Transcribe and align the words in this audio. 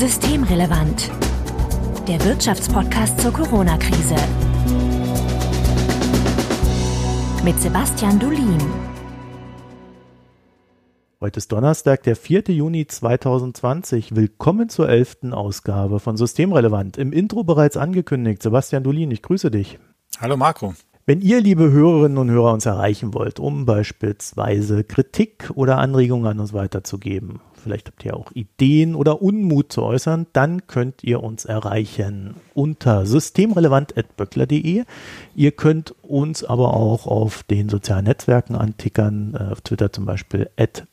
Systemrelevant. 0.00 1.10
Der 2.08 2.24
Wirtschaftspodcast 2.24 3.20
zur 3.20 3.34
Corona-Krise. 3.34 4.14
Mit 7.44 7.60
Sebastian 7.60 8.18
Dulin. 8.18 8.56
Heute 11.20 11.36
ist 11.36 11.52
Donnerstag, 11.52 12.02
der 12.04 12.16
4. 12.16 12.44
Juni 12.48 12.86
2020. 12.86 14.16
Willkommen 14.16 14.70
zur 14.70 14.88
11. 14.88 15.32
Ausgabe 15.32 16.00
von 16.00 16.16
Systemrelevant. 16.16 16.96
Im 16.96 17.12
Intro 17.12 17.44
bereits 17.44 17.76
angekündigt. 17.76 18.42
Sebastian 18.42 18.82
Dulin, 18.82 19.10
ich 19.10 19.20
grüße 19.20 19.50
dich. 19.50 19.78
Hallo 20.18 20.38
Marco. 20.38 20.72
Wenn 21.04 21.20
ihr, 21.20 21.42
liebe 21.42 21.72
Hörerinnen 21.72 22.16
und 22.16 22.30
Hörer, 22.30 22.54
uns 22.54 22.64
erreichen 22.64 23.12
wollt, 23.12 23.38
um 23.38 23.66
beispielsweise 23.66 24.82
Kritik 24.82 25.50
oder 25.56 25.76
Anregungen 25.76 26.26
an 26.26 26.40
uns 26.40 26.54
weiterzugeben, 26.54 27.40
vielleicht 27.60 27.88
habt 27.88 28.04
ihr 28.04 28.16
auch 28.16 28.32
Ideen 28.32 28.94
oder 28.94 29.22
Unmut 29.22 29.72
zu 29.72 29.82
äußern, 29.82 30.26
dann 30.32 30.66
könnt 30.66 31.04
ihr 31.04 31.22
uns 31.22 31.44
erreichen 31.44 32.34
unter 32.54 33.06
systemrelevant.böckler.de. 33.06 34.84
Ihr 35.34 35.52
könnt 35.52 35.94
uns 36.02 36.44
aber 36.44 36.74
auch 36.74 37.06
auf 37.06 37.42
den 37.44 37.68
sozialen 37.68 38.04
Netzwerken 38.04 38.54
antickern, 38.54 39.34
äh, 39.38 39.52
auf 39.52 39.60
Twitter 39.60 39.92
zum 39.92 40.06
Beispiel 40.06 40.50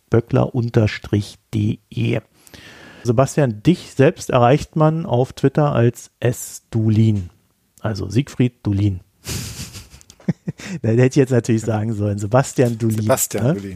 böckler-de. 0.10 1.02
Sebastian, 3.04 3.64
dich 3.64 3.94
selbst 3.94 4.30
erreicht 4.30 4.76
man 4.76 5.06
auf 5.06 5.34
Twitter 5.34 5.74
als 5.74 6.12
S. 6.20 6.64
Dulin, 6.72 7.30
also 7.80 8.10
Siegfried 8.10 8.66
Dulin. 8.66 9.00
da 10.82 10.90
hätte 10.90 11.06
ich 11.06 11.16
jetzt 11.16 11.32
natürlich 11.32 11.62
sagen 11.62 11.94
sollen, 11.94 12.18
Sebastian 12.18 12.78
Dulin. 12.78 13.02
Sebastian 13.02 13.46
ne? 13.46 13.54
Dulin. 13.56 13.76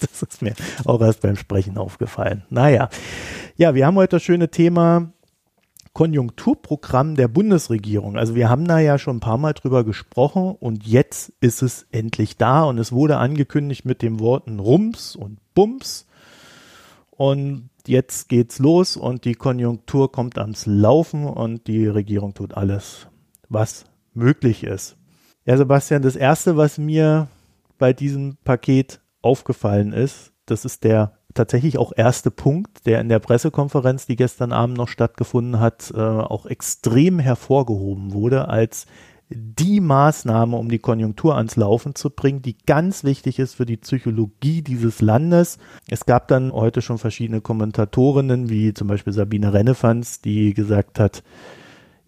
Das 0.00 0.22
ist 0.22 0.42
mir 0.42 0.54
auch 0.84 1.00
erst 1.00 1.20
beim 1.20 1.36
Sprechen 1.36 1.78
aufgefallen. 1.78 2.44
Naja, 2.50 2.88
ja, 3.56 3.74
wir 3.74 3.86
haben 3.86 3.96
heute 3.96 4.16
das 4.16 4.22
schöne 4.22 4.50
Thema 4.50 5.12
Konjunkturprogramm 5.92 7.16
der 7.16 7.28
Bundesregierung. 7.28 8.16
Also 8.16 8.34
wir 8.34 8.48
haben 8.48 8.66
da 8.66 8.78
ja 8.78 8.98
schon 8.98 9.18
ein 9.18 9.20
paar 9.20 9.36
Mal 9.36 9.52
drüber 9.52 9.84
gesprochen 9.84 10.56
und 10.58 10.86
jetzt 10.86 11.32
ist 11.40 11.62
es 11.62 11.86
endlich 11.92 12.38
da 12.38 12.64
und 12.64 12.78
es 12.78 12.92
wurde 12.92 13.18
angekündigt 13.18 13.84
mit 13.84 14.00
den 14.00 14.18
Worten 14.18 14.58
Rums 14.58 15.16
und 15.16 15.38
Bums 15.54 16.06
und 17.10 17.68
jetzt 17.86 18.28
geht's 18.30 18.58
los 18.58 18.96
und 18.96 19.26
die 19.26 19.34
Konjunktur 19.34 20.10
kommt 20.10 20.38
ans 20.38 20.64
Laufen 20.64 21.26
und 21.26 21.66
die 21.66 21.86
Regierung 21.86 22.32
tut 22.32 22.54
alles, 22.54 23.06
was 23.50 23.84
möglich 24.14 24.64
ist. 24.64 24.96
Ja, 25.44 25.56
Sebastian, 25.56 26.02
das 26.02 26.14
erste, 26.14 26.56
was 26.56 26.78
mir 26.78 27.26
bei 27.78 27.92
diesem 27.92 28.36
Paket 28.44 29.00
aufgefallen 29.22 29.92
ist, 29.92 30.32
das 30.46 30.64
ist 30.64 30.84
der 30.84 31.18
tatsächlich 31.34 31.78
auch 31.78 31.92
erste 31.96 32.30
Punkt, 32.30 32.86
der 32.86 33.00
in 33.00 33.08
der 33.08 33.18
Pressekonferenz, 33.18 34.06
die 34.06 34.14
gestern 34.14 34.52
Abend 34.52 34.76
noch 34.76 34.88
stattgefunden 34.88 35.58
hat, 35.58 35.92
äh, 35.94 35.98
auch 35.98 36.46
extrem 36.46 37.18
hervorgehoben 37.18 38.12
wurde 38.12 38.48
als 38.48 38.86
die 39.34 39.80
Maßnahme, 39.80 40.56
um 40.56 40.68
die 40.68 40.78
Konjunktur 40.78 41.36
ans 41.36 41.56
Laufen 41.56 41.94
zu 41.94 42.10
bringen, 42.10 42.42
die 42.42 42.56
ganz 42.66 43.02
wichtig 43.02 43.38
ist 43.38 43.54
für 43.54 43.66
die 43.66 43.78
Psychologie 43.78 44.62
dieses 44.62 45.00
Landes. 45.00 45.58
Es 45.88 46.06
gab 46.06 46.28
dann 46.28 46.52
heute 46.52 46.82
schon 46.82 46.98
verschiedene 46.98 47.40
Kommentatorinnen, 47.40 48.48
wie 48.50 48.74
zum 48.74 48.88
Beispiel 48.88 49.12
Sabine 49.12 49.52
Rennefanz, 49.52 50.20
die 50.20 50.54
gesagt 50.54 51.00
hat, 51.00 51.22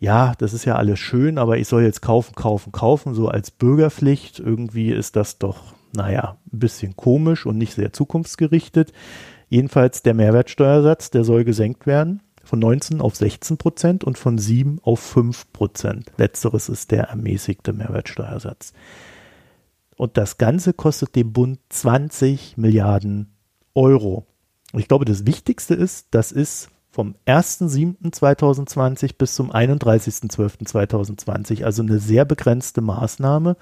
ja, 0.05 0.35
das 0.37 0.53
ist 0.53 0.67
ja 0.67 0.77
alles 0.77 0.99
schön, 0.99 1.39
aber 1.39 1.57
ich 1.57 1.67
soll 1.67 1.83
jetzt 1.83 2.03
kaufen, 2.03 2.35
kaufen, 2.35 2.73
kaufen, 2.73 3.15
so 3.15 3.29
als 3.29 3.51
Bürgerpflicht. 3.51 4.39
Irgendwie 4.39 4.91
ist 4.91 5.17
das 5.17 5.39
doch, 5.39 5.73
naja, 5.95 6.37
ein 6.53 6.59
bisschen 6.59 6.95
komisch 6.95 7.47
und 7.47 7.57
nicht 7.57 7.73
sehr 7.73 7.95
zukunftsgerichtet. 7.95 8.93
Jedenfalls 9.49 10.03
der 10.03 10.13
Mehrwertsteuersatz, 10.13 11.11
der 11.11 11.25
soll 11.25 11.45
gesenkt 11.45 11.87
werden 11.87 12.21
von 12.43 12.59
19 12.59 13.01
auf 13.01 13.17
16 13.17 13.57
Prozent 13.57 14.05
und 14.05 14.19
von 14.19 14.37
7 14.37 14.79
auf 14.83 15.01
5 15.01 15.51
Prozent. 15.55 16.13
Letzteres 16.19 16.69
ist 16.69 16.91
der 16.91 17.05
ermäßigte 17.05 17.73
Mehrwertsteuersatz. 17.73 18.75
Und 19.97 20.19
das 20.19 20.37
Ganze 20.37 20.75
kostet 20.75 21.17
dem 21.17 21.33
Bund 21.33 21.61
20 21.71 22.59
Milliarden 22.59 23.35
Euro. 23.75 24.27
Ich 24.75 24.87
glaube, 24.87 25.07
das 25.07 25.25
Wichtigste 25.25 25.75
ist, 25.75 26.09
das 26.11 26.31
ist 26.31 26.69
vom 26.95 27.17
1.7.2020 27.27 29.17
bis 29.19 29.35
zum 29.35 29.53
31.12.2020. 29.53 31.65
Also 31.65 31.83
eine 31.83 31.99
sehr 31.99 32.25
begrenzte 32.25 32.81
Maßnahme. 32.83 33.57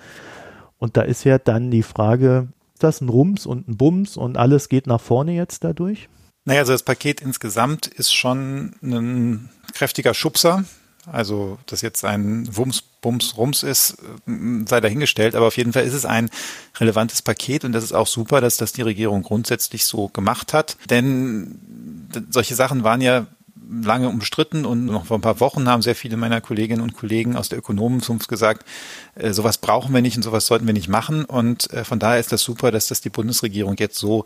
Und 0.79 0.99
da 0.99 1.03
ist 1.03 1.25
ja 1.25 1.39
dann 1.39 1.71
die 1.71 1.83
Frage, 1.83 2.49
ist 2.75 2.83
das 2.83 3.01
ein 3.01 3.09
Rums 3.09 3.47
und 3.47 3.69
ein 3.69 3.79
Bums 3.79 4.19
und 4.19 4.37
alles 4.37 4.69
geht 4.69 4.87
nach 4.87 5.01
vorne 5.01 5.33
jetzt 5.33 5.65
dadurch? 5.65 6.11
Naja, 6.45 6.61
also 6.61 6.73
das 6.73 6.83
Paket 6.83 7.23
insgesamt 7.23 7.87
ist 7.87 8.13
schon 8.13 8.75
ein 8.83 9.49
kräftiger 9.73 10.13
Schubser. 10.13 10.65
Also, 11.11 11.59
dass 11.67 11.81
jetzt 11.81 12.05
ein 12.05 12.49
Wums, 12.57 12.83
Bums, 13.01 13.37
Rums 13.37 13.65
ist, 13.65 13.97
äh, 14.29 14.65
sei 14.69 14.81
dahingestellt. 14.81 15.35
Aber 15.35 15.49
auf 15.49 15.57
jeden 15.57 15.73
Fall 15.73 15.85
ist 15.85 15.95
es 15.95 16.05
ein 16.05 16.31
relevantes 16.79 17.23
Paket 17.23 17.65
und 17.65 17.73
das 17.73 17.83
ist 17.83 17.93
auch 17.93 18.07
super, 18.07 18.41
dass 18.41 18.57
das 18.57 18.73
die 18.73 18.83
Regierung 18.83 19.23
grundsätzlich 19.23 19.85
so 19.85 20.09
gemacht 20.09 20.53
hat. 20.53 20.77
Denn 20.91 22.02
solche 22.31 22.55
Sachen 22.55 22.85
waren 22.85 23.01
ja 23.01 23.27
lange 23.71 24.09
umstritten 24.09 24.65
und 24.65 24.87
noch 24.87 25.07
vor 25.07 25.19
ein 25.19 25.23
paar 25.23 25.41
Wochen 25.41 25.69
haben 25.69 25.83
sehr 25.83 25.95
viele 25.95 26.17
meiner 26.17 26.41
Kolleginnen 26.41 26.83
und 26.83 26.95
Kollegen 26.95 27.37
aus 27.37 27.49
der 27.49 27.59
Ökonomenzunft 27.59 28.29
gesagt, 28.29 28.67
äh, 29.15 29.33
sowas 29.33 29.59
brauchen 29.59 29.95
wir 29.95 30.03
nicht 30.03 30.17
und 30.17 30.23
sowas 30.23 30.47
sollten 30.47 30.67
wir 30.67 30.75
nicht 30.75 30.89
machen. 30.89 31.25
Und 31.25 31.71
äh, 31.73 31.85
von 31.85 31.99
daher 31.99 32.21
ist 32.21 32.33
das 32.33 32.43
super, 32.43 32.71
dass 32.71 32.89
das 32.89 33.01
die 33.01 33.11
Bundesregierung 33.11 33.77
jetzt 33.79 33.99
so 33.99 34.25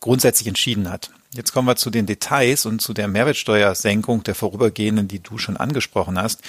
grundsätzlich 0.00 0.48
entschieden 0.48 0.90
hat. 0.90 1.10
Jetzt 1.34 1.52
kommen 1.52 1.66
wir 1.66 1.76
zu 1.76 1.90
den 1.90 2.06
Details 2.06 2.64
und 2.64 2.80
zu 2.80 2.94
der 2.94 3.08
Mehrwertsteuersenkung 3.08 4.22
der 4.22 4.36
vorübergehenden, 4.36 5.08
die 5.08 5.20
du 5.20 5.36
schon 5.36 5.56
angesprochen 5.56 6.16
hast. 6.16 6.42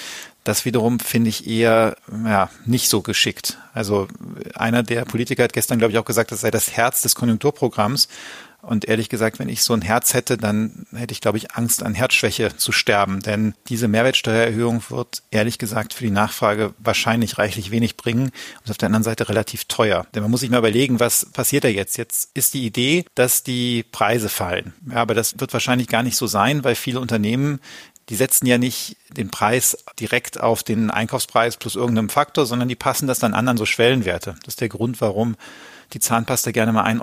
Das 0.44 0.64
wiederum 0.64 1.00
finde 1.00 1.30
ich 1.30 1.48
eher 1.48 1.96
ja, 2.24 2.52
nicht 2.66 2.90
so 2.90 3.02
geschickt. 3.02 3.58
Also 3.74 4.08
einer 4.54 4.84
der 4.84 5.06
Politiker 5.06 5.44
hat 5.44 5.54
gestern, 5.54 5.80
glaube 5.80 5.92
ich, 5.92 5.98
auch 5.98 6.06
gesagt, 6.06 6.32
das 6.32 6.42
sei 6.42 6.52
das 6.52 6.74
Herz 6.74 7.02
des 7.02 7.16
Konjunkturprogramms. 7.16 8.10
Und 8.66 8.86
ehrlich 8.86 9.10
gesagt, 9.10 9.40
wenn 9.40 9.50
ich 9.50 9.62
so 9.62 9.74
ein 9.74 9.82
Herz 9.82 10.14
hätte, 10.14 10.38
dann 10.38 10.88
hätte 10.94 11.12
ich, 11.12 11.22
glaube 11.22 11.38
ich, 11.38 11.52
Angst, 11.52 11.84
an 11.84 11.94
Herzschwäche 11.94 12.58
zu 12.58 12.72
sterben. 12.72 13.22
Denn 13.22 13.54
diese 13.70 13.88
Mehrwertsteuererhöhung 13.88 14.84
wird, 14.90 15.22
ehrlich 15.32 15.58
gesagt, 15.58 15.94
für 15.94 16.04
die 16.04 16.12
Nachfrage 16.12 16.74
wahrscheinlich 16.80 17.38
reichlich 17.38 17.72
wenig 17.72 17.96
bringen 17.96 18.32
und 18.64 18.72
auf 18.72 18.78
der 18.78 18.88
anderen 18.88 19.04
Seite 19.04 19.30
relativ 19.30 19.66
teuer. 19.66 20.08
Denn 20.14 20.24
man 20.24 20.32
muss 20.32 20.40
sich 20.40 20.50
mal 20.50 20.58
überlegen, 20.60 21.00
was 21.00 21.28
passiert 21.28 21.64
da 21.64 21.68
jetzt? 21.68 21.98
Jetzt 21.98 22.32
ist 22.34 22.54
die 22.54 22.66
Idee, 22.66 23.06
dass 23.14 23.44
die 23.44 23.84
Preise 23.92 24.30
fallen. 24.30 24.74
Ja, 24.90 24.98
aber 24.98 25.14
das 25.14 25.40
wird 25.40 25.54
wahrscheinlich 25.54 25.88
gar 25.88 26.04
nicht 26.04 26.18
so 26.18 26.28
sein, 26.28 26.64
weil 26.64 26.76
viele 26.76 27.00
Unternehmen 27.00 27.60
die 28.10 28.16
setzen 28.16 28.46
ja 28.46 28.58
nicht 28.58 28.98
den 29.10 29.32
Preis 29.32 29.84
direkt 30.00 30.40
auf 30.40 30.64
den 30.64 30.92
Einkaufspreis 30.92 31.58
plus 31.58 31.76
irgendeinem 31.76 32.10
Faktor, 32.10 32.46
sondern 32.46 32.70
die 32.70 32.76
passen 32.76 33.08
das 33.08 33.20
dann 33.20 33.34
an 33.34 33.48
an 33.48 33.58
so 33.58 33.66
Schwellenwerte. 33.66 34.36
Das 34.44 34.54
ist 34.54 34.62
der 34.62 34.70
Grund, 34.70 35.02
warum 35.02 35.36
die 35.94 36.00
Zahnpasta 36.00 36.52
gerne 36.52 36.72
mal 36.72 36.86
1,99 36.86 37.02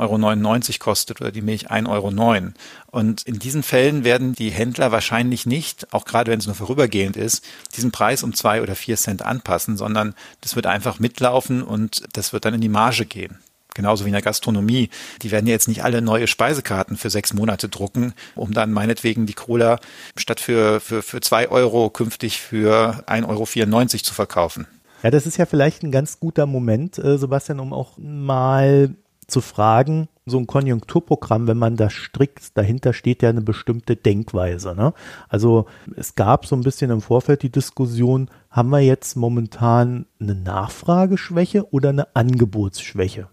Euro 0.70 0.78
kostet 0.78 1.20
oder 1.20 1.32
die 1.32 1.42
Milch 1.42 1.70
1,09 1.70 1.88
Euro. 1.88 2.52
Und 2.90 3.22
in 3.22 3.38
diesen 3.38 3.62
Fällen 3.62 4.04
werden 4.04 4.34
die 4.34 4.50
Händler 4.50 4.92
wahrscheinlich 4.92 5.46
nicht, 5.46 5.92
auch 5.92 6.04
gerade 6.04 6.30
wenn 6.30 6.38
es 6.38 6.46
nur 6.46 6.54
vorübergehend 6.54 7.16
ist, 7.16 7.44
diesen 7.74 7.90
Preis 7.90 8.22
um 8.22 8.34
zwei 8.34 8.62
oder 8.62 8.74
vier 8.74 8.96
Cent 8.96 9.22
anpassen, 9.22 9.76
sondern 9.76 10.14
das 10.40 10.56
wird 10.56 10.66
einfach 10.66 10.98
mitlaufen 10.98 11.62
und 11.62 12.04
das 12.12 12.32
wird 12.32 12.44
dann 12.44 12.54
in 12.54 12.60
die 12.60 12.68
Marge 12.68 13.06
gehen 13.06 13.38
genauso 13.74 14.04
wie 14.04 14.08
in 14.08 14.14
der 14.14 14.22
Gastronomie. 14.22 14.90
Die 15.22 15.30
werden 15.30 15.46
ja 15.46 15.52
jetzt 15.52 15.68
nicht 15.68 15.84
alle 15.84 16.02
neue 16.02 16.26
Speisekarten 16.26 16.96
für 16.96 17.10
sechs 17.10 17.32
Monate 17.32 17.68
drucken, 17.68 18.14
um 18.34 18.52
dann 18.52 18.72
meinetwegen 18.72 19.26
die 19.26 19.34
Cola 19.34 19.78
statt 20.16 20.40
für, 20.40 20.80
für, 20.80 21.02
für 21.02 21.20
zwei 21.20 21.48
Euro 21.48 21.90
künftig 21.90 22.40
für 22.40 23.02
1,94 23.06 23.28
Euro 23.28 23.86
zu 24.02 24.14
verkaufen. 24.14 24.66
Ja, 25.02 25.10
das 25.10 25.26
ist 25.26 25.36
ja 25.36 25.46
vielleicht 25.46 25.82
ein 25.82 25.90
ganz 25.90 26.20
guter 26.20 26.46
Moment, 26.46 26.98
äh, 26.98 27.18
Sebastian, 27.18 27.60
um 27.60 27.72
auch 27.72 27.98
mal 27.98 28.94
zu 29.26 29.40
fragen, 29.40 30.08
so 30.26 30.38
ein 30.38 30.46
Konjunkturprogramm, 30.46 31.48
wenn 31.48 31.58
man 31.58 31.76
das 31.76 31.92
strickt, 31.92 32.56
dahinter 32.56 32.92
steht 32.92 33.22
ja 33.22 33.30
eine 33.30 33.40
bestimmte 33.40 33.96
Denkweise. 33.96 34.74
Ne? 34.74 34.92
Also 35.28 35.66
es 35.96 36.14
gab 36.14 36.46
so 36.46 36.54
ein 36.54 36.62
bisschen 36.62 36.90
im 36.90 37.00
Vorfeld 37.00 37.42
die 37.42 37.50
Diskussion, 37.50 38.30
haben 38.50 38.70
wir 38.70 38.80
jetzt 38.80 39.16
momentan 39.16 40.06
eine 40.20 40.34
Nachfrageschwäche 40.34 41.72
oder 41.72 41.88
eine 41.88 42.14
Angebotsschwäche? 42.14 43.28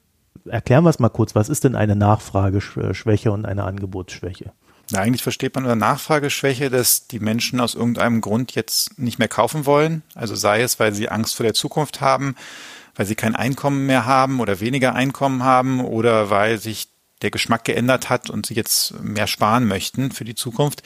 Erklären 0.46 0.84
wir 0.84 0.90
es 0.90 1.00
mal 1.00 1.10
kurz, 1.10 1.36
was 1.36 1.50
ist 1.50 1.64
denn 1.64 1.76
eine 1.76 1.96
Nachfrageschwäche 1.96 3.32
und 3.32 3.46
eine 3.46 3.66
Angebotsschwäche? 3.66 4.54
Na, 4.92 5.00
eigentlich 5.00 5.24
versteht 5.24 5.56
man 5.56 5.66
unter 5.66 5.76
Nachfrageschwäche, 5.76 6.70
dass 6.70 7.08
die 7.08 7.20
Menschen 7.20 7.60
aus 7.60 7.76
irgendeinem 7.76 8.22
Grund 8.22 8.56
jetzt 8.56 8.98
nicht 8.98 9.20
mehr 9.20 9.28
kaufen 9.28 9.66
wollen. 9.66 10.02
Also 10.16 10.36
sei 10.36 10.62
es, 10.62 10.80
weil 10.80 10.94
sie 10.94 11.10
Angst 11.10 11.36
vor 11.36 11.44
der 11.44 11.54
Zukunft 11.54 12.02
haben, 12.02 12.36
weil 12.96 13.06
sie 13.06 13.16
kein 13.16 13.36
Einkommen 13.36 13.86
mehr 13.86 14.06
haben 14.06 14.40
oder 14.40 14.60
weniger 14.60 14.96
Einkommen 14.96 15.44
haben 15.44 15.82
oder 15.82 16.30
weil 16.30 16.58
sich 16.58 16.88
der 17.22 17.32
Geschmack 17.32 17.66
geändert 17.66 18.10
hat 18.10 18.30
und 18.30 18.46
sie 18.46 18.56
jetzt 18.56 19.00
mehr 19.02 19.28
sparen 19.28 19.68
möchten 19.68 20.12
für 20.12 20.26
die 20.26 20.36
Zukunft. 20.36 20.84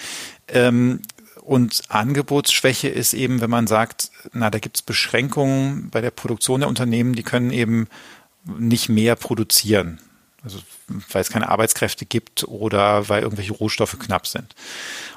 Ähm, 0.47 1.01
und 1.41 1.83
Angebotsschwäche 1.89 2.87
ist 2.87 3.13
eben, 3.13 3.41
wenn 3.41 3.49
man 3.49 3.67
sagt, 3.67 4.11
na, 4.31 4.49
da 4.49 4.59
gibt 4.59 4.77
es 4.77 4.81
Beschränkungen 4.81 5.89
bei 5.91 6.01
der 6.01 6.11
Produktion 6.11 6.61
der 6.61 6.69
Unternehmen, 6.69 7.13
die 7.13 7.23
können 7.23 7.51
eben 7.51 7.87
nicht 8.45 8.89
mehr 8.89 9.15
produzieren. 9.15 9.99
Also 10.43 10.59
weil 11.11 11.21
es 11.21 11.29
keine 11.29 11.49
Arbeitskräfte 11.49 12.05
gibt 12.05 12.43
oder 12.43 13.07
weil 13.07 13.23
irgendwelche 13.23 13.53
Rohstoffe 13.53 13.97
knapp 13.97 14.27
sind. 14.27 14.55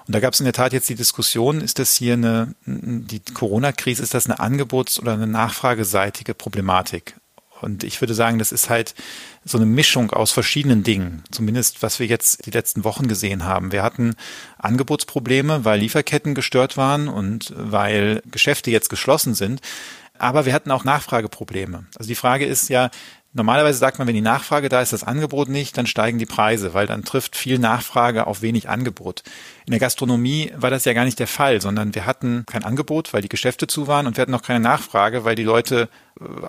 Und 0.06 0.14
da 0.14 0.20
gab 0.20 0.34
es 0.34 0.40
in 0.40 0.44
der 0.44 0.52
Tat 0.52 0.72
jetzt 0.72 0.88
die 0.88 0.94
Diskussion, 0.94 1.60
ist 1.60 1.78
das 1.80 1.94
hier 1.94 2.14
eine, 2.14 2.54
die 2.64 3.20
Corona-Krise, 3.20 4.02
ist 4.02 4.14
das 4.14 4.26
eine 4.26 4.38
angebots- 4.38 5.00
oder 5.00 5.14
eine 5.14 5.26
nachfrageseitige 5.26 6.34
Problematik? 6.34 7.16
Und 7.60 7.84
ich 7.84 8.00
würde 8.00 8.14
sagen, 8.14 8.38
das 8.38 8.52
ist 8.52 8.70
halt 8.70 8.94
so 9.44 9.58
eine 9.58 9.66
Mischung 9.66 10.10
aus 10.10 10.30
verschiedenen 10.30 10.82
Dingen. 10.82 11.24
Zumindest 11.30 11.82
was 11.82 11.98
wir 11.98 12.06
jetzt 12.06 12.46
die 12.46 12.50
letzten 12.50 12.84
Wochen 12.84 13.08
gesehen 13.08 13.44
haben. 13.44 13.72
Wir 13.72 13.82
hatten 13.82 14.14
Angebotsprobleme, 14.58 15.64
weil 15.64 15.80
Lieferketten 15.80 16.34
gestört 16.34 16.76
waren 16.76 17.08
und 17.08 17.52
weil 17.56 18.22
Geschäfte 18.30 18.70
jetzt 18.70 18.90
geschlossen 18.90 19.34
sind. 19.34 19.60
Aber 20.18 20.46
wir 20.46 20.52
hatten 20.52 20.70
auch 20.70 20.84
Nachfrageprobleme. 20.84 21.86
Also 21.96 22.08
die 22.08 22.14
Frage 22.14 22.46
ist 22.46 22.68
ja, 22.68 22.90
Normalerweise 23.36 23.78
sagt 23.78 23.98
man, 23.98 24.08
wenn 24.08 24.14
die 24.14 24.22
Nachfrage 24.22 24.70
da 24.70 24.80
ist, 24.80 24.94
das 24.94 25.04
Angebot 25.04 25.50
nicht, 25.50 25.76
dann 25.76 25.86
steigen 25.86 26.18
die 26.18 26.24
Preise, 26.24 26.72
weil 26.72 26.86
dann 26.86 27.04
trifft 27.04 27.36
viel 27.36 27.58
Nachfrage 27.58 28.26
auf 28.26 28.40
wenig 28.40 28.70
Angebot. 28.70 29.22
In 29.66 29.72
der 29.72 29.80
Gastronomie 29.80 30.52
war 30.56 30.70
das 30.70 30.86
ja 30.86 30.94
gar 30.94 31.04
nicht 31.04 31.18
der 31.18 31.26
Fall, 31.26 31.60
sondern 31.60 31.94
wir 31.94 32.06
hatten 32.06 32.44
kein 32.46 32.64
Angebot, 32.64 33.12
weil 33.12 33.20
die 33.20 33.28
Geschäfte 33.28 33.66
zu 33.66 33.88
waren 33.88 34.06
und 34.06 34.16
wir 34.16 34.22
hatten 34.22 34.32
auch 34.32 34.40
keine 34.40 34.60
Nachfrage, 34.60 35.26
weil 35.26 35.34
die 35.34 35.42
Leute 35.42 35.90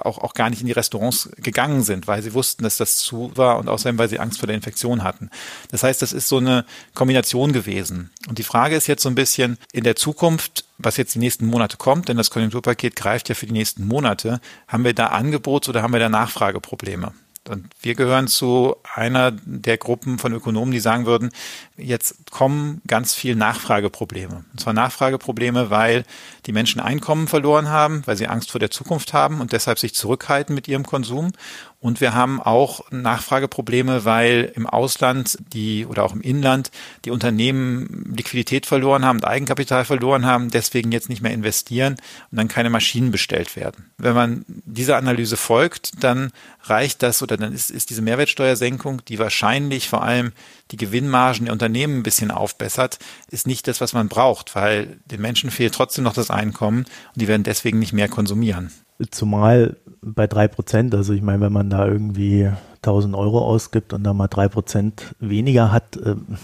auch, 0.02 0.20
auch 0.20 0.34
gar 0.34 0.50
nicht 0.50 0.62
in 0.62 0.68
die 0.68 0.74
Restaurants 0.74 1.30
gegangen 1.38 1.84
sind, 1.84 2.08
weil 2.08 2.22
sie 2.22 2.34
wussten, 2.34 2.64
dass 2.64 2.78
das 2.78 2.98
zu 2.98 3.32
war 3.36 3.58
und 3.58 3.68
außerdem, 3.68 3.98
weil 3.98 4.10
sie 4.10 4.20
Angst 4.20 4.40
vor 4.40 4.48
der 4.48 4.56
Infektion 4.56 5.04
hatten. 5.04 5.30
Das 5.70 5.84
heißt, 5.84 6.02
das 6.02 6.14
ist 6.14 6.28
so 6.28 6.38
eine 6.38 6.66
Kombination 6.94 7.52
gewesen. 7.52 8.10
Und 8.28 8.38
die 8.38 8.44
Frage 8.44 8.76
ist 8.76 8.88
jetzt 8.88 9.04
so 9.04 9.10
ein 9.10 9.16
bisschen 9.16 9.58
in 9.74 9.84
der 9.84 9.96
Zukunft, 9.96 10.66
was 10.78 10.98
jetzt 10.98 11.16
die 11.16 11.20
nächsten 11.20 11.46
Monate 11.46 11.78
kommt, 11.78 12.08
denn 12.08 12.18
das 12.18 12.30
Konjunkturpaket 12.30 12.96
greift 12.96 13.30
ja 13.30 13.36
für 13.36 13.48
die 13.48 13.54
nächsten 13.54 13.86
Monate, 13.88 14.40
haben 14.68 14.84
wir 14.84 14.94
da 14.94 15.08
Angebots- 15.08 15.68
oder 15.68 15.82
haben 15.82 15.94
wir 15.94 16.00
da 16.00 16.10
Nachfrageprobleme? 16.10 17.14
Und 17.50 17.68
wir 17.82 17.96
gehören 17.96 18.28
zu 18.28 18.76
einer 18.94 19.32
der 19.32 19.78
Gruppen 19.78 20.20
von 20.20 20.34
Ökonomen, 20.34 20.72
die 20.72 20.80
sagen 20.80 21.06
würden, 21.06 21.30
jetzt 21.78 22.32
kommen 22.32 22.82
ganz 22.88 23.14
viel 23.14 23.36
Nachfrageprobleme. 23.36 24.46
Und 24.52 24.60
zwar 24.60 24.74
Nachfrageprobleme, 24.74 25.70
weil 25.70 26.04
die 26.46 26.52
Menschen 26.52 26.82
Einkommen 26.82 27.28
verloren 27.28 27.70
haben, 27.70 28.04
weil 28.06 28.18
sie 28.18 28.28
Angst 28.28 28.52
vor 28.52 28.60
der 28.60 28.72
Zukunft 28.72 29.14
haben 29.14 29.42
und 29.42 29.52
deshalb 29.52 29.80
sich 29.80 29.94
zurückhalten 29.94 30.56
mit 30.56 30.68
ihrem 30.68 30.86
Konsum. 30.86 31.32
Und 31.80 32.02
wir 32.02 32.16
haben 32.16 32.42
auch 32.42 32.90
Nachfrageprobleme, 32.90 34.04
weil 34.04 34.52
im 34.56 34.66
Ausland 34.66 35.38
die 35.54 35.86
oder 35.86 36.06
auch 36.06 36.14
im 36.14 36.22
Inland 36.22 36.72
die 37.06 37.12
Unternehmen 37.12 38.16
Liquidität 38.18 38.66
verloren 38.66 39.06
haben, 39.06 39.24
Eigenkapital 39.24 39.86
verloren 39.86 40.26
haben, 40.26 40.50
deswegen 40.50 40.92
jetzt 40.92 41.08
nicht 41.08 41.22
mehr 41.22 41.34
investieren 41.34 41.98
und 42.32 42.38
dann 42.38 42.48
keine 42.48 42.72
Maschinen 42.72 43.12
bestellt 43.12 43.56
werden. 43.56 43.92
Wenn 44.00 44.16
man 44.16 44.44
dieser 44.48 44.98
Analyse 44.98 45.38
folgt, 45.38 46.04
dann 46.04 46.32
reicht 46.64 47.04
das 47.04 47.22
oder 47.22 47.38
dann 47.38 47.54
ist, 47.54 47.70
ist 47.70 47.92
diese 47.92 48.02
Mehrwertsteuersenkung, 48.02 49.06
die 49.06 49.20
wahrscheinlich 49.20 49.88
vor 49.88 50.02
allem 50.02 50.32
die 50.72 50.78
Gewinnmargen 50.78 51.46
der 51.46 51.54
Unternehmen 51.54 52.00
ein 52.00 52.04
bisschen 52.04 52.32
aufbessert, 52.32 52.98
ist 53.30 53.46
nicht 53.46 53.68
das, 53.68 53.82
was 53.82 53.94
man 53.94 54.10
braucht, 54.10 54.56
weil 54.56 54.98
den 55.06 55.22
Menschen 55.22 55.52
fehlt 55.52 55.76
trotzdem 55.76 56.06
noch 56.06 56.14
das 56.14 56.32
Einkommen 56.32 56.80
und 56.80 57.22
die 57.22 57.28
werden 57.28 57.44
deswegen 57.44 57.78
nicht 57.78 57.94
mehr 57.94 58.10
konsumieren. 58.10 58.72
Zumal 59.12 59.78
bei 60.02 60.28
drei 60.28 60.48
Prozent, 60.48 60.96
also 60.96 61.14
ich 61.14 61.22
meine, 61.22 61.42
wenn 61.42 61.54
man 61.54 61.70
da 61.70 61.86
irgendwie 61.88 62.50
1000 62.78 63.16
Euro 63.16 63.46
ausgibt 63.46 63.94
und 63.94 64.04
da 64.04 64.14
mal 64.14 64.28
drei 64.28 64.48
Prozent 64.48 65.16
weniger 65.20 65.72
hat, 65.72 66.00
ähm, 66.04 66.38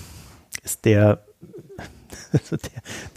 ist 0.63 0.85
der, 0.85 1.23
der, 2.33 2.59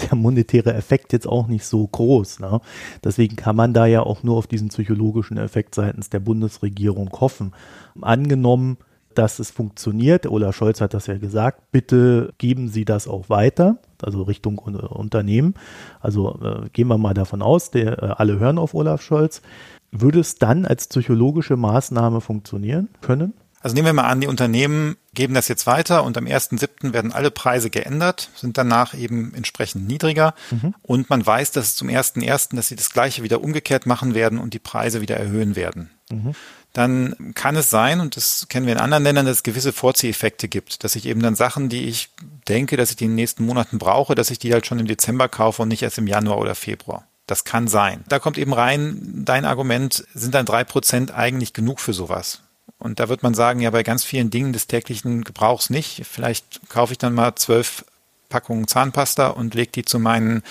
der, 0.00 0.16
monetäre 0.16 0.74
Effekt 0.74 1.12
jetzt 1.12 1.26
auch 1.26 1.48
nicht 1.48 1.64
so 1.64 1.86
groß. 1.86 2.40
Ne? 2.40 2.60
Deswegen 3.04 3.36
kann 3.36 3.56
man 3.56 3.74
da 3.74 3.86
ja 3.86 4.02
auch 4.02 4.22
nur 4.22 4.36
auf 4.36 4.46
diesen 4.46 4.68
psychologischen 4.68 5.36
Effekt 5.36 5.74
seitens 5.74 6.08
der 6.10 6.20
Bundesregierung 6.20 7.10
hoffen. 7.20 7.52
Angenommen, 8.00 8.78
dass 9.18 9.38
es 9.38 9.50
funktioniert. 9.50 10.26
Olaf 10.26 10.56
Scholz 10.56 10.80
hat 10.80 10.94
das 10.94 11.06
ja 11.06 11.18
gesagt. 11.18 11.70
Bitte 11.72 12.32
geben 12.38 12.68
Sie 12.68 12.84
das 12.84 13.08
auch 13.08 13.28
weiter, 13.28 13.78
also 14.02 14.22
Richtung 14.22 14.58
Unternehmen. 14.58 15.54
Also 16.00 16.38
äh, 16.42 16.68
gehen 16.70 16.88
wir 16.88 16.98
mal 16.98 17.14
davon 17.14 17.42
aus, 17.42 17.70
der, 17.70 18.02
äh, 18.02 18.06
alle 18.16 18.38
hören 18.38 18.58
auf 18.58 18.74
Olaf 18.74 19.02
Scholz. 19.02 19.42
Würde 19.90 20.20
es 20.20 20.36
dann 20.36 20.66
als 20.66 20.88
psychologische 20.88 21.56
Maßnahme 21.56 22.20
funktionieren 22.20 22.88
können? 23.00 23.32
Also 23.62 23.74
nehmen 23.74 23.86
wir 23.86 23.94
mal 23.94 24.04
an, 24.04 24.20
die 24.20 24.28
Unternehmen 24.28 24.96
geben 25.12 25.34
das 25.34 25.48
jetzt 25.48 25.66
weiter 25.66 26.04
und 26.04 26.16
am 26.18 26.26
1.7. 26.26 26.92
werden 26.92 27.10
alle 27.10 27.30
Preise 27.32 27.70
geändert, 27.70 28.30
sind 28.36 28.58
danach 28.58 28.94
eben 28.94 29.34
entsprechend 29.34 29.88
niedriger 29.88 30.34
mhm. 30.52 30.74
und 30.82 31.10
man 31.10 31.26
weiß, 31.26 31.50
dass 31.52 31.74
zum 31.74 31.88
1.1., 31.88 32.54
dass 32.54 32.68
sie 32.68 32.76
das 32.76 32.90
gleiche 32.90 33.24
wieder 33.24 33.42
umgekehrt 33.42 33.86
machen 33.86 34.14
werden 34.14 34.38
und 34.38 34.54
die 34.54 34.60
Preise 34.60 35.00
wieder 35.00 35.16
erhöhen 35.16 35.56
werden. 35.56 35.90
Mhm 36.12 36.34
dann 36.76 37.32
kann 37.34 37.56
es 37.56 37.70
sein, 37.70 38.00
und 38.00 38.16
das 38.16 38.48
kennen 38.48 38.66
wir 38.66 38.74
in 38.74 38.80
anderen 38.80 39.04
Ländern, 39.04 39.24
dass 39.24 39.38
es 39.38 39.42
gewisse 39.42 39.72
Vorzieheffekte 39.72 40.46
gibt, 40.46 40.84
dass 40.84 40.94
ich 40.94 41.06
eben 41.06 41.22
dann 41.22 41.34
Sachen, 41.34 41.68
die 41.68 41.86
ich 41.86 42.10
denke, 42.48 42.76
dass 42.76 42.90
ich 42.90 42.96
die 42.96 43.04
in 43.04 43.12
den 43.12 43.16
nächsten 43.16 43.46
Monaten 43.46 43.78
brauche, 43.78 44.14
dass 44.14 44.30
ich 44.30 44.38
die 44.38 44.52
halt 44.52 44.66
schon 44.66 44.78
im 44.78 44.86
Dezember 44.86 45.28
kaufe 45.28 45.62
und 45.62 45.68
nicht 45.68 45.82
erst 45.82 45.96
im 45.96 46.06
Januar 46.06 46.38
oder 46.38 46.54
Februar. 46.54 47.06
Das 47.26 47.44
kann 47.44 47.66
sein. 47.66 48.04
Da 48.08 48.18
kommt 48.18 48.36
eben 48.36 48.52
rein, 48.52 49.22
dein 49.24 49.46
Argument, 49.46 50.04
sind 50.14 50.34
dann 50.34 50.46
drei 50.46 50.64
Prozent 50.64 51.12
eigentlich 51.12 51.54
genug 51.54 51.80
für 51.80 51.94
sowas? 51.94 52.42
Und 52.78 53.00
da 53.00 53.08
wird 53.08 53.22
man 53.22 53.32
sagen, 53.32 53.60
ja, 53.60 53.70
bei 53.70 53.82
ganz 53.82 54.04
vielen 54.04 54.30
Dingen 54.30 54.52
des 54.52 54.66
täglichen 54.66 55.24
Gebrauchs 55.24 55.70
nicht. 55.70 56.02
Vielleicht 56.04 56.68
kaufe 56.68 56.92
ich 56.92 56.98
dann 56.98 57.14
mal 57.14 57.34
zwölf 57.36 57.84
Packungen 58.28 58.68
Zahnpasta 58.68 59.28
und 59.28 59.54
lege 59.54 59.72
die 59.72 59.84
zu 59.84 59.98
meinen 59.98 60.42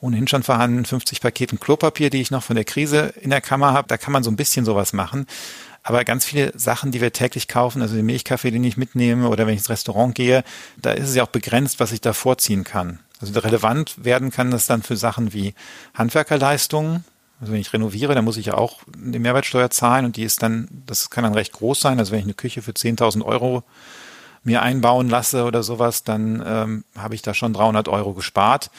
ohnehin 0.00 0.28
schon 0.28 0.42
vorhandenen 0.42 0.84
50 0.84 1.20
Paketen 1.20 1.60
Klopapier, 1.60 2.10
die 2.10 2.20
ich 2.20 2.30
noch 2.30 2.42
von 2.42 2.56
der 2.56 2.64
Krise 2.64 3.12
in 3.20 3.30
der 3.30 3.40
Kammer 3.40 3.72
habe. 3.72 3.88
Da 3.88 3.96
kann 3.96 4.12
man 4.12 4.22
so 4.22 4.30
ein 4.30 4.36
bisschen 4.36 4.64
sowas 4.64 4.92
machen. 4.92 5.26
Aber 5.86 6.02
ganz 6.04 6.24
viele 6.24 6.58
Sachen, 6.58 6.92
die 6.92 7.02
wir 7.02 7.12
täglich 7.12 7.46
kaufen, 7.46 7.82
also 7.82 7.94
den 7.94 8.06
Milchkaffee, 8.06 8.50
den 8.50 8.64
ich 8.64 8.78
mitnehme 8.78 9.28
oder 9.28 9.46
wenn 9.46 9.52
ich 9.52 9.60
ins 9.60 9.68
Restaurant 9.68 10.14
gehe, 10.14 10.42
da 10.80 10.92
ist 10.92 11.10
es 11.10 11.14
ja 11.14 11.22
auch 11.22 11.28
begrenzt, 11.28 11.78
was 11.78 11.92
ich 11.92 12.00
da 12.00 12.14
vorziehen 12.14 12.64
kann. 12.64 13.00
Also 13.20 13.38
relevant 13.38 14.02
werden 14.02 14.30
kann 14.30 14.50
das 14.50 14.66
dann 14.66 14.82
für 14.82 14.96
Sachen 14.96 15.34
wie 15.34 15.54
Handwerkerleistungen. 15.92 17.04
Also 17.38 17.52
wenn 17.52 17.60
ich 17.60 17.72
renoviere, 17.74 18.14
dann 18.14 18.24
muss 18.24 18.38
ich 18.38 18.46
ja 18.46 18.54
auch 18.54 18.80
die 18.96 19.18
Mehrwertsteuer 19.18 19.68
zahlen 19.68 20.06
und 20.06 20.16
die 20.16 20.22
ist 20.22 20.42
dann, 20.42 20.68
das 20.86 21.10
kann 21.10 21.22
dann 21.22 21.34
recht 21.34 21.52
groß 21.52 21.80
sein. 21.80 21.98
Also 21.98 22.12
wenn 22.12 22.20
ich 22.20 22.24
eine 22.24 22.34
Küche 22.34 22.62
für 22.62 22.72
10.000 22.72 23.22
Euro 23.22 23.62
mir 24.42 24.62
einbauen 24.62 25.10
lasse 25.10 25.44
oder 25.44 25.62
sowas, 25.62 26.02
dann 26.02 26.42
ähm, 26.46 26.84
habe 26.96 27.14
ich 27.14 27.20
da 27.20 27.34
schon 27.34 27.52
300 27.52 27.88
Euro 27.88 28.14
gespart. 28.14 28.70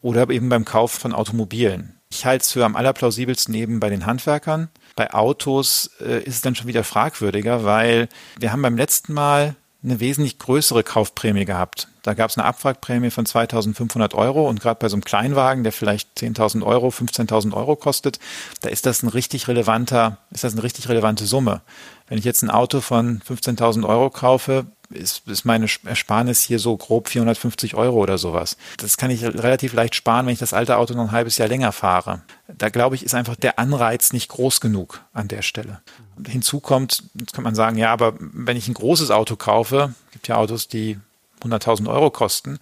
Oder 0.00 0.30
eben 0.30 0.48
beim 0.48 0.64
Kauf 0.64 0.92
von 0.92 1.12
Automobilen. 1.12 1.98
Ich 2.10 2.24
halte 2.24 2.42
es 2.42 2.52
für 2.52 2.64
am 2.64 2.76
allerplausibelsten 2.76 3.54
eben 3.54 3.80
bei 3.80 3.90
den 3.90 4.06
Handwerkern. 4.06 4.68
Bei 4.96 5.12
Autos 5.12 5.90
äh, 6.00 6.22
ist 6.22 6.36
es 6.36 6.40
dann 6.42 6.54
schon 6.54 6.66
wieder 6.66 6.84
fragwürdiger, 6.84 7.64
weil 7.64 8.08
wir 8.38 8.52
haben 8.52 8.62
beim 8.62 8.76
letzten 8.76 9.12
Mal 9.12 9.56
eine 9.84 10.00
wesentlich 10.00 10.38
größere 10.38 10.82
Kaufprämie 10.82 11.44
gehabt. 11.44 11.88
Da 12.02 12.14
gab 12.14 12.30
es 12.30 12.38
eine 12.38 12.46
Abwrackprämie 12.46 13.10
von 13.10 13.26
2.500 13.26 14.14
Euro 14.14 14.48
und 14.48 14.60
gerade 14.60 14.78
bei 14.78 14.88
so 14.88 14.96
einem 14.96 15.04
Kleinwagen, 15.04 15.62
der 15.62 15.72
vielleicht 15.72 16.18
10.000 16.18 16.64
Euro, 16.64 16.88
15.000 16.88 17.52
Euro 17.54 17.76
kostet, 17.76 18.18
da 18.62 18.70
ist 18.70 18.86
das 18.86 19.02
ein 19.02 19.08
richtig 19.08 19.48
relevanter, 19.48 20.18
ist 20.30 20.44
das 20.44 20.54
eine 20.54 20.62
richtig 20.62 20.88
relevante 20.88 21.26
Summe. 21.26 21.60
Wenn 22.08 22.18
ich 22.18 22.24
jetzt 22.24 22.42
ein 22.42 22.50
Auto 22.50 22.80
von 22.80 23.20
15.000 23.20 23.86
Euro 23.86 24.10
kaufe, 24.10 24.66
ist, 24.90 25.26
ist 25.28 25.44
meine 25.44 25.66
Ersparnis 25.84 26.42
hier 26.42 26.58
so 26.58 26.76
grob 26.76 27.08
450 27.08 27.74
Euro 27.74 27.98
oder 27.98 28.18
sowas. 28.18 28.56
Das 28.78 28.96
kann 28.96 29.10
ich 29.10 29.24
relativ 29.24 29.72
leicht 29.72 29.94
sparen, 29.94 30.26
wenn 30.26 30.32
ich 30.32 30.38
das 30.38 30.52
alte 30.52 30.76
Auto 30.76 30.94
noch 30.94 31.04
ein 31.04 31.12
halbes 31.12 31.38
Jahr 31.38 31.48
länger 31.48 31.72
fahre. 31.72 32.22
Da 32.48 32.68
glaube 32.68 32.96
ich, 32.96 33.04
ist 33.04 33.14
einfach 33.14 33.36
der 33.36 33.58
Anreiz 33.58 34.12
nicht 34.12 34.28
groß 34.28 34.60
genug 34.60 35.00
an 35.12 35.28
der 35.28 35.42
Stelle. 35.42 35.80
Hinzu 36.26 36.60
kommt, 36.60 37.04
jetzt 37.14 37.32
kann 37.32 37.44
man 37.44 37.54
sagen, 37.54 37.78
ja, 37.78 37.92
aber 37.92 38.14
wenn 38.18 38.56
ich 38.56 38.68
ein 38.68 38.74
großes 38.74 39.10
Auto 39.10 39.36
kaufe, 39.36 39.94
gibt 40.12 40.28
ja 40.28 40.36
Autos, 40.36 40.68
die 40.68 40.98
100.000 41.42 41.88
Euro 41.88 42.10
kosten, 42.10 42.58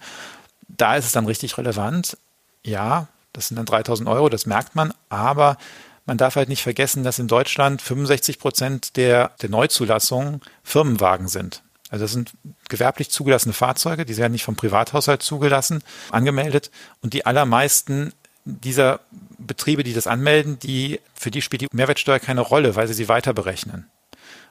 da 0.67 0.95
ist 0.95 1.05
es 1.05 1.11
dann 1.11 1.25
richtig 1.25 1.57
relevant. 1.57 2.17
Ja, 2.63 3.07
das 3.33 3.47
sind 3.47 3.57
dann 3.57 3.65
3.000 3.65 4.09
Euro, 4.09 4.29
das 4.29 4.45
merkt 4.45 4.75
man, 4.75 4.93
aber 5.09 5.57
man 6.05 6.17
darf 6.17 6.35
halt 6.35 6.49
nicht 6.49 6.63
vergessen, 6.63 7.03
dass 7.03 7.19
in 7.19 7.27
Deutschland 7.27 7.81
65 7.81 8.39
Prozent 8.39 8.97
der, 8.97 9.31
der 9.41 9.49
Neuzulassungen 9.49 10.41
Firmenwagen 10.63 11.27
sind. 11.27 11.62
Also 11.93 12.05
das 12.05 12.11
sind 12.11 12.31
gewerblich 12.69 13.11
zugelassene 13.11 13.53
Fahrzeuge, 13.53 14.03
die 14.03 14.17
werden 14.17 14.31
nicht 14.31 14.45
vom 14.45 14.55
Privathaushalt 14.55 15.21
zugelassen, 15.21 15.83
angemeldet. 16.09 16.71
Und 17.03 17.13
die 17.13 17.27
allermeisten 17.27 18.13
dieser 18.45 19.01
Betriebe, 19.37 19.83
die 19.83 19.93
das 19.93 20.07
anmelden, 20.07 20.57
die, 20.57 20.99
für 21.13 21.29
die 21.29 21.43
spielt 21.43 21.61
die 21.61 21.67
Mehrwertsteuer 21.71 22.17
keine 22.17 22.41
Rolle, 22.41 22.75
weil 22.75 22.87
sie 22.87 22.95
sie 22.95 23.09
weiter 23.09 23.35
berechnen. 23.35 23.85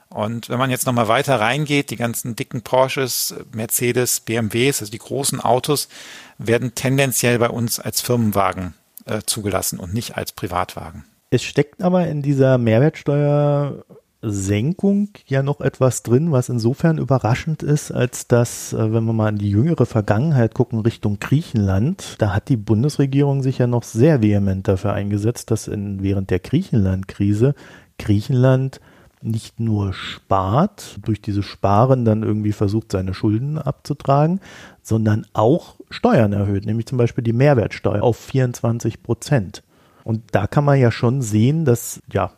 Und 0.07 0.47
wenn 0.47 0.57
man 0.57 0.69
jetzt 0.69 0.85
nochmal 0.85 1.09
weiter 1.09 1.37
reingeht, 1.37 1.89
die 1.89 1.97
ganzen 1.97 2.37
dicken 2.37 2.61
Porsches, 2.61 3.35
Mercedes, 3.51 4.21
BMWs, 4.21 4.79
also 4.79 4.91
die 4.93 4.99
großen 4.99 5.41
Autos, 5.41 5.89
werden 6.37 6.75
tendenziell 6.75 7.39
bei 7.39 7.49
uns 7.49 7.77
als 7.77 7.99
Firmenwagen 7.99 8.73
äh, 9.03 9.19
zugelassen 9.25 9.79
und 9.79 9.93
nicht 9.93 10.15
als 10.15 10.31
Privatwagen. 10.31 11.03
Es 11.29 11.43
steckt 11.43 11.83
aber 11.83 12.07
in 12.07 12.21
dieser 12.21 12.57
Mehrwertsteuer 12.57 13.83
Senkung 14.25 15.09
ja 15.27 15.43
noch 15.43 15.59
etwas 15.59 16.01
drin, 16.01 16.31
was 16.31 16.47
insofern 16.47 16.97
überraschend 16.97 17.61
ist, 17.61 17.91
als 17.91 18.27
dass, 18.27 18.71
äh, 18.71 18.93
wenn 18.93 19.03
wir 19.03 19.13
mal 19.13 19.29
in 19.29 19.37
die 19.37 19.49
jüngere 19.49 19.85
Vergangenheit 19.85 20.53
gucken, 20.53 20.79
Richtung 20.79 21.19
Griechenland, 21.19 22.15
da 22.19 22.33
hat 22.33 22.47
die 22.47 22.57
Bundesregierung 22.57 23.43
sich 23.43 23.57
ja 23.57 23.67
noch 23.67 23.83
sehr 23.83 24.21
vehement 24.21 24.67
dafür 24.67 24.93
eingesetzt, 24.93 25.51
dass 25.51 25.67
in, 25.67 26.01
während 26.01 26.29
der 26.29 26.39
Griechenland-Krise 26.39 27.53
Griechenland 27.99 28.79
nicht 29.21 29.59
nur 29.59 29.93
spart, 29.93 30.99
durch 31.01 31.21
dieses 31.21 31.45
Sparen 31.45 32.05
dann 32.05 32.23
irgendwie 32.23 32.51
versucht, 32.51 32.91
seine 32.91 33.13
Schulden 33.13 33.57
abzutragen, 33.57 34.39
sondern 34.81 35.25
auch 35.33 35.75
Steuern 35.89 36.33
erhöht, 36.33 36.65
nämlich 36.65 36.85
zum 36.85 36.97
Beispiel 36.97 37.23
die 37.23 37.33
Mehrwertsteuer 37.33 38.03
auf 38.03 38.17
24 38.17 39.03
Prozent. 39.03 39.63
Und 40.03 40.21
da 40.31 40.47
kann 40.47 40.65
man 40.65 40.79
ja 40.79 40.91
schon 40.91 41.21
sehen, 41.21 41.65
dass 41.65 42.01
ja 42.11 42.31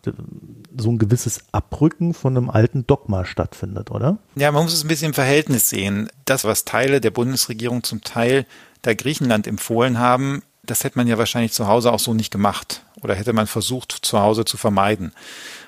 so 0.77 0.91
ein 0.91 1.00
gewisses 1.00 1.39
Abrücken 1.51 2.13
von 2.13 2.38
einem 2.38 2.50
alten 2.50 2.86
Dogma 2.86 3.25
stattfindet, 3.25 3.89
oder? 3.91 4.17
Ja, 4.36 4.51
man 4.51 4.63
muss 4.63 4.74
es 4.74 4.84
ein 4.84 4.88
bisschen 4.88 5.07
im 5.07 5.13
Verhältnis 5.13 5.69
sehen. 5.69 6.10
Das, 6.25 6.43
was 6.43 6.65
Teile 6.65 7.01
der 7.01 7.12
Bundesregierung 7.12 7.84
zum 7.84 8.01
Teil 8.01 8.45
der 8.84 8.95
Griechenland 8.95 9.48
empfohlen 9.48 9.98
haben, 9.98 10.43
das 10.63 10.84
hätte 10.84 10.98
man 10.98 11.07
ja 11.07 11.17
wahrscheinlich 11.17 11.53
zu 11.53 11.67
Hause 11.67 11.91
auch 11.91 12.00
so 12.00 12.13
nicht 12.13 12.31
gemacht 12.31 12.84
oder 13.01 13.15
hätte 13.15 13.34
man 13.34 13.48
versucht, 13.48 13.91
zu 13.91 14.19
Hause 14.19 14.45
zu 14.45 14.57
vermeiden. 14.57 15.12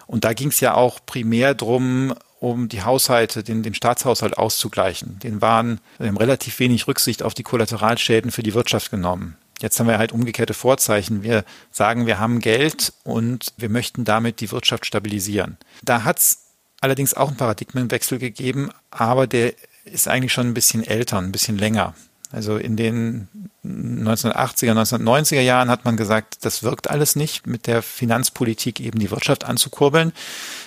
Und 0.06 0.24
da 0.24 0.34
ging 0.34 0.50
es 0.50 0.60
ja 0.60 0.74
auch 0.74 1.00
primär 1.06 1.54
drum, 1.54 2.14
um 2.40 2.70
die 2.70 2.84
Haushalte, 2.84 3.44
den, 3.44 3.64
den 3.64 3.74
Staatshaushalt 3.74 4.38
auszugleichen. 4.38 5.20
Den 5.20 5.42
waren 5.42 5.80
relativ 6.00 6.60
wenig 6.60 6.88
Rücksicht 6.88 7.24
auf 7.24 7.34
die 7.34 7.44
Kollateralschäden 7.44 8.32
für 8.32 8.44
die 8.44 8.54
Wirtschaft 8.54 8.92
genommen. 8.92 9.36
Jetzt 9.60 9.80
haben 9.80 9.88
wir 9.88 9.98
halt 9.98 10.12
umgekehrte 10.12 10.54
Vorzeichen. 10.54 11.24
Wir 11.24 11.44
sagen, 11.72 12.06
wir 12.06 12.20
haben 12.20 12.40
Geld 12.40 12.94
und 13.04 13.54
wir 13.58 13.70
möchten 13.70 14.06
damit 14.06 14.40
die 14.40 14.52
Wirtschaft 14.52 14.86
stabilisieren. 14.86 15.58
Da 15.84 16.04
hat 16.04 16.20
es 16.20 16.44
allerdings 16.80 17.16
auch 17.16 17.30
einen 17.30 17.38
Paradigmenwechsel 17.38 18.20
gegeben, 18.20 18.70
aber 18.92 19.26
der 19.26 19.54
ist 19.86 20.08
eigentlich 20.08 20.34
schon 20.34 20.48
ein 20.48 20.54
bisschen 20.54 20.84
älter, 20.86 21.18
ein 21.18 21.32
bisschen 21.32 21.58
länger. 21.58 21.96
Also 22.32 22.58
in 22.58 22.76
den 22.76 23.30
1980er, 23.66 24.74
1990er 24.74 25.42
Jahren 25.42 25.70
hat 25.70 25.86
man 25.86 25.98
gesagt, 25.98 26.46
das 26.46 26.62
wirkt 26.62 26.90
alles 26.90 27.16
nicht, 27.16 27.48
mit 27.48 27.68
der 27.68 27.82
Finanzpolitik 27.82 28.80
eben 28.80 29.00
die 29.00 29.12
Wirtschaft 29.12 29.46
anzukurbeln. 29.46 30.12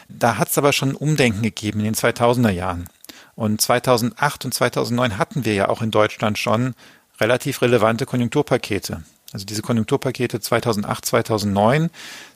Da 0.09 0.38
hat 0.38 0.49
es 0.49 0.59
aber 0.59 0.73
schon 0.73 0.94
Umdenken 0.94 1.42
gegeben 1.42 1.80
in 1.80 1.87
den 1.87 1.94
2000er 1.94 2.50
Jahren. 2.50 2.88
Und 3.35 3.61
2008 3.61 4.47
und 4.47 4.54
2009 4.54 5.18
hatten 5.18 5.44
wir 5.44 5.54
ja 5.54 5.68
auch 5.68 5.82
in 5.82 5.90
Deutschland 5.90 6.38
schon 6.38 6.75
relativ 7.21 7.62
relevante 7.62 8.07
Konjunkturpakete. 8.07 9.03
Also 9.33 9.47
diese 9.47 9.62
Konjunkturpakete 9.62 10.41
2008, 10.41 11.07
2009, 11.07 11.91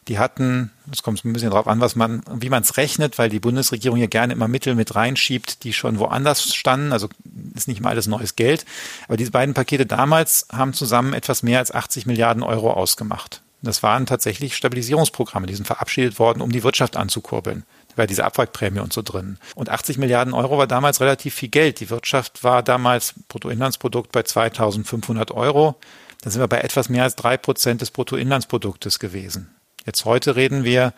die 0.07 0.19
hatten, 0.19 0.71
es 0.93 1.03
kommt 1.03 1.25
ein 1.25 1.33
bisschen 1.33 1.50
darauf 1.50 1.67
an, 1.67 1.81
was 1.81 1.97
man, 1.97 2.23
wie 2.33 2.50
man 2.50 2.62
es 2.62 2.76
rechnet, 2.76 3.19
weil 3.19 3.29
die 3.29 3.41
Bundesregierung 3.41 3.99
ja 3.99 4.07
gerne 4.07 4.33
immer 4.33 4.47
Mittel 4.47 4.76
mit 4.76 4.95
reinschiebt, 4.95 5.64
die 5.64 5.73
schon 5.73 5.99
woanders 5.99 6.55
standen. 6.55 6.93
Also 6.93 7.09
ist 7.55 7.67
nicht 7.67 7.81
mal 7.81 7.91
alles 7.91 8.07
neues 8.07 8.37
Geld. 8.37 8.64
Aber 9.09 9.17
diese 9.17 9.33
beiden 9.33 9.55
Pakete 9.55 9.87
damals 9.87 10.47
haben 10.53 10.73
zusammen 10.73 11.14
etwas 11.14 11.43
mehr 11.43 11.59
als 11.59 11.73
80 11.73 12.07
Milliarden 12.07 12.45
Euro 12.45 12.73
ausgemacht. 12.73 13.43
Das 13.62 13.83
waren 13.83 14.07
tatsächlich 14.07 14.55
Stabilisierungsprogramme, 14.55 15.47
die 15.47 15.55
sind 15.55 15.67
verabschiedet 15.67 16.19
worden, 16.19 16.43
um 16.43 16.53
die 16.53 16.62
Wirtschaft 16.62 16.97
anzukurbeln. 16.97 17.64
War 17.96 18.06
diese 18.06 18.24
Abwrackprämie 18.24 18.80
und 18.80 18.92
so 18.92 19.02
drin. 19.02 19.38
Und 19.54 19.68
80 19.68 19.98
Milliarden 19.98 20.34
Euro 20.34 20.58
war 20.58 20.66
damals 20.66 21.00
relativ 21.00 21.34
viel 21.34 21.48
Geld. 21.48 21.80
Die 21.80 21.90
Wirtschaft 21.90 22.42
war 22.42 22.62
damals 22.62 23.14
Bruttoinlandsprodukt 23.28 24.12
bei 24.12 24.22
2500 24.22 25.30
Euro. 25.30 25.76
Da 26.22 26.30
sind 26.30 26.40
wir 26.40 26.48
bei 26.48 26.60
etwas 26.60 26.88
mehr 26.88 27.02
als 27.02 27.16
drei 27.16 27.36
Prozent 27.36 27.82
des 27.82 27.90
Bruttoinlandsproduktes 27.90 28.98
gewesen. 28.98 29.54
Jetzt 29.84 30.04
heute 30.06 30.36
reden 30.36 30.64
wir, 30.64 30.94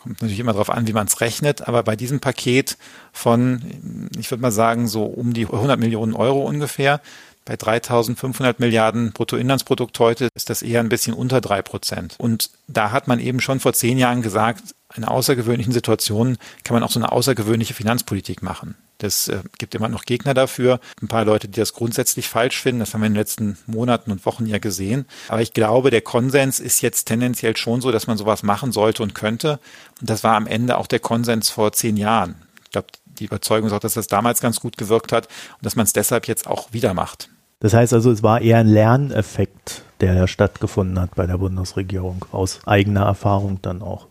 kommt 0.00 0.20
natürlich 0.20 0.40
immer 0.40 0.52
darauf 0.52 0.70
an, 0.70 0.88
wie 0.88 0.92
man 0.92 1.06
es 1.06 1.20
rechnet, 1.20 1.68
aber 1.68 1.84
bei 1.84 1.94
diesem 1.94 2.18
Paket 2.18 2.76
von, 3.12 4.10
ich 4.18 4.30
würde 4.30 4.42
mal 4.42 4.50
sagen, 4.50 4.88
so 4.88 5.04
um 5.04 5.32
die 5.32 5.46
100 5.46 5.78
Millionen 5.78 6.14
Euro 6.14 6.44
ungefähr, 6.44 7.00
bei 7.44 7.56
3500 7.56 8.60
Milliarden 8.60 9.12
Bruttoinlandsprodukt 9.12 9.98
heute 10.00 10.28
ist 10.34 10.50
das 10.50 10.60
eher 10.60 10.80
ein 10.80 10.90
bisschen 10.90 11.14
unter 11.14 11.40
drei 11.40 11.62
Prozent. 11.62 12.16
Und 12.18 12.50
da 12.66 12.90
hat 12.90 13.08
man 13.08 13.20
eben 13.20 13.40
schon 13.40 13.58
vor 13.58 13.72
zehn 13.72 13.96
Jahren 13.96 14.20
gesagt, 14.20 14.74
in 14.96 15.04
außergewöhnlichen 15.04 15.72
Situationen 15.72 16.38
kann 16.64 16.74
man 16.74 16.82
auch 16.82 16.90
so 16.90 16.98
eine 16.98 17.12
außergewöhnliche 17.12 17.74
Finanzpolitik 17.74 18.42
machen. 18.42 18.74
Das 18.98 19.28
äh, 19.28 19.42
gibt 19.58 19.74
immer 19.74 19.88
noch 19.88 20.04
Gegner 20.04 20.34
dafür. 20.34 20.80
Ein 21.00 21.08
paar 21.08 21.24
Leute, 21.24 21.46
die 21.48 21.60
das 21.60 21.72
grundsätzlich 21.72 22.28
falsch 22.28 22.60
finden. 22.60 22.80
Das 22.80 22.94
haben 22.94 23.00
wir 23.00 23.06
in 23.06 23.12
den 23.12 23.20
letzten 23.20 23.56
Monaten 23.66 24.10
und 24.10 24.26
Wochen 24.26 24.46
ja 24.46 24.58
gesehen. 24.58 25.06
Aber 25.28 25.40
ich 25.40 25.52
glaube, 25.52 25.90
der 25.90 26.00
Konsens 26.00 26.58
ist 26.58 26.80
jetzt 26.80 27.04
tendenziell 27.04 27.56
schon 27.56 27.80
so, 27.80 27.92
dass 27.92 28.08
man 28.08 28.18
sowas 28.18 28.42
machen 28.42 28.72
sollte 28.72 29.02
und 29.02 29.14
könnte. 29.14 29.60
Und 30.00 30.10
das 30.10 30.24
war 30.24 30.34
am 30.34 30.48
Ende 30.48 30.78
auch 30.78 30.88
der 30.88 30.98
Konsens 30.98 31.48
vor 31.48 31.72
zehn 31.72 31.96
Jahren. 31.96 32.34
Ich 32.64 32.70
glaube, 32.72 32.88
die 33.06 33.26
Überzeugung 33.26 33.68
ist 33.68 33.72
auch, 33.72 33.80
dass 33.80 33.94
das 33.94 34.08
damals 34.08 34.40
ganz 34.40 34.58
gut 34.58 34.76
gewirkt 34.76 35.12
hat 35.12 35.26
und 35.26 35.64
dass 35.64 35.76
man 35.76 35.84
es 35.84 35.92
deshalb 35.92 36.26
jetzt 36.26 36.48
auch 36.48 36.72
wieder 36.72 36.92
macht. 36.92 37.30
Das 37.60 37.74
heißt 37.74 37.92
also, 37.92 38.10
es 38.10 38.22
war 38.22 38.40
eher 38.40 38.58
ein 38.58 38.68
Lerneffekt, 38.68 39.82
der 40.00 40.26
stattgefunden 40.28 41.00
hat 41.00 41.14
bei 41.14 41.26
der 41.26 41.38
Bundesregierung, 41.38 42.24
aus 42.30 42.60
eigener 42.66 43.04
Erfahrung 43.04 43.60
dann 43.62 43.82
auch. 43.82 44.06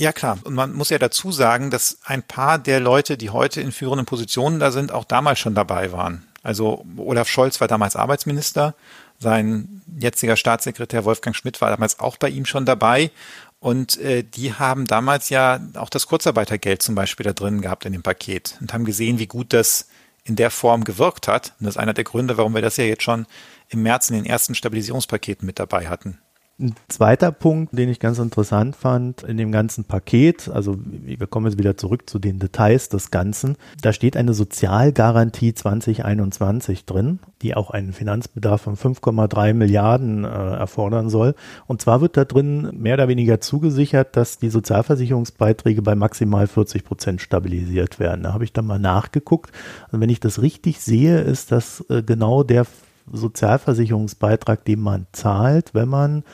Ja, 0.00 0.14
klar. 0.14 0.38
Und 0.44 0.54
man 0.54 0.72
muss 0.72 0.88
ja 0.88 0.96
dazu 0.96 1.30
sagen, 1.30 1.68
dass 1.70 1.98
ein 2.04 2.22
paar 2.22 2.58
der 2.58 2.80
Leute, 2.80 3.18
die 3.18 3.28
heute 3.28 3.60
in 3.60 3.70
führenden 3.70 4.06
Positionen 4.06 4.58
da 4.58 4.70
sind, 4.70 4.92
auch 4.92 5.04
damals 5.04 5.40
schon 5.40 5.54
dabei 5.54 5.92
waren. 5.92 6.26
Also 6.42 6.86
Olaf 6.96 7.28
Scholz 7.28 7.60
war 7.60 7.68
damals 7.68 7.96
Arbeitsminister, 7.96 8.74
sein 9.18 9.82
jetziger 9.98 10.36
Staatssekretär 10.36 11.04
Wolfgang 11.04 11.36
Schmidt 11.36 11.60
war 11.60 11.68
damals 11.68 12.00
auch 12.00 12.16
bei 12.16 12.30
ihm 12.30 12.46
schon 12.46 12.64
dabei. 12.64 13.10
Und 13.58 13.98
äh, 13.98 14.22
die 14.22 14.54
haben 14.54 14.86
damals 14.86 15.28
ja 15.28 15.60
auch 15.74 15.90
das 15.90 16.06
Kurzarbeitergeld 16.06 16.80
zum 16.80 16.94
Beispiel 16.94 17.24
da 17.24 17.34
drin 17.34 17.60
gehabt 17.60 17.84
in 17.84 17.92
dem 17.92 18.02
Paket 18.02 18.56
und 18.62 18.72
haben 18.72 18.86
gesehen, 18.86 19.18
wie 19.18 19.26
gut 19.26 19.52
das 19.52 19.86
in 20.24 20.34
der 20.34 20.50
Form 20.50 20.84
gewirkt 20.84 21.28
hat. 21.28 21.52
Und 21.60 21.66
das 21.66 21.74
ist 21.74 21.78
einer 21.78 21.92
der 21.92 22.04
Gründe, 22.04 22.38
warum 22.38 22.54
wir 22.54 22.62
das 22.62 22.78
ja 22.78 22.84
jetzt 22.84 23.02
schon 23.02 23.26
im 23.68 23.82
März 23.82 24.08
in 24.08 24.16
den 24.16 24.24
ersten 24.24 24.54
Stabilisierungspaketen 24.54 25.44
mit 25.44 25.58
dabei 25.58 25.90
hatten. 25.90 26.16
Ein 26.60 26.74
zweiter 26.88 27.32
Punkt, 27.32 27.78
den 27.78 27.88
ich 27.88 28.00
ganz 28.00 28.18
interessant 28.18 28.76
fand 28.76 29.22
in 29.22 29.38
dem 29.38 29.50
ganzen 29.50 29.84
Paket, 29.84 30.50
also 30.50 30.76
wir 30.84 31.26
kommen 31.26 31.46
jetzt 31.46 31.58
wieder 31.58 31.78
zurück 31.78 32.10
zu 32.10 32.18
den 32.18 32.38
Details 32.38 32.90
des 32.90 33.10
Ganzen, 33.10 33.56
da 33.80 33.94
steht 33.94 34.14
eine 34.14 34.34
Sozialgarantie 34.34 35.54
2021 35.54 36.84
drin, 36.84 37.18
die 37.40 37.54
auch 37.54 37.70
einen 37.70 37.94
Finanzbedarf 37.94 38.60
von 38.60 38.76
5,3 38.76 39.54
Milliarden 39.54 40.24
äh, 40.24 40.28
erfordern 40.28 41.08
soll. 41.08 41.34
Und 41.66 41.80
zwar 41.80 42.02
wird 42.02 42.18
da 42.18 42.26
drin 42.26 42.70
mehr 42.74 42.94
oder 42.94 43.08
weniger 43.08 43.40
zugesichert, 43.40 44.14
dass 44.14 44.38
die 44.38 44.50
Sozialversicherungsbeiträge 44.50 45.80
bei 45.80 45.94
maximal 45.94 46.46
40 46.46 46.84
Prozent 46.84 47.22
stabilisiert 47.22 47.98
werden. 47.98 48.24
Da 48.24 48.34
habe 48.34 48.44
ich 48.44 48.52
dann 48.52 48.66
mal 48.66 48.78
nachgeguckt. 48.78 49.50
Und 49.92 50.02
wenn 50.02 50.10
ich 50.10 50.20
das 50.20 50.42
richtig 50.42 50.80
sehe, 50.80 51.20
ist 51.20 51.52
das 51.52 51.82
äh, 51.88 52.02
genau 52.02 52.42
der 52.42 52.66
Sozialversicherungsbeitrag, 53.10 54.64
den 54.64 54.80
man 54.80 55.06
zahlt, 55.12 55.74
wenn 55.74 55.88
man 55.88 56.24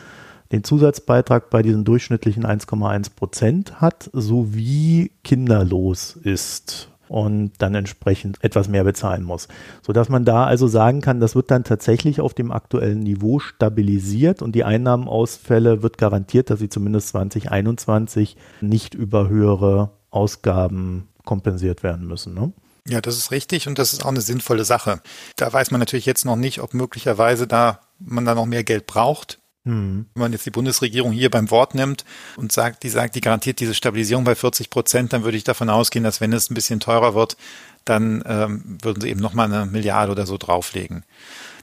den 0.53 0.65
Zusatzbeitrag 0.65 1.51
bei 1.51 1.63
diesen 1.63 1.85
durchschnittlichen 1.85 2.45
1,1 2.45 3.15
Prozent 3.17 3.81
hat, 3.81 4.11
sowie 4.13 5.11
kinderlos 5.25 6.17
ist 6.17 6.89
und 7.09 7.53
dann 7.59 7.75
entsprechend 7.75 8.43
etwas 8.43 8.69
mehr 8.69 8.85
bezahlen 8.85 9.23
muss. 9.23 9.49
Sodass 9.83 10.09
man 10.09 10.25
da 10.25 10.45
also 10.45 10.67
sagen 10.67 11.01
kann, 11.01 11.21
das 11.21 11.35
wird 11.35 11.51
dann 11.51 11.65
tatsächlich 11.65 12.21
auf 12.21 12.35
dem 12.35 12.51
aktuellen 12.51 13.01
Niveau 13.01 13.39
stabilisiert 13.39 14.43
und 14.43 14.55
die 14.55 14.65
Einnahmenausfälle 14.65 15.83
wird 15.83 15.99
garantiert, 15.99 16.51
dass 16.51 16.59
sie 16.59 16.69
zumindest 16.69 17.09
2021 17.09 18.37
nicht 18.61 18.95
über 18.95 19.29
höhere 19.29 19.91
Ausgaben 20.11 21.09
kompensiert 21.25 21.83
werden 21.83 22.07
müssen. 22.07 22.35
Ne? 22.35 22.53
Ja, 22.89 23.01
das 23.01 23.17
ist 23.17 23.31
richtig 23.31 23.67
und 23.67 23.79
das 23.79 23.93
ist 23.93 24.05
auch 24.05 24.11
eine 24.11 24.21
sinnvolle 24.21 24.65
Sache. 24.65 25.01
Da 25.37 25.53
weiß 25.53 25.71
man 25.71 25.81
natürlich 25.81 26.07
jetzt 26.07 26.25
noch 26.25 26.37
nicht, 26.37 26.61
ob 26.61 26.75
möglicherweise 26.75 27.47
da 27.47 27.81
man 27.99 28.25
da 28.25 28.35
noch 28.35 28.47
mehr 28.47 28.65
Geld 28.65 28.87
braucht. 28.87 29.39
Mhm. 29.65 30.07
Wenn 30.15 30.21
man 30.21 30.33
jetzt 30.33 30.47
die 30.47 30.51
Bundesregierung 30.51 31.11
hier 31.11 31.31
beim 31.31 31.51
Wort 31.51 31.75
nimmt 31.75 32.05
und 32.37 32.53
sagt, 32.53 32.85
die 32.85 32.89
sagt, 32.89 33.17
die 33.17 33.21
garantiert 33.21 33.59
diese 33.59 33.75
Stabilisierung 33.75 34.23
bei 34.23 34.37
40 34.37 34.71
Prozent, 34.71 35.13
dann 35.13 35.25
würde 35.25 35.37
ich 35.37 35.45
davon 35.45 35.69
ausgehen, 35.69 36.05
dass 36.05 36.21
wenn 36.21 36.33
es 36.33 36.51
ein 36.51 36.55
bisschen 36.55 36.79
teurer 36.79 37.15
wird, 37.15 37.37
dann 37.85 38.23
ähm, 38.27 38.79
würden 38.83 39.01
sie 39.01 39.09
eben 39.09 39.21
nochmal 39.21 39.53
eine 39.53 39.67
Milliarde 39.67 40.13
oder 40.13 40.27
so 40.27 40.39
drauflegen. 40.39 41.05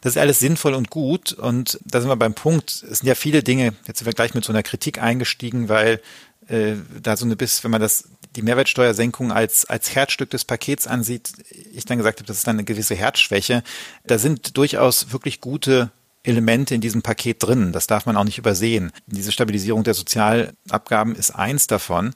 Das 0.02 0.14
ist 0.16 0.22
alles 0.22 0.40
sinnvoll 0.40 0.74
und 0.74 0.90
gut 0.90 1.32
und 1.32 1.80
da 1.86 2.02
sind 2.02 2.10
wir 2.10 2.18
beim 2.18 2.34
Punkt. 2.34 2.72
Es 2.72 3.00
sind 3.00 3.08
ja 3.08 3.16
viele 3.16 3.42
Dinge, 3.42 3.74
jetzt 3.88 4.00
sind 4.00 4.06
wir 4.06 4.14
gleich 4.14 4.34
mit 4.34 4.44
so 4.44 4.52
einer 4.52 4.64
Kritik 4.64 5.02
eingestiegen, 5.02 5.70
weil 5.70 6.02
äh, 6.48 6.76
da 7.02 7.16
so 7.16 7.24
eine 7.24 7.38
bis, 7.38 7.64
wenn 7.64 7.72
man 7.72 7.80
das 7.82 8.10
die 8.36 8.42
Mehrwertsteuersenkung 8.42 9.32
als, 9.32 9.66
als 9.66 9.96
Herzstück 9.96 10.30
des 10.30 10.46
Pakets 10.46 10.88
ansieht, 10.88 11.34
ich 11.74 11.86
dann 11.86 11.98
gesagt 11.98 12.20
habe, 12.20 12.28
das 12.28 12.38
ist 12.38 12.48
dann 12.48 12.58
eine 12.58 12.64
gewisse 12.64 12.96
Herzschwäche. 12.96 13.64
Da 14.06 14.18
sind 14.18 14.58
durchaus 14.58 15.12
wirklich 15.12 15.42
gute 15.42 15.92
Elemente 16.24 16.74
in 16.74 16.82
diesem 16.82 17.02
Paket 17.02 17.44
drin. 17.44 17.74
Das 17.74 17.88
darf 17.88 18.06
man 18.06 18.18
auch 18.18 18.24
nicht 18.24 18.38
übersehen. 18.38 18.92
Diese 19.08 19.32
Stabilisierung 19.32 19.84
der 19.84 19.94
Sozialabgaben 19.94 21.16
ist 21.16 21.32
eins 21.32 21.68
davon. 21.68 22.14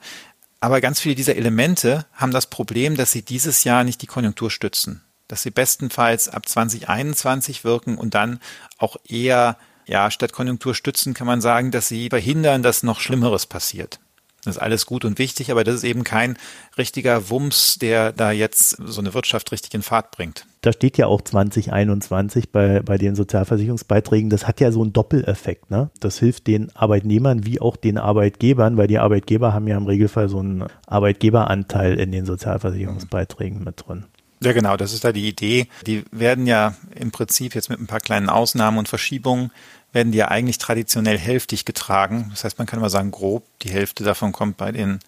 Aber 0.59 0.81
ganz 0.81 1.00
viele 1.00 1.15
dieser 1.15 1.36
Elemente 1.36 2.05
haben 2.13 2.31
das 2.31 2.47
Problem, 2.47 2.95
dass 2.95 3.12
sie 3.12 3.21
dieses 3.21 3.63
Jahr 3.63 3.83
nicht 3.83 4.01
die 4.01 4.07
Konjunktur 4.07 4.50
stützen. 4.50 5.03
Dass 5.27 5.43
sie 5.43 5.51
bestenfalls 5.51 6.29
ab 6.29 6.47
2021 6.47 7.63
wirken 7.63 7.97
und 7.97 8.15
dann 8.15 8.39
auch 8.77 8.95
eher, 9.07 9.57
ja, 9.86 10.09
statt 10.09 10.33
Konjunktur 10.33 10.74
stützen 10.74 11.13
kann 11.13 11.27
man 11.27 11.41
sagen, 11.41 11.69
dass 11.69 11.89
sie 11.89 12.09
verhindern, 12.09 12.63
dass 12.63 12.81
noch 12.81 13.01
Schlimmeres 13.01 13.45
passiert. 13.45 14.00
Das 14.48 14.56
ist 14.56 14.62
alles 14.62 14.86
gut 14.86 15.04
und 15.04 15.20
wichtig, 15.20 15.51
aber 15.51 15.66
das 15.66 15.75
ist 15.75 15.84
eben 15.84 16.06
kein 16.06 16.38
richtiger 16.77 17.30
Wumms, 17.30 17.77
der 17.80 18.13
da 18.13 18.32
jetzt 18.32 18.77
so 18.84 19.01
eine 19.01 19.13
Wirtschaft 19.13 19.51
richtig 19.51 19.74
in 19.74 19.82
Fahrt 19.82 20.12
bringt. 20.12 20.46
Da 20.62 20.72
steht 20.72 20.98
ja 20.98 21.08
auch 21.08 21.22
2021 21.22 22.51
bei, 22.51 22.82
bei 22.82 22.98
den 22.98 23.16
Sozialversicherungsbeiträgen, 23.16 24.30
das 24.30 24.48
hat 24.48 24.62
ja 24.62 24.72
so 24.72 24.82
einen 24.82 24.94
Doppeleffekt. 24.94 25.70
Ne? 25.70 25.89
Das 26.00 26.18
hilft 26.20 26.48
den 26.48 26.74
Arbeitnehmern 26.75 27.46
wie 27.46 27.60
auch 27.60 27.75
den 27.75 27.98
Arbeitgebern, 27.98 28.77
weil 28.77 28.88
die 28.88 29.00
Arbeitgeber 29.00 29.54
haben 29.54 29.68
ja 29.68 29.75
im 29.75 29.86
Regelfall 29.86 30.30
so 30.30 30.39
einen 30.39 30.63
Arbeitgeberanteil 30.86 32.00
in 32.00 32.13
den 32.13 32.25
Sozialversicherungsbeiträgen 32.25 33.63
mit 33.63 33.84
drin. 33.86 34.06
Ja, 34.42 34.54
genau, 34.54 34.77
das 34.77 34.94
ist 34.94 35.04
da 35.04 35.12
die 35.12 35.27
Idee. 35.27 35.68
Die 35.88 36.06
werden 36.12 36.46
ja 36.46 36.75
im 36.96 37.12
Prinzip 37.12 37.56
jetzt 37.56 37.70
mit 37.70 37.80
ein 37.80 37.88
paar 37.88 38.00
kleinen 38.00 38.30
Ausnahmen 38.30 38.77
und 38.77 38.88
Verschiebungen 38.88 39.51
werden 39.98 40.12
die 40.12 40.20
ja 40.20 40.27
eigentlich 40.27 40.60
traditionell 40.60 41.18
hälftig 41.18 41.66
getragen. 41.66 42.27
Das 42.30 42.44
heißt, 42.44 42.60
man 42.60 42.68
kann 42.68 42.77
immer 42.77 42.92
sagen, 42.92 43.10
grob, 43.10 43.44
die 43.63 43.72
Hälfte 43.72 44.04
davon 44.04 44.32
kommt 44.32 44.56
bei 44.56 44.72
den 44.72 45.00